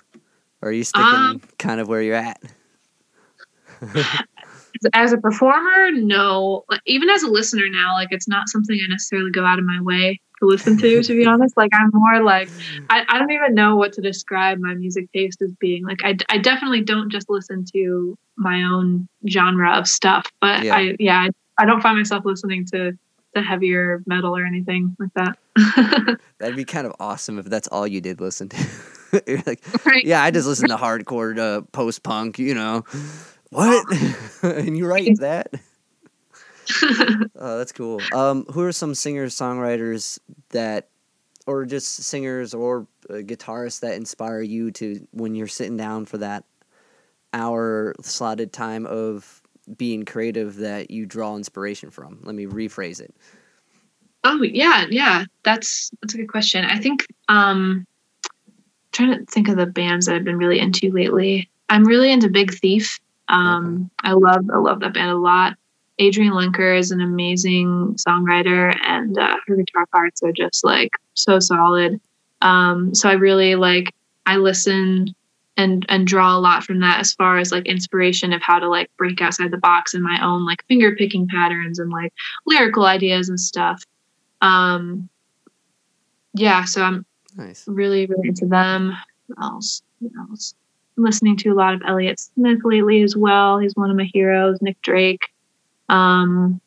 Are 0.63 0.71
you 0.71 0.83
sticking 0.83 1.05
Um, 1.07 1.41
kind 1.59 1.79
of 1.79 1.87
where 1.87 2.01
you're 2.01 2.15
at? 2.15 2.41
as 4.93 5.13
a 5.13 5.17
performer 5.17 5.91
no 5.91 6.63
even 6.85 7.09
as 7.09 7.23
a 7.23 7.27
listener 7.27 7.67
now 7.69 7.93
like 7.93 8.07
it's 8.11 8.27
not 8.27 8.49
something 8.49 8.79
i 8.83 8.87
necessarily 8.89 9.31
go 9.31 9.45
out 9.45 9.59
of 9.59 9.65
my 9.65 9.79
way 9.81 10.19
to 10.39 10.45
listen 10.47 10.77
to 10.77 11.01
to 11.03 11.15
be 11.15 11.25
honest 11.27 11.55
like 11.57 11.71
i'm 11.73 11.89
more 11.93 12.23
like 12.23 12.49
I, 12.89 13.03
I 13.07 13.19
don't 13.19 13.31
even 13.31 13.53
know 13.53 13.75
what 13.75 13.93
to 13.93 14.01
describe 14.01 14.57
my 14.59 14.73
music 14.73 15.11
taste 15.13 15.41
as 15.41 15.51
being 15.59 15.85
like 15.85 15.99
I, 16.03 16.17
I 16.29 16.37
definitely 16.39 16.81
don't 16.81 17.11
just 17.11 17.29
listen 17.29 17.65
to 17.73 18.17
my 18.37 18.63
own 18.63 19.07
genre 19.29 19.77
of 19.77 19.87
stuff 19.87 20.25
but 20.41 20.63
Yeah. 20.63 20.75
i 20.75 20.95
yeah 20.99 21.27
I, 21.57 21.63
I 21.63 21.65
don't 21.65 21.81
find 21.81 21.97
myself 21.97 22.25
listening 22.25 22.65
to 22.73 22.93
the 23.33 23.41
heavier 23.41 24.03
metal 24.07 24.35
or 24.35 24.45
anything 24.45 24.95
like 24.99 25.13
that 25.15 25.37
That'd 26.39 26.55
be 26.55 26.65
kind 26.65 26.87
of 26.87 26.93
awesome 26.99 27.37
if 27.37 27.45
that's 27.45 27.67
all 27.67 27.85
you 27.85 28.01
did 28.01 28.19
listen 28.21 28.49
to. 28.49 28.67
you're 29.27 29.43
like, 29.45 29.61
right 29.85 30.03
yeah, 30.03 30.23
I 30.23 30.31
just 30.31 30.47
listen 30.47 30.69
to 30.69 30.77
hardcore 30.77 31.37
uh, 31.37 31.61
post 31.73 32.03
punk. 32.03 32.39
You 32.39 32.55
know, 32.55 32.83
what? 33.51 33.85
and 34.43 34.77
you 34.77 34.87
write 34.87 35.19
that? 35.19 35.53
Oh, 37.35 37.57
that's 37.57 37.71
cool. 37.71 37.99
Um, 38.13 38.45
who 38.45 38.63
are 38.63 38.71
some 38.71 38.95
singers, 38.95 39.35
songwriters 39.35 40.19
that, 40.51 40.87
or 41.47 41.65
just 41.65 41.95
singers 42.03 42.53
or 42.53 42.87
uh, 43.09 43.15
guitarists 43.15 43.81
that 43.81 43.95
inspire 43.95 44.41
you 44.41 44.71
to 44.71 45.05
when 45.11 45.35
you're 45.35 45.47
sitting 45.47 45.75
down 45.75 46.05
for 46.05 46.19
that 46.19 46.45
hour 47.33 47.95
slotted 48.01 48.53
time 48.53 48.85
of 48.85 49.41
being 49.75 50.05
creative 50.05 50.57
that 50.57 50.91
you 50.91 51.05
draw 51.05 51.35
inspiration 51.35 51.89
from? 51.89 52.19
Let 52.23 52.35
me 52.35 52.45
rephrase 52.45 53.01
it. 53.01 53.13
Oh 54.23 54.41
yeah, 54.43 54.85
yeah. 54.89 55.25
That's 55.43 55.91
that's 56.01 56.13
a 56.13 56.17
good 56.17 56.29
question. 56.29 56.65
I 56.65 56.77
think 56.77 57.07
um 57.27 57.85
trying 58.91 59.17
to 59.17 59.25
think 59.25 59.47
of 59.47 59.57
the 59.57 59.65
bands 59.65 60.05
that 60.05 60.15
I've 60.15 60.23
been 60.23 60.37
really 60.37 60.59
into 60.59 60.91
lately. 60.91 61.49
I'm 61.69 61.85
really 61.85 62.11
into 62.11 62.29
Big 62.29 62.53
Thief. 62.53 62.99
Um 63.31 63.89
I 64.03 64.13
love 64.13 64.49
I 64.53 64.57
love 64.57 64.79
that 64.81 64.93
band 64.93 65.11
a 65.11 65.17
lot. 65.17 65.55
Adrianne 65.99 66.31
Lenker 66.31 66.77
is 66.77 66.91
an 66.91 67.01
amazing 67.01 67.95
songwriter 68.07 68.75
and 68.85 69.17
uh, 69.17 69.37
her 69.47 69.55
guitar 69.55 69.85
parts 69.87 70.23
are 70.23 70.31
just 70.31 70.63
like 70.63 70.91
so 71.13 71.39
solid. 71.39 71.99
Um 72.41 72.93
so 72.93 73.09
I 73.09 73.13
really 73.13 73.55
like 73.55 73.93
I 74.25 74.37
listen 74.37 75.15
and 75.57 75.85
and 75.89 76.07
draw 76.07 76.37
a 76.37 76.39
lot 76.39 76.63
from 76.63 76.79
that 76.79 76.99
as 76.99 77.13
far 77.13 77.37
as 77.37 77.51
like 77.51 77.65
inspiration 77.65 78.33
of 78.33 78.41
how 78.41 78.59
to 78.59 78.69
like 78.69 78.89
break 78.97 79.21
outside 79.21 79.51
the 79.51 79.57
box 79.57 79.93
in 79.93 80.01
my 80.01 80.19
own 80.23 80.45
like 80.45 80.65
finger 80.67 80.95
picking 80.95 81.27
patterns 81.27 81.77
and 81.79 81.91
like 81.91 82.13
lyrical 82.45 82.85
ideas 82.85 83.29
and 83.29 83.39
stuff 83.39 83.83
um 84.41 85.09
yeah 86.33 86.63
so 86.63 86.81
i'm 86.81 87.05
Nice. 87.35 87.65
really 87.67 88.05
really 88.07 88.29
into 88.29 88.45
them 88.45 88.93
Who 89.27 89.35
else 89.41 89.81
Who 89.99 90.09
else 90.29 90.53
listening 91.03 91.37
to 91.37 91.49
a 91.49 91.53
lot 91.55 91.73
of 91.73 91.81
elliott 91.85 92.19
smith 92.19 92.59
lately 92.63 93.01
as 93.01 93.15
well. 93.15 93.59
He's 93.59 93.75
one 93.75 93.89
of 93.89 93.97
my 93.97 94.09
heroes 94.13 94.61
nick 94.61 94.81
drake. 94.81 95.21
Um 95.89 96.61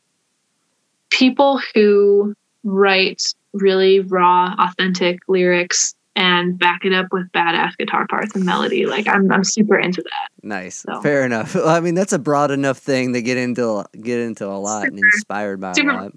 people 1.10 1.60
who 1.74 2.34
write 2.64 3.22
really 3.52 4.00
raw 4.00 4.54
authentic 4.58 5.20
lyrics 5.28 5.94
and 6.16 6.58
back 6.58 6.84
it 6.84 6.92
up 6.92 7.06
with 7.12 7.30
badass 7.32 7.76
guitar 7.76 8.06
parts 8.06 8.34
and 8.34 8.44
melody 8.44 8.86
like 8.86 9.06
i'm, 9.08 9.30
I'm 9.32 9.44
super 9.44 9.78
into 9.78 10.02
that. 10.02 10.28
Nice. 10.42 10.76
So- 10.76 11.00
Fair 11.00 11.24
enough. 11.24 11.56
I 11.56 11.80
mean, 11.80 11.94
that's 11.94 12.12
a 12.12 12.18
broad 12.18 12.50
enough 12.50 12.78
thing 12.78 13.12
to 13.14 13.22
get 13.22 13.36
into 13.36 13.84
get 14.00 14.20
into 14.20 14.46
a 14.46 14.58
lot 14.58 14.86
and 14.88 14.98
inspired 14.98 15.60
by 15.60 15.72
super- 15.72 15.90
a 15.90 16.02
lot. 16.02 16.12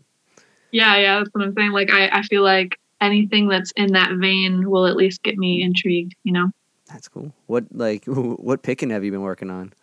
yeah 0.71 0.97
yeah 0.97 1.17
that's 1.19 1.29
what 1.33 1.43
i'm 1.43 1.53
saying. 1.53 1.71
Like 1.71 1.91
i, 1.91 2.09
I 2.09 2.21
feel 2.23 2.43
like 2.43 2.79
anything 2.99 3.47
that's 3.47 3.71
in 3.75 3.93
that 3.93 4.11
vein 4.13 4.69
will 4.69 4.87
at 4.87 4.95
least 4.95 5.21
get 5.23 5.37
me 5.37 5.61
intrigued 5.61 6.15
you 6.23 6.33
know 6.33 6.49
That's 6.89 7.07
cool. 7.07 7.33
What 7.47 7.65
like 7.71 8.05
what 8.07 8.63
picking 8.63 8.89
have 8.91 9.03
you 9.03 9.11
been 9.11 9.21
working 9.21 9.49
on? 9.49 9.73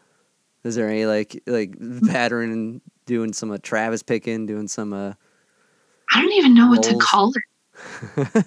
Is 0.64 0.76
there 0.76 0.88
any 0.88 1.06
like 1.06 1.42
like 1.46 1.74
pattern 2.06 2.52
and 2.52 2.80
doing 3.06 3.32
some 3.32 3.50
uh, 3.50 3.58
Travis 3.62 4.02
picking, 4.02 4.46
doing 4.46 4.68
some 4.68 4.92
uh 4.92 5.12
I 6.12 6.22
don't 6.22 6.32
even 6.32 6.54
know 6.54 6.68
what 6.68 6.82
to 6.84 6.96
call 6.96 7.32
it. 7.34 7.42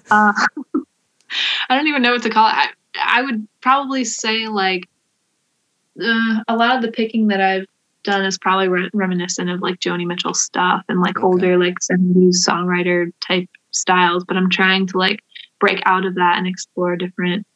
Uh, 0.10 0.32
I 1.68 1.76
don't 1.76 1.88
even 1.88 2.02
know 2.02 2.12
what 2.12 2.22
to 2.22 2.30
call 2.30 2.48
it. 2.48 2.54
I, 2.54 2.68
I 3.02 3.22
would 3.22 3.46
probably 3.60 4.04
say 4.04 4.48
like 4.48 4.88
uh, 6.02 6.42
a 6.48 6.56
lot 6.56 6.76
of 6.76 6.82
the 6.82 6.90
picking 6.90 7.28
that 7.28 7.40
I've 7.40 7.66
done 8.04 8.24
is 8.24 8.38
probably 8.38 8.68
re- 8.68 8.90
reminiscent 8.94 9.50
of 9.50 9.60
like 9.60 9.80
Joni 9.80 10.06
Mitchell 10.06 10.34
stuff 10.34 10.82
and 10.88 11.00
like 11.00 11.18
Okay. 11.18 11.26
older 11.26 11.58
like 11.58 11.74
70s 11.80 12.46
songwriter 12.48 13.12
type 13.20 13.48
styles. 13.70 14.24
But 14.26 14.36
I'm 14.36 14.48
trying 14.50 14.86
to 14.88 14.98
like 14.98 15.20
break 15.60 15.82
out 15.84 16.06
of 16.06 16.14
that 16.14 16.38
and 16.38 16.46
explore 16.46 16.96
different 16.96 17.46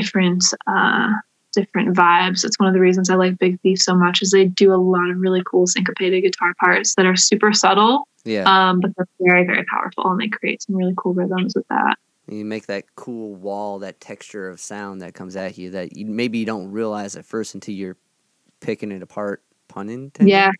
different 0.00 0.44
uh 0.66 1.08
different 1.52 1.96
vibes. 1.96 2.44
It's 2.44 2.58
one 2.58 2.68
of 2.68 2.74
the 2.74 2.80
reasons 2.80 3.08
I 3.08 3.14
like 3.14 3.38
Big 3.38 3.58
Thief 3.62 3.80
so 3.80 3.94
much 3.94 4.20
is 4.20 4.30
they 4.30 4.44
do 4.44 4.74
a 4.74 4.76
lot 4.76 5.08
of 5.08 5.16
really 5.18 5.42
cool 5.46 5.66
syncopated 5.66 6.22
guitar 6.22 6.52
parts 6.60 6.94
that 6.96 7.06
are 7.06 7.16
super 7.16 7.54
subtle, 7.54 8.06
Yeah. 8.26 8.44
um, 8.44 8.80
but 8.80 8.90
they're 8.94 9.06
very, 9.20 9.46
very 9.46 9.64
powerful 9.64 10.10
and 10.10 10.20
they 10.20 10.28
create 10.28 10.60
some 10.62 10.76
really 10.76 10.92
cool 10.98 11.14
rhythms 11.14 11.54
with 11.56 11.66
that. 11.68 11.96
you 12.28 12.44
make 12.44 12.66
that 12.66 12.84
cool 12.96 13.34
wall, 13.36 13.78
that 13.78 14.00
texture 14.02 14.50
of 14.50 14.60
sound 14.60 15.00
that 15.00 15.14
comes 15.14 15.34
at 15.34 15.56
you 15.56 15.70
that 15.70 15.96
you, 15.96 16.04
maybe 16.04 16.36
you 16.36 16.44
don't 16.44 16.70
realize 16.70 17.16
at 17.16 17.24
first 17.24 17.54
until 17.54 17.74
you're 17.74 17.96
picking 18.60 18.92
it 18.92 19.00
apart. 19.02 19.42
Pun 19.68 19.88
intended. 19.88 20.30
Yeah. 20.30 20.50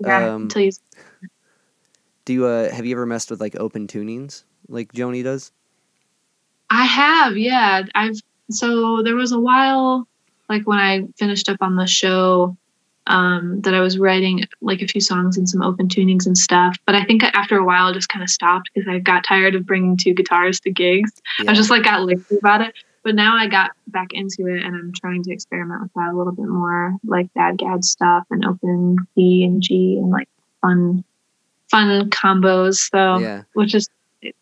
Yeah. 0.00 0.32
Um, 0.32 0.42
until 0.44 0.62
you 0.62 0.70
Do 2.24 2.32
you 2.32 2.46
uh, 2.46 2.70
have 2.72 2.86
you 2.86 2.94
ever 2.96 3.04
messed 3.04 3.30
with 3.30 3.40
like 3.40 3.54
open 3.56 3.86
tunings 3.86 4.44
like 4.66 4.92
Joni 4.94 5.22
does? 5.22 5.52
I 6.70 6.84
have, 6.84 7.36
yeah. 7.36 7.82
I've 7.94 8.20
so 8.50 9.02
there 9.02 9.14
was 9.14 9.32
a 9.32 9.38
while 9.38 10.06
like 10.48 10.66
when 10.66 10.78
I 10.78 11.06
finished 11.16 11.48
up 11.48 11.58
on 11.60 11.76
the 11.76 11.86
show 11.86 12.56
um 13.06 13.60
that 13.62 13.74
I 13.74 13.80
was 13.80 13.98
writing 13.98 14.44
like 14.60 14.82
a 14.82 14.86
few 14.86 15.00
songs 15.00 15.36
and 15.36 15.48
some 15.48 15.62
open 15.62 15.88
tunings 15.88 16.26
and 16.26 16.36
stuff. 16.36 16.76
But 16.86 16.94
I 16.94 17.04
think 17.04 17.22
after 17.24 17.56
a 17.56 17.64
while 17.64 17.86
I 17.86 17.92
just 17.92 18.08
kind 18.08 18.22
of 18.22 18.30
stopped 18.30 18.70
because 18.72 18.88
I 18.88 18.98
got 18.98 19.24
tired 19.24 19.54
of 19.54 19.66
bringing 19.66 19.96
two 19.96 20.14
guitars 20.14 20.60
to 20.60 20.70
gigs. 20.70 21.12
Yeah. 21.42 21.50
I 21.50 21.54
just 21.54 21.70
like 21.70 21.84
got 21.84 22.04
lazy 22.04 22.38
about 22.38 22.60
it. 22.60 22.74
But 23.04 23.14
now 23.14 23.36
I 23.36 23.46
got 23.46 23.70
back 23.86 24.08
into 24.12 24.46
it 24.46 24.62
and 24.62 24.74
I'm 24.74 24.92
trying 24.92 25.22
to 25.22 25.32
experiment 25.32 25.80
with 25.82 25.92
that 25.94 26.10
a 26.12 26.16
little 26.16 26.32
bit 26.32 26.46
more, 26.46 26.96
like 27.06 27.32
DADGAD 27.32 27.82
stuff 27.84 28.24
and 28.30 28.44
open 28.44 28.96
B 29.14 29.44
and 29.44 29.62
G 29.62 29.96
and 29.96 30.10
like 30.10 30.28
fun 30.60 31.04
fun 31.70 32.10
combos. 32.10 32.90
So 32.90 33.18
yeah. 33.18 33.42
which 33.54 33.74
is 33.74 33.88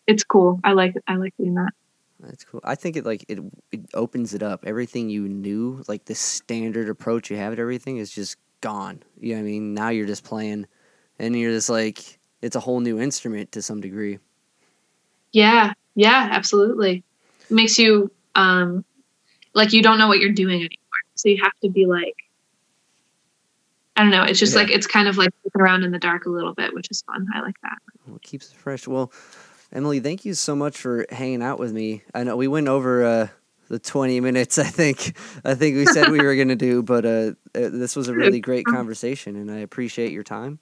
it's 0.07 0.23
cool. 0.23 0.59
I 0.63 0.73
like 0.73 0.95
I 1.07 1.15
like 1.15 1.35
doing 1.37 1.55
that. 1.55 1.71
That's 2.19 2.43
cool. 2.43 2.61
I 2.63 2.75
think 2.75 2.95
it 2.95 3.05
like 3.05 3.25
it 3.27 3.39
it 3.71 3.81
opens 3.93 4.33
it 4.33 4.41
up. 4.41 4.63
Everything 4.65 5.09
you 5.09 5.27
knew, 5.27 5.83
like 5.87 6.05
the 6.05 6.15
standard 6.15 6.89
approach 6.89 7.29
you 7.29 7.37
have 7.37 7.53
at 7.53 7.59
everything 7.59 7.97
is 7.97 8.11
just 8.11 8.37
gone. 8.61 9.03
You 9.19 9.35
know 9.35 9.41
what 9.41 9.47
I 9.47 9.51
mean? 9.51 9.73
Now 9.73 9.89
you're 9.89 10.07
just 10.07 10.23
playing 10.23 10.65
and 11.19 11.37
you're 11.37 11.51
just 11.51 11.69
like 11.69 12.19
it's 12.41 12.55
a 12.55 12.59
whole 12.59 12.79
new 12.79 12.99
instrument 12.99 13.51
to 13.51 13.61
some 13.61 13.81
degree. 13.81 14.19
Yeah, 15.31 15.73
yeah, 15.95 16.29
absolutely. 16.31 17.03
It 17.49 17.53
makes 17.53 17.77
you 17.77 18.11
um 18.35 18.83
like 19.53 19.73
you 19.73 19.83
don't 19.83 19.99
know 19.99 20.07
what 20.07 20.19
you're 20.19 20.31
doing 20.31 20.55
anymore. 20.55 20.69
So 21.15 21.29
you 21.29 21.41
have 21.43 21.53
to 21.61 21.69
be 21.69 21.85
like 21.85 22.15
I 23.95 24.01
don't 24.01 24.11
know, 24.11 24.23
it's 24.23 24.39
just 24.39 24.53
Yeah. 24.53 24.61
like 24.61 24.71
it's 24.71 24.87
kind 24.87 25.07
of 25.07 25.17
like 25.17 25.31
looking 25.43 25.61
around 25.61 25.83
in 25.83 25.91
the 25.91 25.99
dark 25.99 26.25
a 26.25 26.29
little 26.29 26.53
bit, 26.53 26.73
which 26.73 26.87
is 26.91 27.01
fun. 27.03 27.27
I 27.33 27.41
like 27.41 27.55
that. 27.63 27.77
Well, 28.05 28.15
it 28.15 28.21
keeps 28.21 28.51
it 28.51 28.55
fresh. 28.55 28.87
Well, 28.87 29.11
Emily, 29.71 29.99
thank 29.99 30.25
you 30.25 30.33
so 30.33 30.55
much 30.55 30.77
for 30.77 31.05
hanging 31.09 31.41
out 31.41 31.59
with 31.59 31.73
me. 31.73 32.03
I 32.13 32.23
know 32.23 32.37
we 32.37 32.47
went 32.47 32.67
over 32.67 33.03
uh, 33.03 33.27
the 33.69 33.79
20 33.79 34.21
minutes 34.21 34.57
I 34.57 34.63
think 34.63 35.17
I 35.43 35.55
think 35.55 35.75
we 35.75 35.85
said 35.85 36.09
we 36.09 36.21
were 36.21 36.35
going 36.35 36.47
to 36.47 36.55
do, 36.55 36.81
but 36.83 37.05
uh, 37.05 37.09
uh, 37.09 37.33
this 37.53 37.95
was 37.95 38.07
a 38.07 38.13
really 38.13 38.39
great 38.39 38.65
conversation 38.65 39.35
and 39.35 39.51
I 39.51 39.57
appreciate 39.57 40.11
your 40.11 40.23
time. 40.23 40.59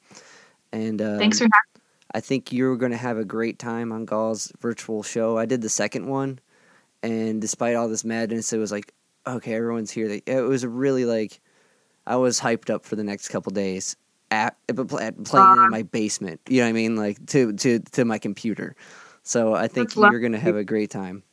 And 0.72 1.02
um, 1.02 1.20
Thanks 1.20 1.38
for 1.38 1.44
having 1.46 1.76
me. 1.76 1.82
I 2.14 2.20
think 2.22 2.52
you're 2.52 2.78
going 2.78 2.92
to 2.92 2.98
have 2.98 3.18
a 3.18 3.26
great 3.26 3.60
time 3.60 3.92
on 3.92 4.06
Gall's 4.06 4.52
virtual 4.60 5.04
show. 5.04 5.38
I 5.38 5.46
did 5.46 5.62
the 5.62 5.70
second 5.70 6.08
one, 6.08 6.40
and 7.04 7.42
despite 7.42 7.76
all 7.76 7.90
this 7.90 8.06
madness, 8.06 8.54
it 8.54 8.58
was 8.58 8.72
like, 8.72 8.94
okay, 9.28 9.54
everyone's 9.54 9.92
here. 9.92 10.22
It 10.26 10.42
was 10.42 10.66
really 10.66 11.04
like, 11.04 11.42
I 12.08 12.16
was 12.16 12.40
hyped 12.40 12.70
up 12.70 12.86
for 12.86 12.96
the 12.96 13.04
next 13.04 13.30
couple 13.30 13.52
days 13.52 13.98
at, 14.36 14.58
at 14.70 14.76
playing 15.24 15.48
Aw. 15.48 15.64
in 15.66 15.70
my 15.70 15.84
basement. 15.84 16.42
You 16.48 16.58
know 16.58 16.66
what 16.66 16.70
I 16.70 16.74
mean? 16.74 16.96
Like 16.96 17.26
to 17.28 17.54
to 17.54 17.80
to 17.80 18.06
my 18.06 18.18
computer. 18.18 18.76
So 19.24 19.56
I 19.56 19.68
think 19.68 19.96
you're 19.96 20.20
going 20.20 20.34
to 20.34 20.40
have 20.40 20.56
a 20.56 20.64
great 20.64 20.92
time. 20.92 21.24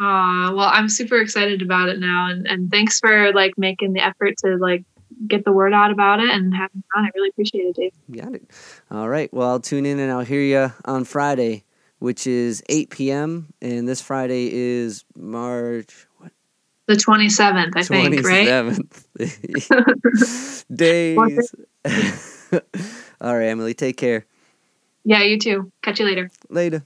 Aw, 0.00 0.52
well, 0.54 0.70
I'm 0.70 0.88
super 0.88 1.18
excited 1.18 1.62
about 1.62 1.88
it 1.88 1.98
now, 1.98 2.28
and 2.28 2.46
and 2.46 2.70
thanks 2.70 3.00
for 3.00 3.32
like 3.32 3.56
making 3.56 3.92
the 3.92 4.00
effort 4.00 4.36
to 4.44 4.56
like 4.56 4.84
get 5.26 5.44
the 5.44 5.52
word 5.52 5.72
out 5.72 5.90
about 5.90 6.20
it 6.20 6.30
and 6.30 6.54
having 6.54 6.82
fun. 6.94 7.04
I 7.04 7.10
really 7.14 7.28
appreciate 7.30 7.62
it, 7.62 7.76
Dave. 7.76 7.92
Got 8.10 8.34
it. 8.34 8.50
All 8.90 9.08
right. 9.08 9.32
Well, 9.32 9.48
I'll 9.48 9.60
tune 9.60 9.86
in 9.86 9.98
and 9.98 10.10
I'll 10.10 10.24
hear 10.24 10.40
you 10.40 10.72
on 10.84 11.04
Friday, 11.04 11.64
which 11.98 12.26
is 12.26 12.62
8 12.68 12.90
p.m. 12.90 13.52
And 13.60 13.88
this 13.88 14.00
Friday 14.00 14.50
is 14.52 15.04
March? 15.16 16.06
The 16.90 16.96
27th, 16.96 17.76
I 17.76 17.84
think, 17.84 18.26
right? 18.26 18.48
27th. 18.48 20.64
Days. 20.74 21.54
All 23.20 23.36
right, 23.36 23.46
Emily. 23.46 23.74
Take 23.74 23.96
care. 23.96 24.26
Yeah, 25.04 25.22
you 25.22 25.38
too. 25.38 25.70
Catch 25.82 26.00
you 26.00 26.06
later. 26.06 26.32
Later. 26.48 26.84